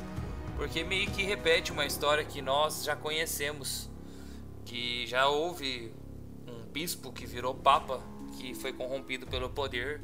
Porque 0.55 0.81
meio 0.83 1.09
que 1.11 1.23
repete 1.23 1.73
uma 1.73 1.85
história 1.85 2.23
que 2.23 2.41
nós 2.41 2.85
já 2.85 2.95
conhecemos. 2.95 3.89
Que 4.69 5.07
já 5.07 5.27
houve 5.27 5.91
um 6.47 6.71
bispo 6.71 7.11
que 7.11 7.25
virou 7.25 7.55
papa, 7.55 8.03
que 8.37 8.53
foi 8.53 8.71
corrompido 8.71 9.25
pelo 9.25 9.49
poder. 9.49 9.99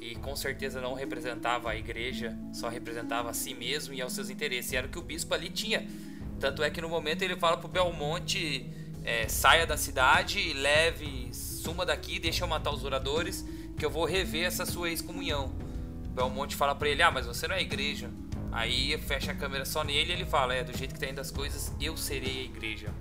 E 0.00 0.14
com 0.14 0.36
certeza 0.36 0.80
não 0.80 0.94
representava 0.94 1.70
a 1.70 1.76
igreja, 1.76 2.38
só 2.52 2.68
representava 2.68 3.30
a 3.30 3.34
si 3.34 3.52
mesmo 3.52 3.92
e 3.92 4.00
aos 4.00 4.12
seus 4.12 4.30
interesses. 4.30 4.70
E 4.70 4.76
era 4.76 4.86
o 4.86 4.90
que 4.90 4.98
o 4.98 5.02
bispo 5.02 5.34
ali 5.34 5.50
tinha. 5.50 5.84
Tanto 6.38 6.62
é 6.62 6.70
que 6.70 6.80
no 6.80 6.88
momento 6.88 7.22
ele 7.22 7.34
fala 7.34 7.56
pro 7.56 7.66
Belmonte 7.66 8.70
é, 9.02 9.26
saia 9.26 9.66
da 9.66 9.76
cidade, 9.76 10.52
leve, 10.52 11.28
suma 11.32 11.84
daqui, 11.84 12.20
deixa 12.20 12.44
eu 12.44 12.48
matar 12.48 12.70
os 12.70 12.84
oradores, 12.84 13.44
que 13.76 13.84
eu 13.84 13.90
vou 13.90 14.04
rever 14.04 14.44
essa 14.44 14.64
sua 14.64 14.88
excomunhão. 14.88 15.52
O 16.04 16.10
Belmonte 16.10 16.54
fala 16.54 16.76
pra 16.76 16.88
ele, 16.88 17.02
ah, 17.02 17.10
mas 17.10 17.26
você 17.26 17.48
não 17.48 17.56
é 17.56 17.60
igreja. 17.60 18.08
Aí 18.52 18.96
fecha 18.98 19.32
a 19.32 19.34
câmera 19.34 19.64
só 19.64 19.82
nele 19.82 20.10
e 20.10 20.12
ele 20.12 20.24
fala, 20.24 20.54
é, 20.54 20.62
do 20.62 20.76
jeito 20.76 20.94
que 20.94 21.00
tá 21.00 21.08
indo 21.08 21.20
as 21.20 21.32
coisas, 21.32 21.74
eu 21.80 21.96
serei 21.96 22.42
a 22.42 22.44
igreja. 22.44 22.94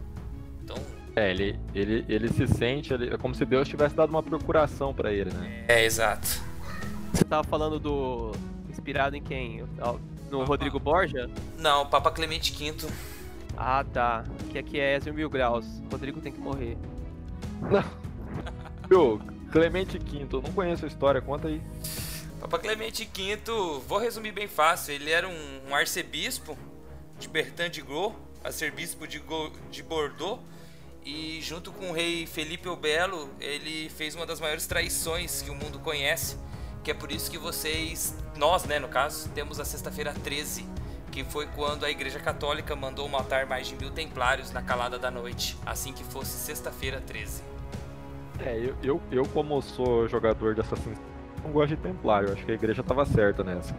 Então, 0.66 0.76
É, 1.16 1.30
ele, 1.32 1.58
ele, 1.74 2.04
ele 2.10 2.28
se 2.28 2.46
sente, 2.48 2.94
ele- 2.94 3.14
é 3.14 3.18
como 3.18 3.34
se 3.34 3.46
Deus 3.46 3.68
tivesse 3.70 3.96
dado 3.96 4.10
uma 4.10 4.22
procuração 4.24 4.94
pra 4.94 5.14
ele, 5.14 5.32
né? 5.32 5.64
é, 5.68 5.86
exato. 5.86 6.28
Você 7.14 7.24
tava 7.24 7.44
falando 7.48 7.80
do. 7.80 8.34
inspirado 8.70 9.16
em 9.16 9.22
quem? 9.22 9.64
No 10.30 10.44
Rodrigo 10.44 10.78
Borja? 10.80 11.30
Não, 11.58 11.84
o 11.84 11.86
Papa 11.86 12.12
Clemente 12.12 12.52
V, 12.52 12.88
Ah, 13.56 13.86
tá. 13.94 14.26
Que 14.52 14.58
aqui 14.58 14.78
é 14.80 14.96
Ezio 14.98 15.14
Mil 15.14 15.30
Graus. 15.30 15.66
Rodrigo 15.90 16.20
tem 16.20 16.32
que 16.34 16.40
morrer. 16.42 16.76
Ô, 18.94 19.20
Clemente 19.52 19.98
V, 19.98 20.28
eu 20.34 20.42
não 20.42 20.52
conheço 20.52 20.84
a 20.84 20.88
história, 20.88 21.22
conta 21.22 21.48
aí. 21.48 21.62
Papa 22.42 22.60
Clemente 22.60 23.10
V, 23.16 23.40
vou 23.88 23.98
resumir 23.98 24.32
bem 24.34 24.48
fácil, 24.48 24.94
ele 24.94 25.10
era 25.10 25.28
um, 25.28 25.70
um 25.70 25.74
arcebispo 25.76 26.58
de 27.18 27.28
Bertrand 27.30 27.70
de 27.70 27.82
Gros, 27.82 28.12
arcebispo 28.44 29.08
de, 29.08 29.20
Go- 29.20 29.52
de 29.72 29.82
Bordeaux, 29.82 30.40
e 31.06 31.40
junto 31.40 31.72
com 31.72 31.92
o 31.92 31.94
rei 31.94 32.26
Felipe 32.26 32.68
o 32.68 32.76
Belo, 32.76 33.30
ele 33.40 33.90
fez 33.90 34.16
uma 34.16 34.26
das 34.26 34.40
maiores 34.40 34.66
traições 34.66 35.44
que 35.44 35.52
o 35.52 35.56
mundo 35.56 35.78
conhece, 35.80 36.36
que 36.84 36.90
é 36.90 36.96
por 36.96 37.12
isso 37.12 37.30
que 37.30 37.38
vocês, 37.38 38.18
nós, 38.36 38.66
né, 38.66 38.80
no 38.80 38.88
caso, 38.88 39.30
temos 39.30 39.60
a 39.60 39.66
sexta-feira 39.66 40.16
13, 40.24 40.66
que 41.12 41.24
foi 41.24 41.46
quando 41.56 41.86
a 41.86 41.92
Igreja 41.92 42.20
Católica 42.20 42.76
mandou 42.76 43.08
matar 43.08 43.46
mais 43.46 43.68
de 43.68 43.76
mil 43.76 43.92
templários 43.92 44.52
na 44.52 44.64
calada 44.64 44.98
da 44.98 45.12
noite, 45.12 45.56
assim 45.64 45.94
que 45.94 46.04
fosse 46.04 46.32
sexta-feira 46.32 47.00
13. 47.00 47.44
É, 48.44 48.58
eu, 48.58 48.76
eu, 48.84 49.02
eu 49.12 49.26
como 49.28 49.62
sou 49.62 50.08
jogador 50.08 50.56
de 50.56 50.62
Assassin's 50.62 50.98
Creed, 50.98 51.44
não 51.44 51.52
gosto 51.52 51.76
de 51.76 51.78
Templário, 51.78 52.34
acho 52.34 52.44
que 52.44 52.52
a 52.52 52.56
igreja 52.56 52.82
tava 52.82 53.06
certa 53.06 53.44
nessa. 53.44 53.76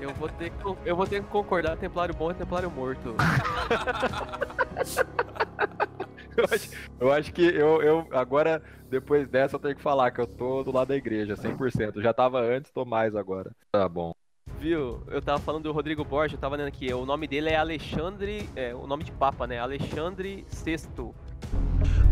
Eu 0.00 0.14
vou 0.14 0.30
ter 0.30 0.48
que, 0.48 0.76
eu 0.86 0.96
vou 0.96 1.06
ter 1.06 1.22
que 1.22 1.28
concordar, 1.28 1.76
Templário 1.76 2.14
bom 2.14 2.30
é 2.30 2.34
Templário 2.34 2.70
morto. 2.70 3.14
Eu 6.36 6.44
acho, 6.44 6.70
eu 7.00 7.12
acho 7.12 7.32
que 7.32 7.42
eu, 7.42 7.82
eu, 7.82 8.08
agora, 8.12 8.62
depois 8.88 9.28
dessa, 9.28 9.56
eu 9.56 9.60
tenho 9.60 9.76
que 9.76 9.82
falar 9.82 10.10
que 10.10 10.20
eu 10.20 10.26
tô 10.26 10.62
do 10.62 10.72
lado 10.72 10.88
da 10.88 10.96
igreja, 10.96 11.34
100%. 11.34 12.00
Já 12.00 12.12
tava 12.12 12.40
antes, 12.40 12.70
tô 12.70 12.84
mais 12.84 13.14
agora. 13.16 13.50
Tá 13.72 13.88
bom. 13.88 14.12
Viu? 14.58 15.02
Eu 15.08 15.22
tava 15.22 15.38
falando 15.38 15.64
do 15.64 15.72
Rodrigo 15.72 16.04
Borja, 16.04 16.34
eu 16.36 16.40
tava 16.40 16.56
lendo 16.56 16.68
aqui. 16.68 16.92
O 16.92 17.06
nome 17.06 17.26
dele 17.26 17.48
é 17.48 17.56
Alexandre. 17.56 18.48
É, 18.54 18.74
o 18.74 18.86
nome 18.86 19.04
de 19.04 19.12
Papa, 19.12 19.46
né? 19.46 19.58
Alexandre 19.58 20.44
VI. 20.50 21.12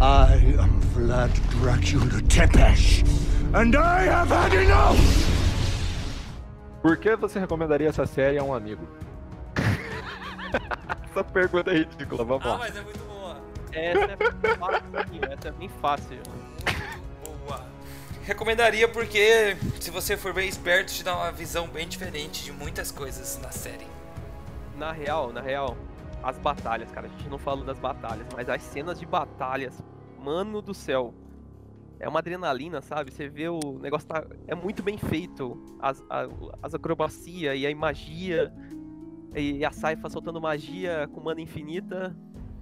I 0.00 0.56
am 0.58 0.80
Vlad 0.94 1.30
Dracula 1.60 2.20
Tepesh, 2.28 3.02
and 3.54 3.76
I 3.76 4.06
have 4.06 4.30
had 4.30 4.54
enough! 4.54 4.96
Por 6.80 6.96
que 6.96 7.16
você 7.16 7.38
recomendaria 7.38 7.88
essa 7.88 8.06
série 8.06 8.38
a 8.38 8.42
um 8.44 8.54
amigo? 8.54 8.86
essa 11.04 11.24
pergunta 11.24 11.70
é 11.70 11.78
ridícula, 11.78 12.24
vamos 12.24 12.46
lá. 12.46 12.58
mas 12.58 12.76
é 12.76 12.80
muito. 12.80 13.07
Essa 13.72 14.12
é 14.12 14.56
fácil, 14.56 15.24
essa 15.32 15.48
é 15.48 15.52
bem 15.52 15.68
fácil. 15.68 16.18
Boa. 17.46 17.66
Recomendaria 18.24 18.88
porque, 18.88 19.56
se 19.80 19.90
você 19.90 20.16
for 20.16 20.32
bem 20.34 20.48
esperto, 20.48 20.92
te 20.92 21.02
dá 21.02 21.16
uma 21.16 21.32
visão 21.32 21.66
bem 21.68 21.88
diferente 21.88 22.44
de 22.44 22.52
muitas 22.52 22.90
coisas 22.92 23.38
na 23.42 23.50
série. 23.50 23.86
Na 24.76 24.92
real, 24.92 25.32
na 25.32 25.40
real, 25.40 25.76
as 26.22 26.38
batalhas, 26.38 26.90
cara. 26.90 27.06
A 27.06 27.10
gente 27.10 27.28
não 27.28 27.38
falou 27.38 27.64
das 27.64 27.78
batalhas, 27.78 28.26
mas 28.34 28.48
as 28.48 28.62
cenas 28.62 28.98
de 29.00 29.06
batalhas, 29.06 29.82
mano 30.22 30.60
do 30.60 30.74
céu. 30.74 31.14
É 32.00 32.08
uma 32.08 32.20
adrenalina, 32.20 32.80
sabe? 32.80 33.10
Você 33.12 33.28
vê 33.28 33.48
o 33.48 33.58
negócio 33.80 34.06
tá. 34.06 34.24
É 34.46 34.54
muito 34.54 34.82
bem 34.84 34.96
feito. 34.98 35.60
As, 35.80 36.00
a- 36.08 36.28
as 36.62 36.74
acrobacia 36.74 37.56
e 37.56 37.66
a 37.66 37.74
magia. 37.74 38.52
E 39.34 39.64
a 39.64 39.70
Saifa 39.72 40.08
soltando 40.08 40.40
magia 40.40 41.08
com 41.12 41.20
mana 41.20 41.40
infinita. 41.40 42.14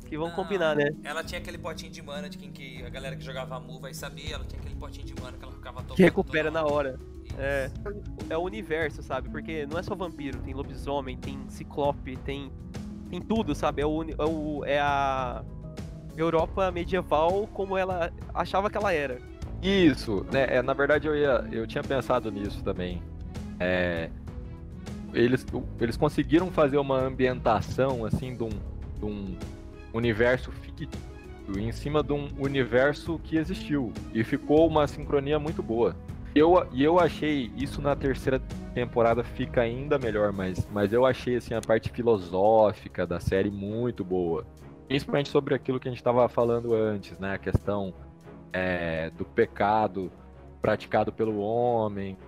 Que 0.07 0.17
vão 0.17 0.29
Ah, 0.29 0.33
combinar, 0.33 0.77
né? 0.77 0.91
Ela 1.03 1.23
tinha 1.25 1.41
aquele 1.41 1.59
potinho 1.59 1.91
de 1.91 2.01
mana 2.01 2.29
de 2.29 2.39
quem 2.39 2.51
que 2.51 2.83
a 2.85 2.89
galera 2.89 3.17
que 3.17 3.25
jogava 3.25 3.59
Mu 3.59 3.81
vai 3.81 3.93
saber. 3.93 4.33
Ela 4.33 4.45
tinha 4.45 4.61
aquele 4.61 4.77
potinho 4.77 5.07
de 5.07 5.15
mana 5.21 5.37
que 5.37 5.45
ela 5.45 5.53
ficava 5.53 5.83
tocando. 5.83 5.97
Que 5.97 6.03
recupera 6.03 6.51
na 6.51 6.65
hora. 6.65 6.99
É. 7.37 7.71
É 8.31 8.37
o 8.37 8.43
universo, 8.43 9.03
sabe? 9.03 9.29
Porque 9.29 9.67
não 9.67 9.79
é 9.79 9.83
só 9.83 9.95
vampiro, 9.95 10.39
tem 10.39 10.55
lobisomem, 10.55 11.17
tem 11.17 11.39
ciclope, 11.49 12.17
tem. 12.19 12.51
Tem 13.11 13.21
tudo, 13.21 13.55
sabe? 13.55 13.83
É, 13.83 13.87
o, 13.87 14.03
é, 14.03 14.25
o, 14.25 14.65
é 14.65 14.81
a 14.81 15.45
Europa 16.17 16.71
medieval 16.71 17.47
como 17.53 17.77
ela 17.77 18.13
achava 18.35 18.71
que 18.71 18.77
ela 18.77 18.93
era. 18.93 19.19
Isso, 19.63 20.25
né? 20.33 20.47
é, 20.49 20.63
na 20.63 20.73
verdade 20.73 21.07
eu 21.07 21.17
ia, 21.17 21.45
eu 21.53 21.67
tinha 21.67 21.83
pensado 21.83 22.31
nisso 22.31 22.63
também. 22.63 23.03
É, 23.59 24.11
eles, 25.13 25.47
eles 25.81 25.97
conseguiram 25.97 26.51
fazer 26.51 26.79
uma 26.79 26.99
ambientação 26.99 28.05
assim 28.05 28.37
de 28.37 28.45
um, 28.45 28.49
de 28.49 29.05
um 29.05 29.37
universo 29.97 30.53
fictício 30.53 31.17
em 31.57 31.71
cima 31.71 32.03
de 32.03 32.13
um 32.13 32.29
universo 32.39 33.21
que 33.23 33.37
existiu 33.37 33.93
e 34.13 34.25
ficou 34.25 34.67
uma 34.67 34.87
sincronia 34.87 35.39
muito 35.39 35.63
boa. 35.63 35.95
Eu, 36.35 36.67
e 36.73 36.85
eu 36.85 36.99
achei 36.99 37.51
isso 37.57 37.81
na 37.81 37.95
terceira 37.97 38.39
temporada 38.75 39.25
fica 39.25 39.63
ainda 39.63 39.99
melhor, 39.99 40.33
mas, 40.33 40.69
mas 40.71 40.93
eu 40.93 41.07
achei 41.07 41.37
assim 41.37 41.55
a 41.55 41.61
parte 41.61 41.89
filosófica 41.91 43.07
da 43.07 43.19
série 43.19 43.51
muito 43.51 44.05
boa. 44.05 44.45
Principalmente 44.87 45.31
sobre 45.31 45.55
aquilo 45.55 45.81
que 45.81 45.89
a 45.89 45.91
gente 45.91 46.01
estava 46.01 46.29
falando 46.29 46.75
antes, 46.75 47.19
né? 47.19 47.35
A 47.35 47.39
questão 47.39 47.95
é, 48.53 49.11
do 49.11 49.25
pecado 49.25 50.13
praticado 50.61 51.13
pelo 51.13 51.39
homem, 51.39 52.19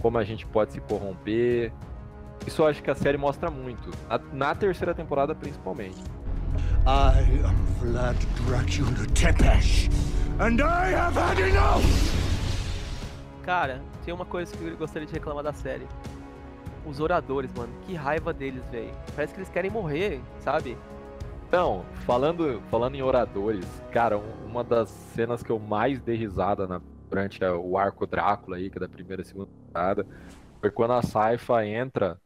como 0.00 0.16
a 0.16 0.24
gente 0.24 0.46
pode 0.46 0.72
se 0.72 0.80
corromper. 0.80 1.72
Isso 2.46 2.62
eu 2.62 2.66
acho 2.66 2.82
que 2.82 2.90
a 2.90 2.94
série 2.94 3.18
mostra 3.18 3.50
muito. 3.50 3.90
Na 4.32 4.54
terceira 4.54 4.94
temporada, 4.94 5.34
principalmente. 5.34 6.02
I 6.86 7.44
am 7.44 7.66
Vlad 7.80 8.16
Dracula 8.36 9.06
Tepesh, 9.14 9.88
and 10.40 10.60
I 10.60 10.92
have 10.94 11.16
had 11.18 11.38
enough! 11.38 11.82
Cara, 13.42 13.80
tem 14.04 14.12
uma 14.14 14.24
coisa 14.24 14.56
que 14.56 14.64
eu 14.64 14.76
gostaria 14.76 15.06
de 15.06 15.12
reclamar 15.12 15.42
da 15.42 15.52
série. 15.52 15.86
Os 16.86 17.00
oradores, 17.00 17.52
mano. 17.54 17.72
Que 17.86 17.94
raiva 17.94 18.32
deles, 18.32 18.62
velho. 18.70 18.92
Parece 19.14 19.34
que 19.34 19.40
eles 19.40 19.50
querem 19.50 19.70
morrer, 19.70 20.20
sabe? 20.40 20.76
Então, 21.48 21.84
falando, 22.06 22.62
falando 22.70 22.94
em 22.94 23.02
oradores, 23.02 23.66
cara, 23.92 24.16
um- 24.16 24.46
uma 24.46 24.62
das 24.62 24.88
cenas 24.88 25.42
que 25.42 25.50
eu 25.50 25.58
mais 25.58 26.00
dei 26.00 26.16
risada 26.16 26.66
na- 26.66 26.80
durante 27.08 27.42
o 27.44 27.76
arco 27.76 28.06
Drácula 28.06 28.56
aí, 28.56 28.70
que 28.70 28.78
é 28.78 28.80
da 28.80 28.88
primeira 28.88 29.20
e 29.22 29.24
segunda 29.24 29.48
temporada, 29.66 30.06
foi 30.60 30.70
quando 30.70 30.92
a 30.92 31.02
Saifa 31.02 31.66
entra 31.66 32.18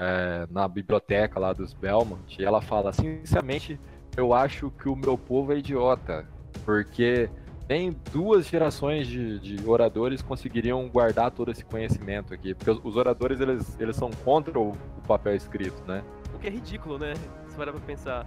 é, 0.00 0.46
na 0.50 0.66
biblioteca 0.66 1.38
lá 1.38 1.52
dos 1.52 1.74
Belmont 1.74 2.40
e 2.40 2.44
ela 2.44 2.62
fala, 2.62 2.90
sinceramente, 2.90 3.78
eu 4.16 4.32
acho 4.32 4.70
que 4.70 4.88
o 4.88 4.96
meu 4.96 5.18
povo 5.18 5.52
é 5.52 5.58
idiota, 5.58 6.26
porque 6.64 7.28
nem 7.68 7.94
duas 8.10 8.46
gerações 8.46 9.06
de, 9.06 9.38
de 9.38 9.68
oradores 9.68 10.22
conseguiriam 10.22 10.88
guardar 10.88 11.30
todo 11.30 11.50
esse 11.50 11.62
conhecimento 11.64 12.32
aqui, 12.32 12.54
porque 12.54 12.70
os, 12.70 12.80
os 12.82 12.96
oradores, 12.96 13.40
eles, 13.40 13.76
eles 13.78 13.94
são 13.94 14.10
contra 14.24 14.58
o, 14.58 14.70
o 14.70 15.02
papel 15.06 15.36
escrito, 15.36 15.82
né? 15.86 16.02
O 16.34 16.38
que 16.38 16.46
é 16.46 16.50
ridículo, 16.50 16.98
né? 16.98 17.12
Se 17.48 17.54
parar 17.54 17.72
pra 17.72 17.80
pensar. 17.82 18.26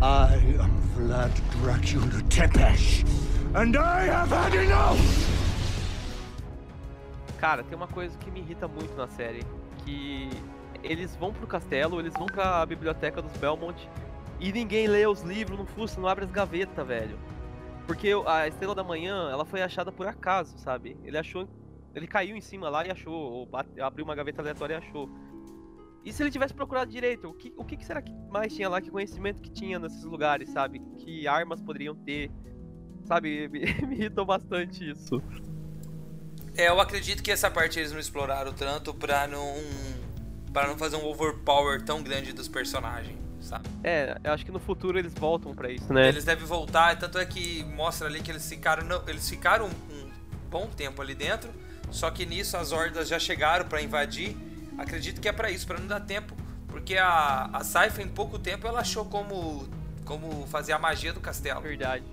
I 0.00 0.56
am 0.58 0.70
Vlad 0.96 1.32
Dracula 1.60 2.22
Tepesh, 2.30 3.04
and 3.54 3.76
I 3.76 4.08
have 4.08 4.32
had 4.32 4.54
enough! 4.54 4.98
Cara, 7.38 7.62
tem 7.62 7.76
uma 7.76 7.88
coisa 7.88 8.16
que 8.16 8.30
me 8.30 8.40
irrita 8.40 8.66
muito 8.66 8.96
na 8.96 9.06
série, 9.06 9.42
que 9.84 10.30
eles 10.84 11.16
vão 11.16 11.32
pro 11.32 11.46
castelo, 11.46 11.98
eles 11.98 12.12
vão 12.14 12.26
pra 12.26 12.64
biblioteca 12.66 13.20
dos 13.20 13.32
Belmont 13.38 13.88
e 14.40 14.52
ninguém 14.52 14.86
lê 14.86 15.06
os 15.06 15.22
livros, 15.22 15.58
não 15.58 15.66
fuça, 15.66 16.00
não 16.00 16.08
abre 16.08 16.24
as 16.24 16.30
gavetas, 16.30 16.86
velho. 16.86 17.18
Porque 17.86 18.10
a 18.26 18.46
Estrela 18.48 18.74
da 18.74 18.84
Manhã, 18.84 19.30
ela 19.30 19.44
foi 19.44 19.62
achada 19.62 19.90
por 19.92 20.06
acaso, 20.06 20.56
sabe? 20.58 20.96
Ele 21.04 21.18
achou, 21.18 21.48
ele 21.94 22.06
caiu 22.06 22.36
em 22.36 22.40
cima 22.40 22.68
lá 22.68 22.86
e 22.86 22.90
achou, 22.90 23.12
ou 23.14 23.46
bate- 23.46 23.80
abriu 23.80 24.04
uma 24.04 24.14
gaveta 24.14 24.40
aleatória 24.40 24.74
e 24.74 24.76
achou. 24.78 25.08
E 26.04 26.12
se 26.12 26.22
ele 26.22 26.30
tivesse 26.30 26.52
procurado 26.52 26.90
direito, 26.90 27.28
o 27.28 27.34
que, 27.34 27.52
o 27.56 27.64
que 27.64 27.82
será 27.84 28.02
que 28.02 28.12
mais 28.30 28.54
tinha 28.54 28.68
lá? 28.68 28.80
Que 28.80 28.90
conhecimento 28.90 29.40
que 29.40 29.50
tinha 29.50 29.78
nesses 29.78 30.04
lugares, 30.04 30.50
sabe? 30.50 30.80
Que 30.98 31.26
armas 31.26 31.60
poderiam 31.62 31.94
ter? 31.94 32.30
Sabe, 33.04 33.48
me, 33.52 33.60
me 33.86 33.96
irritou 33.96 34.24
bastante 34.26 34.90
isso. 34.90 35.22
É, 36.56 36.68
eu 36.68 36.80
acredito 36.80 37.22
que 37.22 37.30
essa 37.30 37.50
parte 37.50 37.78
eles 37.78 37.92
não 37.92 37.98
exploraram 37.98 38.52
tanto 38.52 38.94
pra 38.94 39.26
não. 39.26 39.54
Para 40.54 40.68
não 40.68 40.78
fazer 40.78 40.94
um 40.94 41.04
overpower 41.04 41.82
tão 41.82 42.00
grande 42.00 42.32
dos 42.32 42.46
personagens, 42.46 43.18
sabe? 43.40 43.68
É, 43.82 44.16
eu 44.22 44.32
acho 44.32 44.46
que 44.46 44.52
no 44.52 44.60
futuro 44.60 44.96
eles 44.96 45.12
voltam 45.12 45.52
pra 45.52 45.68
isso, 45.68 45.92
né? 45.92 46.08
Eles 46.08 46.24
devem 46.24 46.46
voltar, 46.46 46.96
tanto 46.96 47.18
é 47.18 47.26
que 47.26 47.64
mostra 47.64 48.06
ali 48.06 48.22
que 48.22 48.30
eles 48.30 48.48
ficaram. 48.48 48.84
não, 48.84 49.02
eles 49.08 49.28
ficaram 49.28 49.66
um 49.66 50.10
bom 50.48 50.68
tempo 50.68 51.02
ali 51.02 51.12
dentro. 51.12 51.50
Só 51.90 52.08
que 52.08 52.24
nisso 52.24 52.56
as 52.56 52.70
hordas 52.70 53.08
já 53.08 53.18
chegaram 53.18 53.66
pra 53.66 53.82
invadir. 53.82 54.36
Acredito 54.78 55.20
que 55.20 55.28
é 55.28 55.32
pra 55.32 55.50
isso, 55.50 55.66
pra 55.66 55.78
não 55.78 55.88
dar 55.88 56.00
tempo. 56.00 56.34
Porque 56.68 56.96
a, 56.96 57.50
a 57.52 57.64
Saifa 57.64 58.00
em 58.00 58.08
pouco 58.08 58.38
tempo 58.38 58.66
ela 58.66 58.80
achou 58.80 59.04
como. 59.04 59.68
como 60.04 60.46
fazer 60.46 60.72
a 60.72 60.78
magia 60.78 61.12
do 61.12 61.20
castelo. 61.20 61.60
Verdade. 61.60 62.04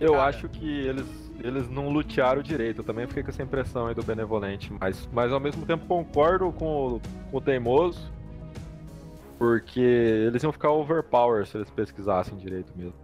Eu 0.00 0.12
Cara. 0.12 0.24
acho 0.24 0.48
que 0.48 0.68
eles, 0.68 1.06
eles 1.40 1.68
não 1.70 1.88
lutearam 1.88 2.42
direito. 2.42 2.80
Eu 2.80 2.84
também 2.84 3.06
fiquei 3.06 3.22
com 3.22 3.30
essa 3.30 3.42
impressão 3.42 3.86
aí 3.86 3.94
do 3.94 4.02
Benevolente. 4.02 4.72
Mas, 4.80 5.08
mas 5.12 5.32
ao 5.32 5.40
mesmo 5.40 5.64
tempo 5.66 5.86
concordo 5.86 6.52
com, 6.52 6.66
o- 6.96 7.00
com 7.30 7.36
o 7.36 7.40
Teimoso. 7.40 8.12
Porque 9.38 9.80
eles 9.80 10.42
iam 10.42 10.50
ficar 10.52 10.70
overpower 10.70 11.46
se 11.46 11.58
eles 11.58 11.68
pesquisassem 11.70 12.38
direito 12.38 12.72
mesmo. 12.74 12.94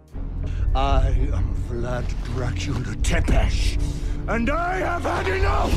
I 0.75 1.31
am 1.31 1.43
Vlad 1.69 2.05
Dracula 2.35 2.95
Tepesh, 3.03 3.77
and 4.27 4.49
I 4.49 4.81
have 4.81 5.05
had 5.05 5.27
enough! 5.27 5.69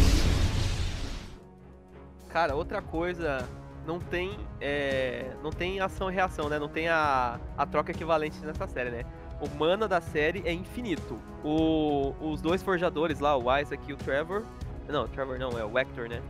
Cara, 2.30 2.54
outra 2.54 2.80
coisa, 2.82 3.46
não 3.86 3.98
tem. 3.98 4.36
é, 4.60 5.26
não 5.42 5.50
tem 5.50 5.80
ação 5.80 6.10
e 6.10 6.14
reação, 6.14 6.48
né? 6.48 6.58
Não 6.58 6.68
tem 6.68 6.88
a, 6.88 7.38
a 7.56 7.66
troca 7.66 7.92
equivalente 7.92 8.38
nessa 8.44 8.66
série, 8.66 8.90
né? 8.90 9.04
O 9.40 9.48
mana 9.58 9.86
da 9.86 10.00
série 10.00 10.42
é 10.46 10.52
infinito. 10.52 11.18
O, 11.44 12.14
os 12.20 12.40
dois 12.40 12.62
forjadores 12.62 13.20
lá, 13.20 13.36
o 13.36 13.58
Isaac 13.58 13.82
e 13.88 13.92
o 13.92 13.96
Trevor. 13.96 14.42
Não, 14.88 15.04
o 15.04 15.08
Trevor 15.08 15.38
não, 15.38 15.58
é 15.58 15.64
o 15.64 15.78
Hector, 15.78 16.08
né? 16.08 16.22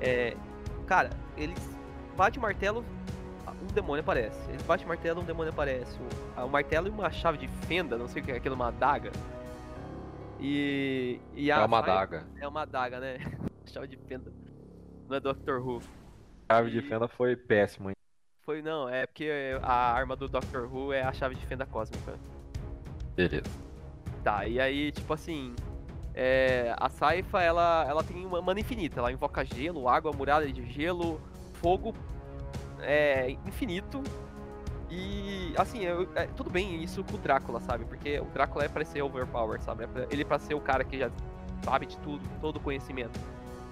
É, 0.00 0.36
cara, 0.86 1.10
eles 1.36 1.58
bate 2.16 2.38
o 2.38 2.42
martelo, 2.42 2.84
um 3.62 3.72
demônio 3.72 4.02
aparece. 4.02 4.38
Eles 4.50 4.62
bate 4.62 4.84
o 4.84 4.88
martelo, 4.88 5.20
um 5.20 5.24
demônio 5.24 5.52
aparece. 5.52 5.98
O, 6.36 6.44
o 6.44 6.48
martelo 6.48 6.86
e 6.86 6.90
uma 6.90 7.10
chave 7.10 7.38
de 7.38 7.48
fenda, 7.66 7.98
não 7.98 8.06
sei 8.06 8.22
o 8.22 8.24
que 8.24 8.32
é 8.32 8.36
aquilo, 8.36 8.54
uma 8.54 8.68
adaga. 8.68 9.10
E. 10.38 11.20
e 11.34 11.50
É 11.50 11.58
uma 11.58 11.78
adaga. 11.78 12.26
É 12.40 12.46
uma 12.46 12.62
adaga, 12.62 13.00
né? 13.00 13.18
chave 13.66 13.88
de 13.88 13.96
fenda. 13.96 14.32
Não 15.08 15.16
é 15.16 15.20
Doctor 15.20 15.60
Who. 15.60 15.82
Chave 16.50 16.70
de 16.70 16.82
fenda 16.82 17.08
foi 17.08 17.34
péssimo, 17.34 17.90
hein? 17.90 17.96
Foi, 18.48 18.62
não, 18.62 18.88
é 18.88 19.04
porque 19.04 19.28
a 19.62 19.92
arma 19.92 20.16
do 20.16 20.26
Doctor 20.26 20.74
Who 20.74 20.90
é 20.90 21.02
a 21.02 21.12
chave 21.12 21.34
de 21.34 21.44
fenda 21.44 21.66
cósmica. 21.66 22.14
Beleza. 23.14 23.44
Tá, 24.24 24.46
e 24.46 24.58
aí, 24.58 24.90
tipo 24.90 25.12
assim. 25.12 25.54
é, 26.14 26.74
a 26.78 26.88
Saifa, 26.88 27.42
ela, 27.42 27.84
ela 27.86 28.02
tem 28.02 28.24
uma 28.24 28.40
mana 28.40 28.58
infinita. 28.58 29.00
Ela 29.00 29.12
invoca 29.12 29.44
gelo, 29.44 29.86
água, 29.86 30.14
muralha 30.14 30.50
de 30.50 30.64
gelo, 30.64 31.20
fogo 31.60 31.94
é, 32.80 33.32
infinito. 33.46 34.02
E, 34.88 35.52
assim, 35.58 35.84
eu- 35.84 36.08
é, 36.14 36.24
tudo 36.28 36.48
bem 36.48 36.82
isso 36.82 37.04
com 37.04 37.16
o 37.16 37.18
Drácula, 37.18 37.60
sabe? 37.60 37.84
Porque 37.84 38.18
o 38.18 38.24
Drácula 38.32 38.64
é 38.64 38.68
pra 38.68 38.82
ser 38.82 39.02
overpower, 39.02 39.60
sabe? 39.60 39.84
É 39.84 40.06
ele 40.10 40.22
é 40.22 40.24
pra 40.24 40.38
ser 40.38 40.54
o 40.54 40.60
cara 40.62 40.84
que 40.84 40.96
já 40.98 41.10
sabe 41.62 41.84
de 41.84 41.98
tudo, 41.98 42.26
todo 42.40 42.56
o 42.56 42.60
conhecimento. 42.60 43.20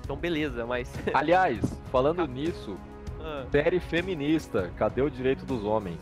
Então, 0.04 0.16
beleza, 0.18 0.66
mas. 0.66 0.92
Aliás, 1.14 1.64
falando 1.90 2.26
nisso, 2.26 2.76
Ah, 3.26 3.44
série 3.50 3.80
feminista, 3.80 4.70
cadê 4.76 5.02
o 5.02 5.10
direito 5.10 5.44
dos 5.44 5.64
homens? 5.64 5.98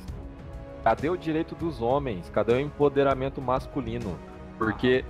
Cadê 0.83 1.09
o 1.09 1.17
direito 1.17 1.55
dos 1.55 1.81
homens? 1.81 2.29
Cadê 2.29 2.53
o 2.53 2.61
empoderamento 2.61 3.41
masculino? 3.41 4.19
Porque 4.59 5.03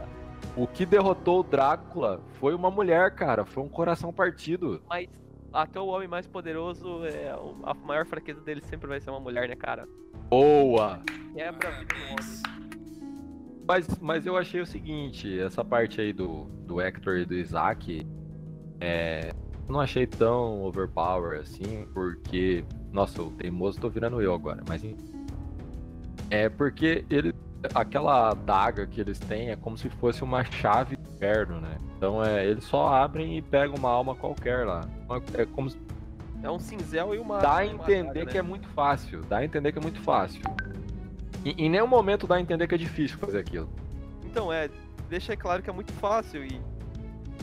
o 0.57 0.65
que 0.69 0.87
derrotou 0.87 1.41
o 1.41 1.43
Drácula 1.43 2.21
foi 2.35 2.55
uma 2.55 2.71
mulher, 2.71 3.11
cara. 3.17 3.45
Foi 3.45 3.65
um 3.65 3.69
coração 3.69 4.13
partido. 4.13 4.81
Mas 4.89 5.09
até 5.53 5.81
o 5.81 5.89
homem 5.89 6.07
mais 6.07 6.29
poderoso, 6.29 7.05
é, 7.05 7.35
a 7.65 7.75
maior 7.75 8.07
fraqueza 8.07 8.41
dele 8.41 8.61
sempre 8.61 8.87
vai 8.87 9.01
ser 9.01 9.11
uma 9.11 9.19
mulher, 9.19 9.49
né, 9.49 9.57
cara? 9.57 9.89
Boa! 10.31 11.01
É 11.35 11.51
pra 11.51 11.71
vida 11.71 11.95
do 11.97 12.13
homem. 12.13 12.65
Mas, 13.67 13.99
mas 13.99 14.27
eu 14.27 14.37
achei 14.37 14.61
o 14.61 14.67
seguinte, 14.67 15.41
essa 15.41 15.65
parte 15.65 16.01
aí 16.01 16.13
do, 16.13 16.45
do 16.65 16.81
Hector 16.81 17.17
e 17.17 17.25
do 17.25 17.35
Isaac, 17.35 18.07
é, 18.81 19.33
não 19.69 19.81
achei 19.81 20.07
tão 20.07 20.63
overpower 20.63 21.41
assim, 21.41 21.87
porque. 21.93 22.65
Nossa, 22.93 23.23
o 23.23 23.31
teimoso 23.31 23.81
tô 23.81 23.89
virando 23.89 24.21
eu 24.21 24.35
agora, 24.35 24.63
mas. 24.69 24.83
É 26.31 26.49
porque 26.49 27.05
ele. 27.09 27.35
Aquela 27.75 28.29
adaga 28.31 28.87
que 28.87 29.01
eles 29.01 29.19
têm 29.19 29.49
é 29.49 29.57
como 29.57 29.79
se 29.79 29.89
fosse 29.89 30.23
uma 30.23 30.45
chave 30.45 30.99
inferno, 31.15 31.61
né? 31.61 31.79
Então 31.97 32.23
é, 32.23 32.47
eles 32.47 32.65
só 32.65 32.89
abrem 32.89 33.39
e 33.39 33.43
pegam 33.43 33.77
uma 33.77 33.89
alma 33.89 34.15
qualquer 34.15 34.67
lá. 34.67 34.83
É 35.33 35.47
como 35.47 35.71
se 35.71 35.79
É 36.43 36.51
um 36.51 36.59
cinzel 36.59 37.15
e 37.15 37.19
uma. 37.19 37.39
dá 37.39 37.57
a 37.59 37.65
e 37.65 37.71
entender 37.71 38.11
adaga, 38.11 38.27
que 38.27 38.35
né? 38.35 38.39
é 38.41 38.43
muito 38.43 38.69
fácil. 38.69 39.23
Dá 39.23 39.39
a 39.39 39.45
entender 39.45 39.73
que 39.73 39.79
é 39.79 39.83
muito 39.83 40.01
fácil. 40.01 40.43
Em, 41.43 41.53
em 41.53 41.71
nenhum 41.71 41.87
momento 41.87 42.27
dá 42.27 42.35
a 42.35 42.41
entender 42.41 42.67
que 42.67 42.75
é 42.75 42.79
difícil 42.79 43.17
fazer 43.19 43.39
aquilo. 43.39 43.69
Então, 44.27 44.53
é. 44.53 44.69
Deixa 45.09 45.37
claro 45.37 45.63
que 45.63 45.71
é 45.71 45.73
muito 45.73 45.93
fácil 45.95 46.45
e. 46.45 46.61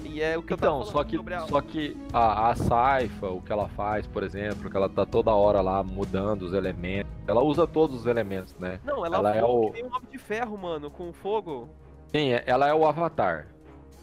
E 0.03 0.21
é 0.21 0.37
o 0.37 0.41
que 0.43 0.51
eu 0.53 0.57
Então, 0.57 0.73
tava 0.79 0.85
só 0.85 0.91
falando 0.91 1.07
que, 1.09 1.15
sobre 1.17 1.33
a... 1.35 1.39
só 1.47 1.61
que 1.61 1.97
a, 2.11 2.49
a 2.49 2.55
Saifa, 2.55 3.27
o 3.29 3.41
que 3.41 3.51
ela 3.51 3.67
faz, 3.69 4.05
por 4.07 4.23
exemplo, 4.23 4.69
que 4.69 4.75
ela 4.75 4.89
tá 4.89 5.05
toda 5.05 5.31
hora 5.33 5.61
lá 5.61 5.81
mudando 5.83 6.41
os 6.43 6.53
elementos. 6.53 7.11
Ela 7.27 7.41
usa 7.41 7.65
todos 7.67 8.01
os 8.01 8.05
elementos, 8.05 8.53
né? 8.59 8.79
Não, 8.83 9.05
ela, 9.05 9.17
ela 9.17 9.35
é 9.35 9.43
o- 9.43 9.67
que 9.71 9.73
nem 9.81 9.83
um 9.85 9.95
homem 9.95 10.09
de 10.11 10.17
ferro, 10.17 10.57
mano, 10.57 10.89
com 10.91 11.13
fogo. 11.13 11.69
Sim, 12.13 12.33
é- 12.33 12.43
ela 12.45 12.67
é 12.67 12.73
o 12.73 12.85
Avatar. 12.85 13.47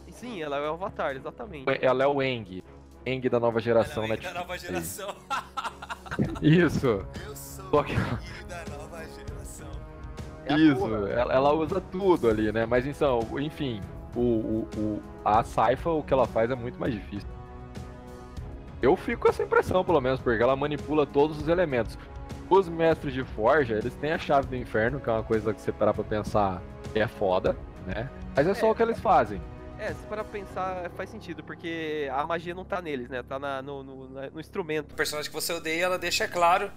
Sim, 0.09 0.43
ela 0.43 0.57
é 0.57 0.71
o 0.71 0.75
Avatar, 0.75 1.15
exatamente. 1.15 1.67
Ela 1.85 2.05
é 2.05 2.07
o 2.07 2.23
Eng. 2.23 2.63
Eng 3.07 3.29
da 3.29 3.39
nova 3.39 3.61
geração, 3.61 4.05
Ela 4.05 4.15
né? 4.17 4.21
é 4.23 4.33
da 4.33 4.41
nova 4.41 4.59
geração. 4.59 5.15
Isso, 6.43 6.87
Eu 7.27 7.37
sou 7.37 7.71
Só 7.71 7.83
que- 7.83 7.93
o 7.93 7.97
Eng 7.97 8.45
da 8.49 8.65
nova 8.77 8.99
geração. 9.05 9.69
É 10.47 10.55
isso. 10.55 10.77
porra. 10.81 11.09
Ela, 11.11 11.35
ela 11.35 11.53
usa 11.53 11.81
tudo 11.81 12.29
ali, 12.29 12.51
né? 12.51 12.65
Mas 12.67 12.87
então, 12.87 13.21
enfim, 13.39 13.81
o, 14.21 14.67
o, 14.77 14.81
o- 14.81 15.03
a 15.25 15.43
Saifa, 15.45 15.91
o 15.91 16.03
que 16.03 16.13
ela 16.13 16.27
faz 16.27 16.51
é 16.51 16.55
muito 16.55 16.79
mais 16.79 16.93
difícil. 16.93 17.29
Eu 18.81 18.97
fico 18.97 19.23
com 19.23 19.29
essa 19.29 19.43
impressão, 19.43 19.85
pelo 19.85 20.01
menos, 20.01 20.21
porque 20.21 20.43
ela 20.43 20.55
manipula 20.55 21.05
todos 21.07 21.39
os 21.41 21.49
elementos. 21.49 21.99
Os 22.49 22.69
mestres 22.69 23.13
de 23.13 23.25
Forja, 23.25 23.75
eles 23.75 23.95
têm 23.95 24.13
a 24.13 24.19
chave 24.19 24.47
do 24.47 24.57
inferno, 24.57 25.01
que 25.01 25.11
é 25.11 25.13
uma 25.13 25.23
coisa 25.23 25.53
que 25.53 25.61
você 25.61 25.73
parar 25.73 25.93
pra 25.93 26.05
pensar 26.05 26.63
é 26.95 27.07
foda, 27.07 27.57
né? 27.87 28.09
Mas 28.35 28.47
é 28.47 28.55
só 28.55 28.69
É. 28.69 28.71
o 28.71 28.75
que 28.75 28.83
eles 28.83 28.99
fazem. 29.01 29.41
É, 29.79 29.89
se 29.89 30.03
para 30.09 30.25
pensar, 30.25 30.91
faz 30.97 31.11
sentido, 31.11 31.43
porque 31.45 32.09
a 32.13 32.27
magia 32.27 32.55
não 32.55 32.65
tá 32.65 32.81
neles, 32.81 33.09
né? 33.09 33.23
Tá 33.23 33.39
na- 33.39 33.61
no, 33.63 33.83
no- 33.83 34.09
no 34.09 34.41
instrumento. 34.41 34.93
O 34.93 34.95
personagem 34.97 35.31
que 35.31 35.35
você 35.35 35.53
odeia, 35.53 35.85
ela 35.85 35.99
deixa 35.99 36.27
claro 36.27 36.71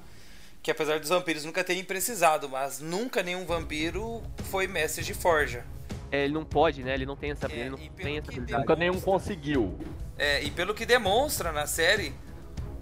que 0.61 0.69
apesar 0.69 0.99
dos 0.99 1.09
vampiros 1.09 1.43
nunca 1.45 1.63
terem 1.63 1.83
precisado, 1.83 2.47
mas 2.49 2.79
nunca 2.79 3.23
nenhum 3.23 3.45
vampiro 3.45 4.21
foi 4.51 4.67
mestre 4.67 5.03
de 5.03 5.13
forja. 5.13 5.63
É, 6.11 6.25
ele 6.25 6.33
não 6.33 6.43
pode, 6.43 6.83
né? 6.83 6.93
Ele 6.93 7.05
não 7.05 7.15
tem 7.15 7.31
essa, 7.31 7.47
É, 7.47 7.55
ele 7.55 7.69
não 7.69 7.77
tem 7.77 8.17
essa 8.17 8.31
habilidade. 8.31 8.61
Nunca 8.61 8.75
nenhum 8.75 8.99
conseguiu. 8.99 9.77
É, 10.17 10.43
e 10.43 10.51
pelo 10.51 10.73
que 10.73 10.85
demonstra 10.85 11.51
na 11.51 11.65
série, 11.65 12.13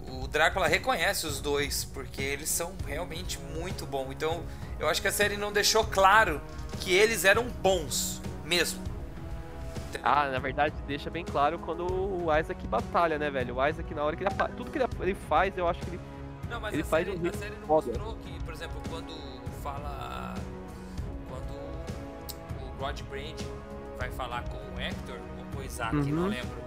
o 0.08 0.26
Drácula 0.26 0.66
reconhece 0.66 1.26
os 1.26 1.40
dois, 1.40 1.84
porque 1.84 2.20
eles 2.20 2.48
são 2.48 2.74
realmente 2.86 3.38
muito 3.54 3.86
bons. 3.86 4.10
Então, 4.10 4.42
eu 4.78 4.88
acho 4.88 5.00
que 5.00 5.08
a 5.08 5.12
série 5.12 5.36
não 5.36 5.52
deixou 5.52 5.84
claro 5.84 6.40
que 6.80 6.92
eles 6.92 7.24
eram 7.24 7.44
bons 7.48 8.20
mesmo. 8.44 8.82
Ah, 10.02 10.28
na 10.28 10.38
verdade, 10.38 10.74
deixa 10.86 11.10
bem 11.10 11.24
claro 11.24 11.58
quando 11.58 11.84
o 11.86 12.36
Isaac 12.36 12.66
batalha, 12.66 13.18
né, 13.18 13.30
velho? 13.30 13.56
O 13.56 13.66
Isaac, 13.66 13.92
na 13.94 14.02
hora 14.04 14.16
que 14.16 14.22
ele. 14.22 14.32
apa- 14.32 14.48
Tudo 14.48 14.70
que 14.70 14.78
ele, 14.78 15.14
faz, 15.28 15.56
eu 15.56 15.68
acho 15.68 15.80
que 15.80 15.90
ele. 15.90 16.00
Não, 16.48 16.60
mas 16.60 16.72
Ele 16.72 16.82
a, 16.82 16.86
faz 16.86 17.06
série, 17.06 17.18
um 17.18 17.28
a 17.28 17.32
série 17.32 17.54
não 17.60 17.66
mostrou 17.68 18.16
que, 18.16 18.44
por 18.44 18.54
exemplo, 18.54 18.80
quando 18.88 19.12
fala. 19.62 20.34
Rod 22.80 23.00
Brand 23.02 23.40
vai 23.98 24.10
falar 24.10 24.42
com 24.48 24.56
o 24.56 24.80
Hector, 24.80 25.16
ou 25.38 25.44
com 25.54 25.58
o 25.60 25.64
Isaac, 25.64 25.94
Uhum. 25.96 26.02
não 26.10 26.26
lembro. 26.28 26.58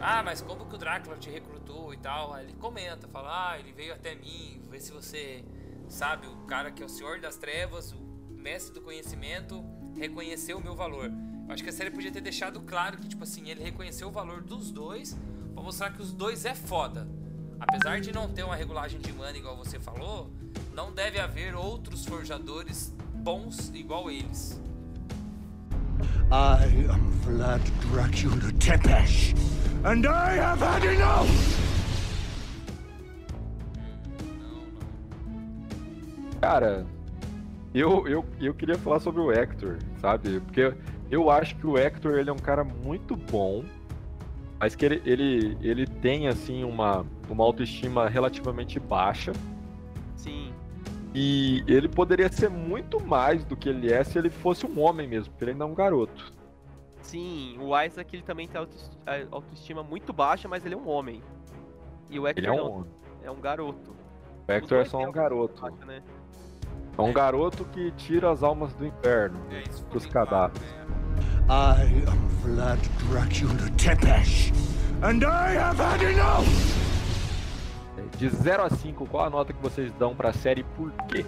Ah, 0.00 0.22
mas 0.22 0.40
como 0.42 0.66
que 0.66 0.74
o 0.74 0.78
Drácula 0.78 1.16
te 1.16 1.30
recrutou 1.30 1.94
e 1.94 1.96
tal? 1.96 2.34
Aí 2.34 2.44
ele 2.46 2.54
comenta, 2.54 3.08
fala, 3.08 3.52
ah, 3.52 3.58
ele 3.58 3.72
veio 3.72 3.94
até 3.94 4.14
mim, 4.14 4.60
ver 4.70 4.80
se 4.80 4.92
você 4.92 5.44
sabe, 5.88 6.26
o 6.26 6.36
cara 6.46 6.70
que 6.70 6.82
é 6.82 6.86
o 6.86 6.88
Senhor 6.88 7.20
das 7.20 7.36
Trevas, 7.36 7.92
o 7.92 8.00
mestre 8.34 8.74
do 8.74 8.80
conhecimento, 8.80 9.64
reconheceu 9.96 10.58
o 10.58 10.62
meu 10.62 10.74
valor. 10.74 11.06
Eu 11.46 11.54
acho 11.54 11.62
que 11.62 11.68
a 11.70 11.72
série 11.72 11.90
podia 11.90 12.10
ter 12.10 12.20
deixado 12.20 12.60
claro 12.62 12.96
que, 12.98 13.08
tipo 13.08 13.22
assim, 13.22 13.48
ele 13.48 13.62
reconheceu 13.62 14.08
o 14.08 14.10
valor 14.10 14.42
dos 14.42 14.70
dois 14.70 15.16
pra 15.54 15.62
mostrar 15.62 15.90
que 15.92 16.02
os 16.02 16.12
dois 16.12 16.44
é 16.44 16.54
foda. 16.54 17.06
Apesar 17.60 18.00
de 18.00 18.10
não 18.12 18.28
ter 18.28 18.42
uma 18.42 18.56
regulagem 18.56 18.98
de 19.00 19.12
mana 19.12 19.36
igual 19.38 19.56
você 19.56 19.78
falou, 19.78 20.30
não 20.74 20.92
deve 20.92 21.20
haver 21.20 21.54
outros 21.54 22.04
forjadores 22.04 22.92
bons 23.14 23.70
igual 23.74 24.10
eles. 24.10 24.60
I 26.32 26.64
am 26.88 27.12
Vlad 27.26 27.60
Dracula 27.82 28.50
Tepesh, 28.52 29.34
and 29.84 30.06
I 30.06 30.36
have 30.36 30.60
had 30.60 30.82
enough! 30.82 31.28
Cara, 36.40 36.86
eu, 37.74 38.08
eu, 38.08 38.24
eu 38.40 38.54
queria 38.54 38.78
falar 38.78 39.00
sobre 39.00 39.20
o 39.20 39.30
Hector, 39.30 39.76
sabe? 40.00 40.40
Porque 40.40 40.72
eu 41.10 41.30
acho 41.30 41.54
que 41.56 41.66
o 41.66 41.76
Hector 41.76 42.18
ele 42.18 42.30
é 42.30 42.32
um 42.32 42.38
cara 42.38 42.64
muito 42.64 43.14
bom, 43.14 43.62
mas 44.58 44.74
que 44.74 44.86
ele, 44.86 45.02
ele, 45.04 45.58
ele 45.60 45.86
tem 45.86 46.28
assim 46.28 46.64
uma, 46.64 47.04
uma 47.28 47.44
autoestima 47.44 48.08
relativamente 48.08 48.80
baixa. 48.80 49.34
Sim. 50.16 50.51
E 51.14 51.62
ele 51.66 51.88
poderia 51.88 52.30
ser 52.32 52.48
muito 52.48 52.98
mais 53.00 53.44
do 53.44 53.56
que 53.56 53.68
ele 53.68 53.92
é 53.92 54.02
se 54.02 54.18
ele 54.18 54.30
fosse 54.30 54.64
um 54.66 54.80
homem 54.80 55.06
mesmo, 55.06 55.30
porque 55.32 55.44
ele 55.44 55.50
ainda 55.52 55.64
é 55.64 55.66
um 55.66 55.74
garoto. 55.74 56.32
Sim, 57.02 57.56
o 57.60 57.78
Isaac 57.78 58.14
ele 58.16 58.22
também 58.22 58.48
tem 58.48 58.58
autoes- 58.60 58.90
a 59.06 59.34
autoestima 59.34 59.82
muito 59.82 60.12
baixa, 60.12 60.48
mas 60.48 60.64
ele 60.64 60.74
é 60.74 60.78
um 60.78 60.88
homem. 60.88 61.22
E 62.08 62.18
o 62.18 62.26
Hector 62.26 62.44
Ele 62.44 62.46
é 62.46 62.52
um 62.52 62.56
não, 62.64 62.72
homem. 62.72 62.90
é 63.24 63.30
um 63.30 63.40
garoto. 63.40 63.90
O 64.48 64.52
Hector 64.52 64.78
é 64.78 64.84
só 64.84 64.98
um 64.98 65.12
garoto. 65.12 65.60
Baixa, 65.60 65.84
né? 65.84 66.02
É 66.96 67.02
um 67.02 67.12
garoto 67.12 67.64
que 67.66 67.90
tira 67.92 68.30
as 68.30 68.42
almas 68.42 68.72
do 68.74 68.86
inferno. 68.86 69.38
É 69.50 69.62
isso. 69.68 69.84
Os 69.94 70.06
cadáveres. 70.06 70.62
I 71.48 72.08
am 72.08 72.28
Vlad 72.42 72.80
Dracula 73.10 73.70
Tepesh, 73.76 74.52
and 75.02 75.22
I 75.24 75.56
have 75.56 75.78
had 75.80 76.02
enough! 76.02 76.91
De 78.22 78.28
0 78.28 78.62
a 78.62 78.70
5, 78.70 79.04
qual 79.08 79.24
a 79.24 79.30
nota 79.30 79.52
que 79.52 79.60
vocês 79.60 79.92
dão 79.94 80.14
pra 80.14 80.32
série 80.32 80.60
e 80.60 80.64
por 80.76 80.92
quê? 81.08 81.26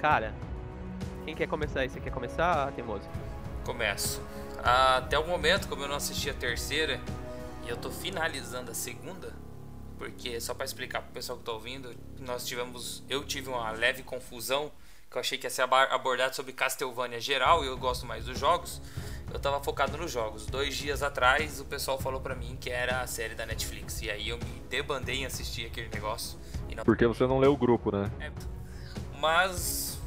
Cara, 0.00 0.34
quem 1.26 1.34
quer 1.34 1.46
começar 1.46 1.80
aí? 1.80 1.90
Você 1.90 2.00
quer 2.00 2.10
começar, 2.10 2.72
Teimoso? 2.72 3.06
Começo. 3.66 4.22
Ah, 4.64 4.96
Até 4.96 5.18
o 5.18 5.26
momento, 5.26 5.68
como 5.68 5.82
eu 5.82 5.88
não 5.88 5.96
assisti 5.96 6.30
a 6.30 6.32
terceira 6.32 6.98
e 7.66 7.68
eu 7.68 7.76
tô 7.76 7.90
finalizando 7.90 8.70
a 8.70 8.74
segunda, 8.74 9.34
porque 9.98 10.40
só 10.40 10.54
pra 10.54 10.64
explicar 10.64 11.02
pro 11.02 11.12
pessoal 11.12 11.36
que 11.36 11.44
tá 11.44 11.52
ouvindo, 11.52 11.94
nós 12.20 12.46
tivemos, 12.46 13.04
eu 13.06 13.26
tive 13.26 13.50
uma 13.50 13.72
leve 13.72 14.02
confusão 14.02 14.72
que 15.10 15.18
eu 15.18 15.20
achei 15.20 15.36
que 15.36 15.44
ia 15.44 15.50
ser 15.50 15.68
abordado 15.70 16.34
sobre 16.34 16.54
Castlevania 16.54 17.20
geral 17.20 17.62
e 17.62 17.66
eu 17.66 17.76
gosto 17.76 18.06
mais 18.06 18.24
dos 18.24 18.38
jogos. 18.38 18.80
Eu 19.34 19.40
tava 19.40 19.60
focado 19.60 19.98
nos 19.98 20.12
jogos. 20.12 20.46
Dois 20.46 20.76
dias 20.76 21.02
atrás 21.02 21.60
o 21.60 21.64
pessoal 21.64 21.98
falou 21.98 22.20
pra 22.20 22.36
mim 22.36 22.56
que 22.58 22.70
era 22.70 23.00
a 23.00 23.06
série 23.08 23.34
da 23.34 23.44
Netflix 23.44 24.00
e 24.00 24.08
aí 24.08 24.28
eu 24.28 24.38
me 24.38 24.62
debandei 24.70 25.16
em 25.16 25.26
assistir 25.26 25.66
aquele 25.66 25.88
negócio 25.88 26.38
e 26.68 26.74
não 26.76 26.84
Porque 26.84 27.04
você 27.04 27.26
não 27.26 27.40
leu 27.40 27.52
o 27.52 27.56
grupo, 27.56 27.90
né? 27.94 28.08
é, 28.20 28.30
mas 29.20 29.98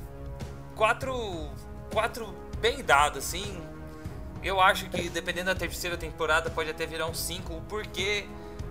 quatro, 0.75 1.13
quatro 1.91 2.33
bem 2.61 2.81
dado 2.81 3.19
assim. 3.19 3.61
Eu 4.41 4.61
acho 4.61 4.89
que 4.89 5.09
dependendo 5.09 5.47
da 5.47 5.55
terceira 5.55 5.97
temporada 5.97 6.49
pode 6.49 6.69
até 6.69 6.85
virar 6.85 7.07
um 7.07 7.13
5. 7.13 7.53
O 7.53 7.61
porquê 7.63 8.25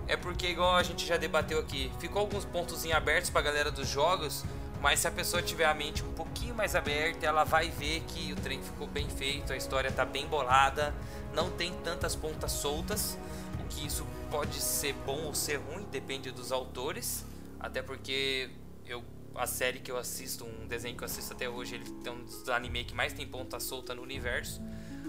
é 0.07 0.17
porque 0.17 0.47
igual 0.47 0.75
a 0.75 0.81
gente 0.81 1.05
já 1.05 1.17
debateu 1.17 1.59
aqui, 1.59 1.91
ficou 1.99 2.21
alguns 2.21 2.45
pontos 2.45 2.83
em 2.83 2.93
abertos 2.93 3.29
pra 3.29 3.41
galera 3.43 3.69
dos 3.69 3.87
jogos, 3.87 4.43
mas 4.81 4.99
se 4.99 5.07
a 5.07 5.11
pessoa 5.11 5.41
tiver 5.41 5.65
a 5.65 5.73
mente 5.73 6.03
um 6.03 6.13
pouquinho 6.13 6.55
mais 6.55 6.75
aberta, 6.75 7.25
ela 7.25 7.43
vai 7.43 7.69
ver 7.69 8.01
que 8.01 8.31
o 8.31 8.35
trem 8.35 8.61
ficou 8.61 8.87
bem 8.87 9.09
feito, 9.09 9.53
a 9.53 9.57
história 9.57 9.91
tá 9.91 10.05
bem 10.05 10.27
bolada, 10.27 10.93
não 11.33 11.49
tem 11.49 11.73
tantas 11.83 12.15
pontas 12.15 12.51
soltas, 12.51 13.17
o 13.59 13.67
que 13.67 13.85
isso 13.85 14.05
pode 14.29 14.59
ser 14.59 14.93
bom 15.05 15.23
ou 15.23 15.33
ser 15.33 15.57
ruim, 15.57 15.85
depende 15.91 16.31
dos 16.31 16.51
autores, 16.51 17.25
até 17.59 17.81
porque 17.81 18.49
eu 18.85 19.03
a 19.37 19.45
série 19.45 19.79
que 19.79 19.91
eu 19.91 19.97
assisto, 19.97 20.45
um 20.45 20.67
desenho 20.67 20.97
que 20.97 21.03
eu 21.03 21.05
assisto 21.05 21.31
até 21.31 21.47
hoje, 21.47 21.75
ele 21.75 21.85
tem 22.03 22.11
um 22.11 22.23
dos 22.23 22.49
anime 22.49 22.83
que 22.83 22.95
mais 22.95 23.13
tem 23.13 23.25
ponta 23.27 23.59
solta 23.59 23.93
no 23.93 24.01
universo. 24.01 24.61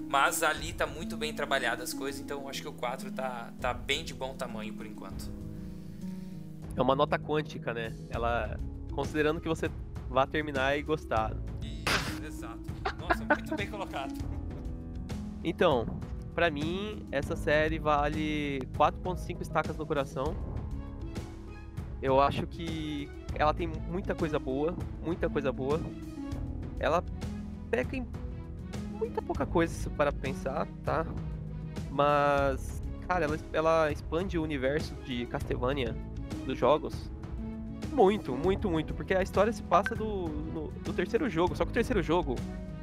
Mas 0.07 0.43
ali 0.43 0.73
tá 0.73 0.87
muito 0.87 1.17
bem 1.17 1.35
trabalhado 1.35 1.83
as 1.83 1.93
coisas, 1.93 2.21
então 2.21 2.49
acho 2.49 2.63
que 2.63 2.69
o 2.69 2.73
4 2.73 3.11
tá, 3.13 3.53
tá 3.61 3.75
bem 3.75 4.05
de 4.05 4.15
bom 4.15 4.35
tamanho 4.35 4.73
por 4.75 4.87
enquanto. 4.87 5.31
É 6.77 6.81
uma 6.81 6.95
nota 6.95 7.19
quântica, 7.19 7.75
né? 7.75 7.95
Ela. 8.11 8.59
Considerando 8.99 9.41
que 9.41 9.47
você 9.47 9.71
vá 10.11 10.27
terminar 10.27 10.77
e 10.77 10.83
gostar. 10.83 11.33
Isso, 11.63 12.25
exato. 12.25 12.59
Nossa, 12.99 13.25
muito 13.25 13.55
bem 13.55 13.71
colocado. 13.71 14.13
Então, 15.45 15.87
pra 16.35 16.51
mim, 16.51 17.07
essa 17.13 17.37
série 17.37 17.79
vale 17.79 18.59
4.5 18.77 19.41
estacas 19.41 19.77
no 19.77 19.87
coração. 19.87 20.35
Eu 22.03 22.21
acho 22.21 22.45
que 22.45 23.09
ela 23.37 23.55
tem 23.55 23.69
muita 23.69 24.17
coisa 24.17 24.37
boa, 24.37 24.75
muita 25.01 25.31
coisa 25.31 25.53
boa. 25.53 25.81
Ela 26.81 27.05
peca 27.71 27.97
em 27.97 28.05
muita 28.91 29.23
pouca 29.23 29.47
coisa 29.47 29.89
para 29.91 30.11
pensar, 30.11 30.67
tá? 30.85 31.07
Mas, 31.89 32.83
cara, 33.07 33.27
ela, 33.27 33.39
ela 33.53 33.93
expande 33.93 34.37
o 34.37 34.43
universo 34.43 34.93
de 35.05 35.25
Castlevania 35.27 35.95
dos 36.45 36.59
jogos 36.59 37.09
muito, 37.93 38.33
muito, 38.35 38.71
muito, 38.71 38.95
porque 38.95 39.15
a 39.15 39.23
história 39.23 39.53
se 39.53 39.63
passa 39.63 39.95
do, 39.95 40.05
no- 40.29 40.69
do 40.85 40.93
terceiro 40.93 41.29
jogo, 41.29 41.57
só 41.57 41.65
que 41.65 41.71
o 41.71 41.75
terceiro 41.75 42.03
jogo, 42.03 42.37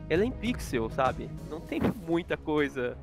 ele 0.09 0.23
é 0.23 0.25
em 0.25 0.31
pixel, 0.31 0.89
sabe? 0.89 1.29
Não 1.49 1.59
tem 1.59 1.79
muita 2.07 2.35
coisa, 2.37 2.97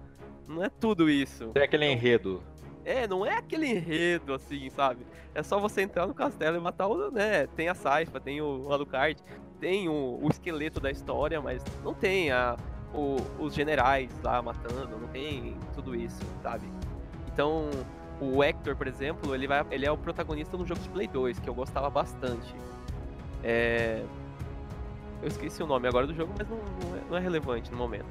não 0.49 0.63
é 0.63 0.69
tudo 0.69 1.09
isso. 1.09 1.49
Tem 1.49 1.63
aquele 1.63 1.87
enredo. 1.91 2.43
É, 2.85 3.07
não 3.07 3.25
é 3.25 3.37
aquele 3.37 3.67
enredo 3.67 4.35
assim, 4.35 4.69
sabe? 4.71 5.07
É 5.35 5.43
só 5.43 5.59
você 5.61 5.83
entrar 5.83 6.07
no 6.07 6.15
castelo 6.15 6.57
e 6.57 6.61
matar 6.61 6.89
o, 6.89 7.11
né? 7.13 7.47
Tem 7.55 7.69
a 7.69 7.75
Saifa, 7.75 8.19
tem 8.21 8.41
o 8.41 8.73
Alucard, 8.73 9.23
tem 9.61 9.89
o, 9.89 10.19
o 10.21 10.29
esqueleto 10.29 10.81
da 10.81 10.91
história, 10.91 11.41
mas 11.41 11.63
não 11.85 11.95
tem 11.95 12.33
a, 12.33 12.57
o- 12.93 13.17
os 13.39 13.55
generais 13.55 14.11
lá 14.23 14.43
matando, 14.43 14.99
não 14.99 15.07
tem 15.09 15.57
tudo 15.75 15.95
isso, 15.95 16.21
sabe? 16.43 16.67
Então, 17.33 17.71
o 18.23 18.43
Hector, 18.43 18.77
por 18.77 18.87
exemplo, 18.87 19.35
ele, 19.35 19.49
vai, 19.49 19.65
ele 19.71 19.85
é 19.85 19.91
o 19.91 19.97
protagonista 19.97 20.57
no 20.57 20.65
jogo 20.65 20.81
de 20.81 20.89
Play 20.89 21.09
2, 21.09 21.41
que 21.41 21.49
eu 21.49 21.55
gostava 21.55 21.91
bastante. 21.91 22.55
É... 23.43 24.05
Eu 25.21 25.29
esqueci 25.29 25.63
o 25.63 25.67
nome 25.67 25.89
agora 25.89 26.07
do 26.07 26.15
jogo, 26.15 26.33
mas 26.39 26.49
não, 26.49 26.57
não 26.57 26.97
é, 26.97 27.01
não 27.11 27.17
é 27.17 27.21
relevante 27.21 27.71
no 27.71 27.77
momento. 27.77 28.07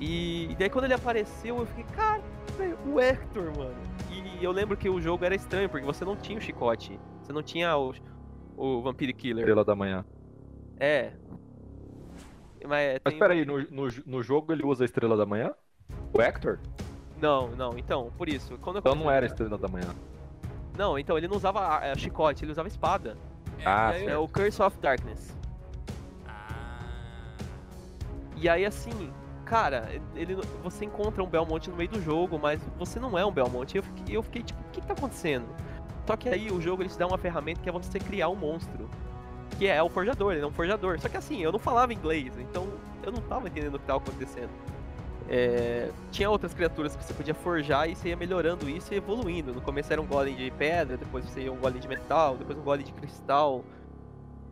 E, 0.00 0.50
e 0.50 0.56
daí 0.56 0.70
quando 0.70 0.84
ele 0.84 0.94
apareceu, 0.94 1.58
eu 1.58 1.66
fiquei, 1.66 1.84
cara, 1.94 2.22
o 2.86 3.00
Hector, 3.00 3.56
mano. 3.56 3.74
E 4.10 4.44
eu 4.44 4.52
lembro 4.52 4.76
que 4.76 4.88
o 4.88 5.00
jogo 5.00 5.24
era 5.24 5.34
estranho, 5.34 5.68
porque 5.68 5.84
você 5.84 6.04
não 6.04 6.16
tinha 6.16 6.38
o 6.38 6.40
chicote. 6.40 6.98
Você 7.22 7.32
não 7.32 7.42
tinha 7.42 7.76
o, 7.76 7.92
o 8.56 8.82
Vampire 8.82 9.12
Killer. 9.12 9.42
Estrela 9.42 9.64
da 9.64 9.74
Manhã. 9.74 10.04
É. 10.78 11.12
Mas, 12.66 13.00
Mas 13.04 13.12
tem- 13.12 13.18
peraí, 13.18 13.44
no, 13.44 13.58
no, 13.70 13.88
no 14.06 14.22
jogo 14.22 14.52
ele 14.52 14.64
usa 14.64 14.84
a 14.84 14.86
Estrela 14.86 15.16
da 15.16 15.26
Manhã? 15.26 15.54
O 16.12 16.20
Hector? 16.20 16.58
Não, 17.24 17.48
não, 17.48 17.78
então, 17.78 18.12
por 18.18 18.28
isso. 18.28 18.58
Quando 18.58 18.76
eu 18.76 18.80
Então 18.80 18.94
não 18.94 19.10
era 19.10 19.24
Estrela 19.24 19.56
da 19.56 19.66
Manhã. 19.66 19.88
Não, 20.76 20.98
então 20.98 21.16
ele 21.16 21.26
não 21.26 21.36
usava 21.36 21.82
é, 21.82 21.96
chicote, 21.96 22.44
ele 22.44 22.52
usava 22.52 22.68
espada. 22.68 23.16
Ah, 23.64 23.94
é, 23.94 24.00
certo. 24.00 24.22
o 24.22 24.28
Curse 24.28 24.62
of 24.62 24.78
Darkness. 24.78 25.34
Ah, 26.28 26.84
E 28.36 28.46
aí 28.46 28.66
assim, 28.66 29.10
cara, 29.46 29.88
ele, 30.14 30.36
você 30.62 30.84
encontra 30.84 31.22
um 31.22 31.26
Belmont 31.26 31.70
no 31.70 31.76
meio 31.76 31.88
do 31.88 32.02
jogo, 32.02 32.38
mas 32.38 32.60
você 32.78 33.00
não 33.00 33.18
é 33.18 33.24
um 33.24 33.32
Belmont. 33.32 33.74
E 33.74 33.78
eu 33.78 33.82
fiquei, 33.82 34.16
eu 34.16 34.22
fiquei 34.22 34.42
tipo, 34.42 34.60
o 34.60 34.70
que, 34.70 34.82
que 34.82 34.86
tá 34.86 34.92
acontecendo? 34.92 35.46
Só 36.06 36.18
que 36.18 36.28
aí 36.28 36.50
o 36.50 36.60
jogo 36.60 36.82
ele 36.82 36.90
te 36.90 36.98
dá 36.98 37.06
uma 37.06 37.16
ferramenta 37.16 37.58
que 37.62 37.70
é 37.70 37.72
você 37.72 37.98
criar 37.98 38.28
um 38.28 38.36
monstro. 38.36 38.86
Que 39.58 39.66
é 39.66 39.82
o 39.82 39.88
forjador, 39.88 40.34
ele 40.34 40.42
é 40.42 40.46
um 40.46 40.52
forjador. 40.52 41.00
Só 41.00 41.08
que 41.08 41.16
assim, 41.16 41.40
eu 41.40 41.50
não 41.50 41.58
falava 41.58 41.90
inglês, 41.94 42.36
então 42.38 42.68
eu 43.02 43.10
não 43.10 43.22
tava 43.22 43.48
entendendo 43.48 43.76
o 43.76 43.78
que 43.78 43.86
tava 43.86 44.00
acontecendo. 44.00 44.50
É, 45.28 45.90
tinha 46.10 46.28
outras 46.28 46.52
criaturas 46.52 46.94
que 46.94 47.02
você 47.02 47.14
podia 47.14 47.34
forjar 47.34 47.88
e 47.88 47.94
você 47.96 48.10
ia 48.10 48.16
melhorando 48.16 48.68
isso 48.68 48.92
e 48.92 48.96
evoluindo. 48.96 49.54
No 49.54 49.60
começo 49.60 49.92
era 49.92 50.00
um 50.00 50.06
golem 50.06 50.34
de 50.36 50.50
pedra, 50.50 50.96
depois 50.96 51.24
você 51.24 51.42
ia 51.42 51.52
um 51.52 51.56
golem 51.56 51.80
de 51.80 51.88
metal, 51.88 52.36
depois 52.36 52.58
um 52.58 52.62
golem 52.62 52.84
de 52.84 52.92
cristal. 52.92 53.64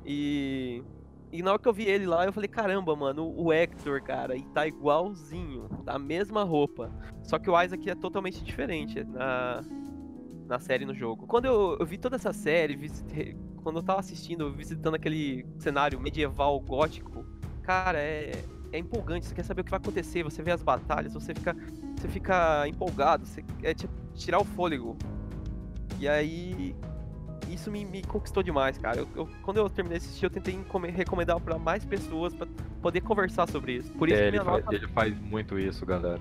E 0.05 0.83
e 1.33 1.43
na 1.43 1.53
hora 1.53 1.59
que 1.59 1.67
eu 1.67 1.73
vi 1.73 1.85
ele 1.85 2.07
lá, 2.07 2.27
eu 2.27 2.33
falei, 2.33 2.47
caramba, 2.47 2.95
mano, 2.95 3.33
o 3.35 3.51
Hector, 3.51 4.03
cara, 4.03 4.37
e 4.37 4.43
tá 4.49 4.67
igualzinho, 4.67 5.67
tá 5.83 5.95
a 5.95 5.99
mesma 5.99 6.45
roupa. 6.45 6.93
Só 7.23 7.39
que 7.39 7.49
o 7.49 7.59
Isaac 7.63 7.89
é 7.89 7.95
totalmente 7.95 8.45
diferente 8.45 9.03
na, 9.03 9.63
na 10.47 10.59
série 10.59 10.85
no 10.85 10.95
jogo. 10.95 11.27
Quando 11.27 11.47
eu, 11.47 11.79
eu 11.81 11.87
vi 11.87 11.97
toda 11.97 12.17
essa 12.17 12.35
série, 12.35 12.77
visitei- 12.77 13.35
quando 13.63 13.77
eu 13.77 13.83
tava 13.83 14.01
assistindo, 14.01 14.53
visitando 14.53 14.95
aquele 14.95 15.47
cenário 15.59 15.99
medieval 15.99 16.61
gótico, 16.61 17.25
cara, 17.63 17.99
é, 17.99 18.33
é 18.73 18.79
empolgante, 18.79 19.27
você 19.27 19.35
quer 19.35 19.45
saber 19.45 19.61
o 19.61 19.65
que 19.65 19.71
vai 19.71 19.79
acontecer, 19.79 20.23
você 20.23 20.43
vê 20.43 20.51
as 20.51 20.63
batalhas, 20.63 21.13
você 21.15 21.35
fica, 21.35 21.55
você 21.97 22.09
fica 22.09 22.67
empolgado, 22.67 23.27
você 23.27 23.45
é 23.63 23.75
tipo 23.75 23.93
tirar 24.15 24.41
o 24.41 24.45
fôlego. 24.45 24.97
E 26.01 26.09
aí, 26.09 26.75
isso 27.49 27.71
me, 27.71 27.85
me 27.85 28.03
conquistou 28.03 28.43
demais, 28.43 28.77
cara. 28.79 28.99
Eu, 29.01 29.09
eu- 29.15 29.29
quando 29.43 29.59
eu 29.59 29.69
terminei 29.69 29.99
de 29.99 30.05
assistir, 30.07 30.25
eu 30.27 30.31
tentei 30.31 30.59
recomendar 30.91 31.39
pra 31.39 31.59
mais 31.59 31.85
pessoas 31.85 32.35
pra 32.35 32.47
poder 32.81 33.03
conversar 33.03 33.49
sobre 33.49 33.75
isso. 33.75 33.93
Por 33.93 34.09
isso 34.09 34.17
É, 34.17 34.21
que 34.21 34.25
ele, 34.25 34.31
minha 34.33 34.45
faz, 34.45 34.65
nota 34.65 34.75
ele 34.77 34.89
faz 34.89 35.21
muito 35.21 35.59
isso, 35.59 35.85
galera. 35.87 36.21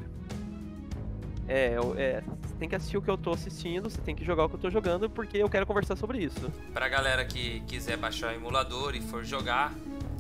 é, 1.48 1.76
é, 1.98 2.24
você 2.42 2.56
tem 2.60 2.70
que 2.70 2.76
assistir 2.76 2.98
o 2.98 3.02
que 3.02 3.10
eu 3.10 3.18
tô 3.18 3.32
assistindo, 3.32 3.90
você 3.90 4.00
tem 4.02 4.16
que 4.16 4.24
jogar 4.24 4.46
o 4.46 4.50
que 4.50 4.56
eu 4.56 4.60
tô 4.60 4.70
jogando, 4.70 5.10
porque 5.10 5.38
eu 5.38 5.50
quero 5.50 5.66
conversar 5.66 5.96
sobre 5.96 6.20
isso. 6.20 6.52
pra 6.74 6.88
galera 6.88 7.26
que 7.26 7.62
quiser 7.62 7.98
baixar 7.98 8.32
o 8.32 8.36
emulador 8.36 8.96
e 8.96 9.02
for 9.02 9.24
jogar, 9.26 9.74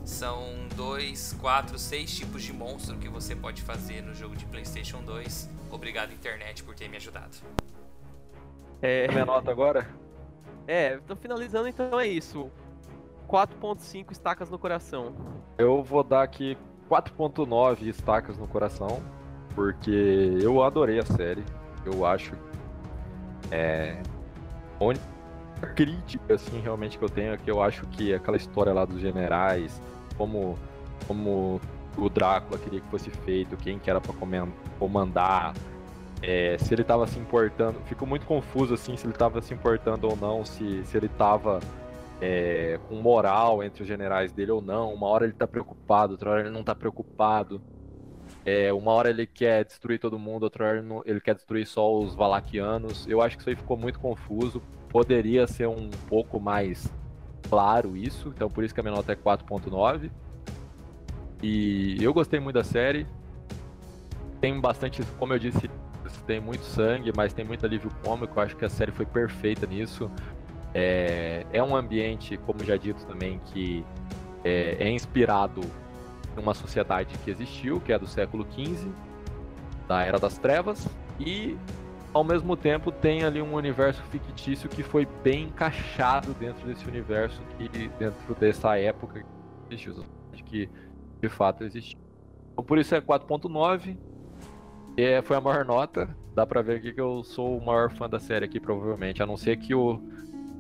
são 0.04 0.61
dois, 0.76 1.34
quatro, 1.40 1.78
seis 1.78 2.14
tipos 2.16 2.44
de 2.44 2.54
monstro 2.54 2.98
que 2.98 3.08
você 3.10 3.36
pode 3.36 3.62
fazer 3.62 4.02
no 4.02 4.14
jogo 4.14 4.36
de 4.36 4.46
PlayStation 4.46 5.02
2. 5.04 5.50
Obrigado, 5.72 6.12
internet, 6.14 6.64
por 6.64 6.76
ter 6.76 6.88
me 6.90 6.98
ajudado. 6.98 7.38
É, 8.82 9.06
A 9.08 9.12
minha 9.12 9.26
nota 9.26 9.52
agora? 9.52 9.88
é, 10.68 10.98
tô 11.08 11.16
finalizando, 11.16 11.68
então 11.68 12.00
é 12.00 12.08
isso. 12.08 12.50
4.5 13.30 14.12
estacas 14.12 14.50
no 14.50 14.60
coração. 14.60 15.14
Eu 15.58 15.84
vou 15.84 16.04
dar 16.04 16.24
aqui 16.24 16.58
4.9 16.90 17.84
estacas 17.88 18.38
no 18.38 18.48
coração, 18.48 19.02
porque 19.56 20.38
eu 20.42 20.62
adorei 20.64 21.00
a 21.00 21.06
série. 21.06 21.44
Eu 21.86 22.06
acho 22.06 22.34
é 23.50 24.02
a 24.80 24.84
única 24.84 25.04
crítica 25.76 26.36
assim 26.36 26.60
realmente 26.60 26.98
que 26.98 27.04
eu 27.04 27.10
tenho 27.10 27.34
é 27.34 27.38
que 27.38 27.50
eu 27.52 27.62
acho 27.62 27.86
que 27.88 28.14
aquela 28.14 28.38
história 28.38 28.72
lá 28.74 28.86
dos 28.86 29.00
generais, 29.00 29.82
como 30.22 30.58
como 31.08 31.60
o 31.98 32.10
Drácula 32.10 32.60
queria 32.60 32.80
que 32.80 32.88
fosse 32.88 33.10
feito, 33.10 33.58
quem 33.58 33.78
que 33.80 33.90
era 33.90 34.00
para 34.00 34.14
comandar, 34.80 35.54
é, 36.22 36.58
se 36.60 36.74
ele 36.74 36.84
tava 36.84 37.08
se 37.08 37.20
importando, 37.20 37.80
fico 37.86 38.06
muito 38.06 38.26
confuso 38.26 38.76
assim 38.76 38.96
se 38.96 39.06
ele 39.06 39.14
tava 39.14 39.42
se 39.42 39.54
importando 39.54 40.08
ou 40.08 40.16
não, 40.16 40.46
se, 40.46 40.84
se 40.86 40.96
ele 40.96 41.10
tava 41.10 41.60
é, 42.22 42.80
com 42.88 42.96
moral 42.96 43.64
entre 43.64 43.82
os 43.82 43.88
generais 43.88 44.32
dele 44.32 44.52
ou 44.52 44.62
não. 44.62 44.94
Uma 44.94 45.08
hora 45.08 45.26
ele 45.26 45.34
tá 45.34 45.48
preocupado, 45.48 46.14
outra 46.14 46.30
hora 46.30 46.42
ele 46.42 46.52
não 46.52 46.64
tá 46.64 46.76
preocupado. 46.76 47.62
É, 48.46 48.72
uma 48.72 48.92
hora 48.92 49.10
ele 49.10 49.26
quer 49.28 49.66
destruir 49.66 50.00
todo 50.00 50.18
mundo, 50.18 50.44
outra 50.44 50.66
hora 50.66 50.86
ele 51.06 51.20
quer 51.20 51.36
destruir 51.36 51.66
só 51.66 51.94
os 52.00 52.16
Valaquianos. 52.16 53.08
Eu 53.08 53.22
acho 53.22 53.36
que 53.36 53.42
isso 53.42 53.50
aí 53.50 53.56
ficou 53.56 53.76
muito 53.76 54.00
confuso. 54.00 54.62
Poderia 54.90 55.48
ser 55.48 55.68
um 55.68 55.90
pouco 56.08 56.40
mais 56.40 56.92
claro 57.52 57.98
isso, 57.98 58.32
então 58.34 58.50
por 58.50 58.64
isso 58.64 58.74
que 58.74 58.80
a 58.80 58.84
minha 58.84 58.96
nota 58.96 59.12
é 59.12 59.16
4.9. 59.16 60.10
E 61.44 62.02
eu 62.02 62.14
gostei 62.14 62.40
muito 62.40 62.56
da 62.56 62.64
série. 62.64 63.06
Tem 64.40 64.58
bastante, 64.60 65.04
como 65.20 65.34
eu 65.34 65.40
disse, 65.40 65.70
tem 66.26 66.40
muito 66.40 66.64
sangue, 66.64 67.12
mas 67.16 67.34
tem 67.34 67.44
muito 67.44 67.66
alívio 67.66 67.92
cômico. 68.06 68.40
Eu 68.40 68.44
acho 68.44 68.56
que 68.56 68.64
a 68.64 68.70
série 68.70 68.92
foi 68.92 69.06
perfeita 69.06 69.68
nisso. 69.68 70.10
É, 70.74 71.46
é 71.52 71.62
um 71.62 71.76
ambiente, 71.76 72.38
como 72.38 72.64
já 72.64 72.78
dito 72.78 73.06
também, 73.06 73.42
que 73.48 73.84
é, 74.46 74.78
é 74.80 74.90
inspirado 74.90 75.60
numa 76.38 76.54
sociedade 76.54 77.18
que 77.18 77.32
existiu, 77.32 77.82
que 77.82 77.92
é 77.92 78.00
do 78.00 78.08
século 78.08 78.48
XV, 78.50 78.90
da 79.90 80.04
Era 80.04 80.18
das 80.18 80.38
Trevas, 80.38 80.88
e 81.20 81.58
ao 82.14 82.24
mesmo 82.24 82.58
tempo 82.58 82.92
tem 82.92 83.24
ali 83.24 83.42
um 83.42 83.54
universo 83.54 84.02
fictício 84.04 84.70
que 84.70 84.84
foi 84.84 85.08
bem 85.24 85.46
encaixado 85.46 86.34
dentro 86.34 86.68
desse 86.68 86.86
universo 86.88 87.42
e 87.60 87.88
dentro 87.88 88.36
dessa 88.36 88.78
época 88.78 89.24
que 89.24 89.74
existiu, 89.74 90.06
que 90.46 90.70
de 91.22 91.30
fato 91.30 91.64
existiu. 91.64 92.00
Então, 92.52 92.64
por 92.64 92.78
isso 92.78 92.94
é 92.94 93.02
4.9, 93.02 93.98
é, 94.98 95.22
foi 95.22 95.38
a 95.38 95.42
maior 95.42 95.64
nota. 95.66 96.16
Dá 96.36 96.46
pra 96.46 96.62
ver 96.62 96.78
aqui 96.78 96.94
que 96.94 97.02
eu 97.02 97.24
sou 97.24 97.58
o 97.58 97.66
maior 97.66 97.92
fã 97.92 98.10
da 98.10 98.20
série 98.20 98.46
aqui, 98.46 98.60
provavelmente. 98.60 99.22
A 99.22 99.26
não 99.26 99.38
ser 99.38 99.58
que 99.58 99.74
o, 99.74 100.02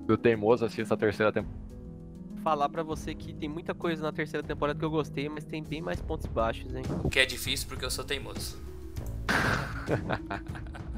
que 0.06 0.12
o 0.14 0.18
Teimoso 0.18 0.66
assista 0.66 0.94
a 0.94 0.98
terceira 0.98 1.32
temporada. 1.32 1.62
Falar 2.42 2.70
pra 2.70 2.82
você 2.82 3.14
que 3.14 3.34
tem 3.34 3.48
muita 3.48 3.74
coisa 3.74 4.02
na 4.02 4.12
terceira 4.12 4.46
temporada 4.46 4.78
que 4.78 4.84
eu 4.84 4.90
gostei, 4.90 5.30
mas 5.30 5.46
tem 5.46 5.64
bem 5.64 5.82
mais 5.82 6.02
pontos 6.02 6.26
baixos, 6.28 6.74
hein? 6.74 6.84
O 7.04 7.10
que 7.10 7.20
é 7.20 7.26
difícil 7.26 7.68
porque 7.68 7.86
eu 7.86 7.92
sou 7.92 8.04
teimoso. 8.04 8.60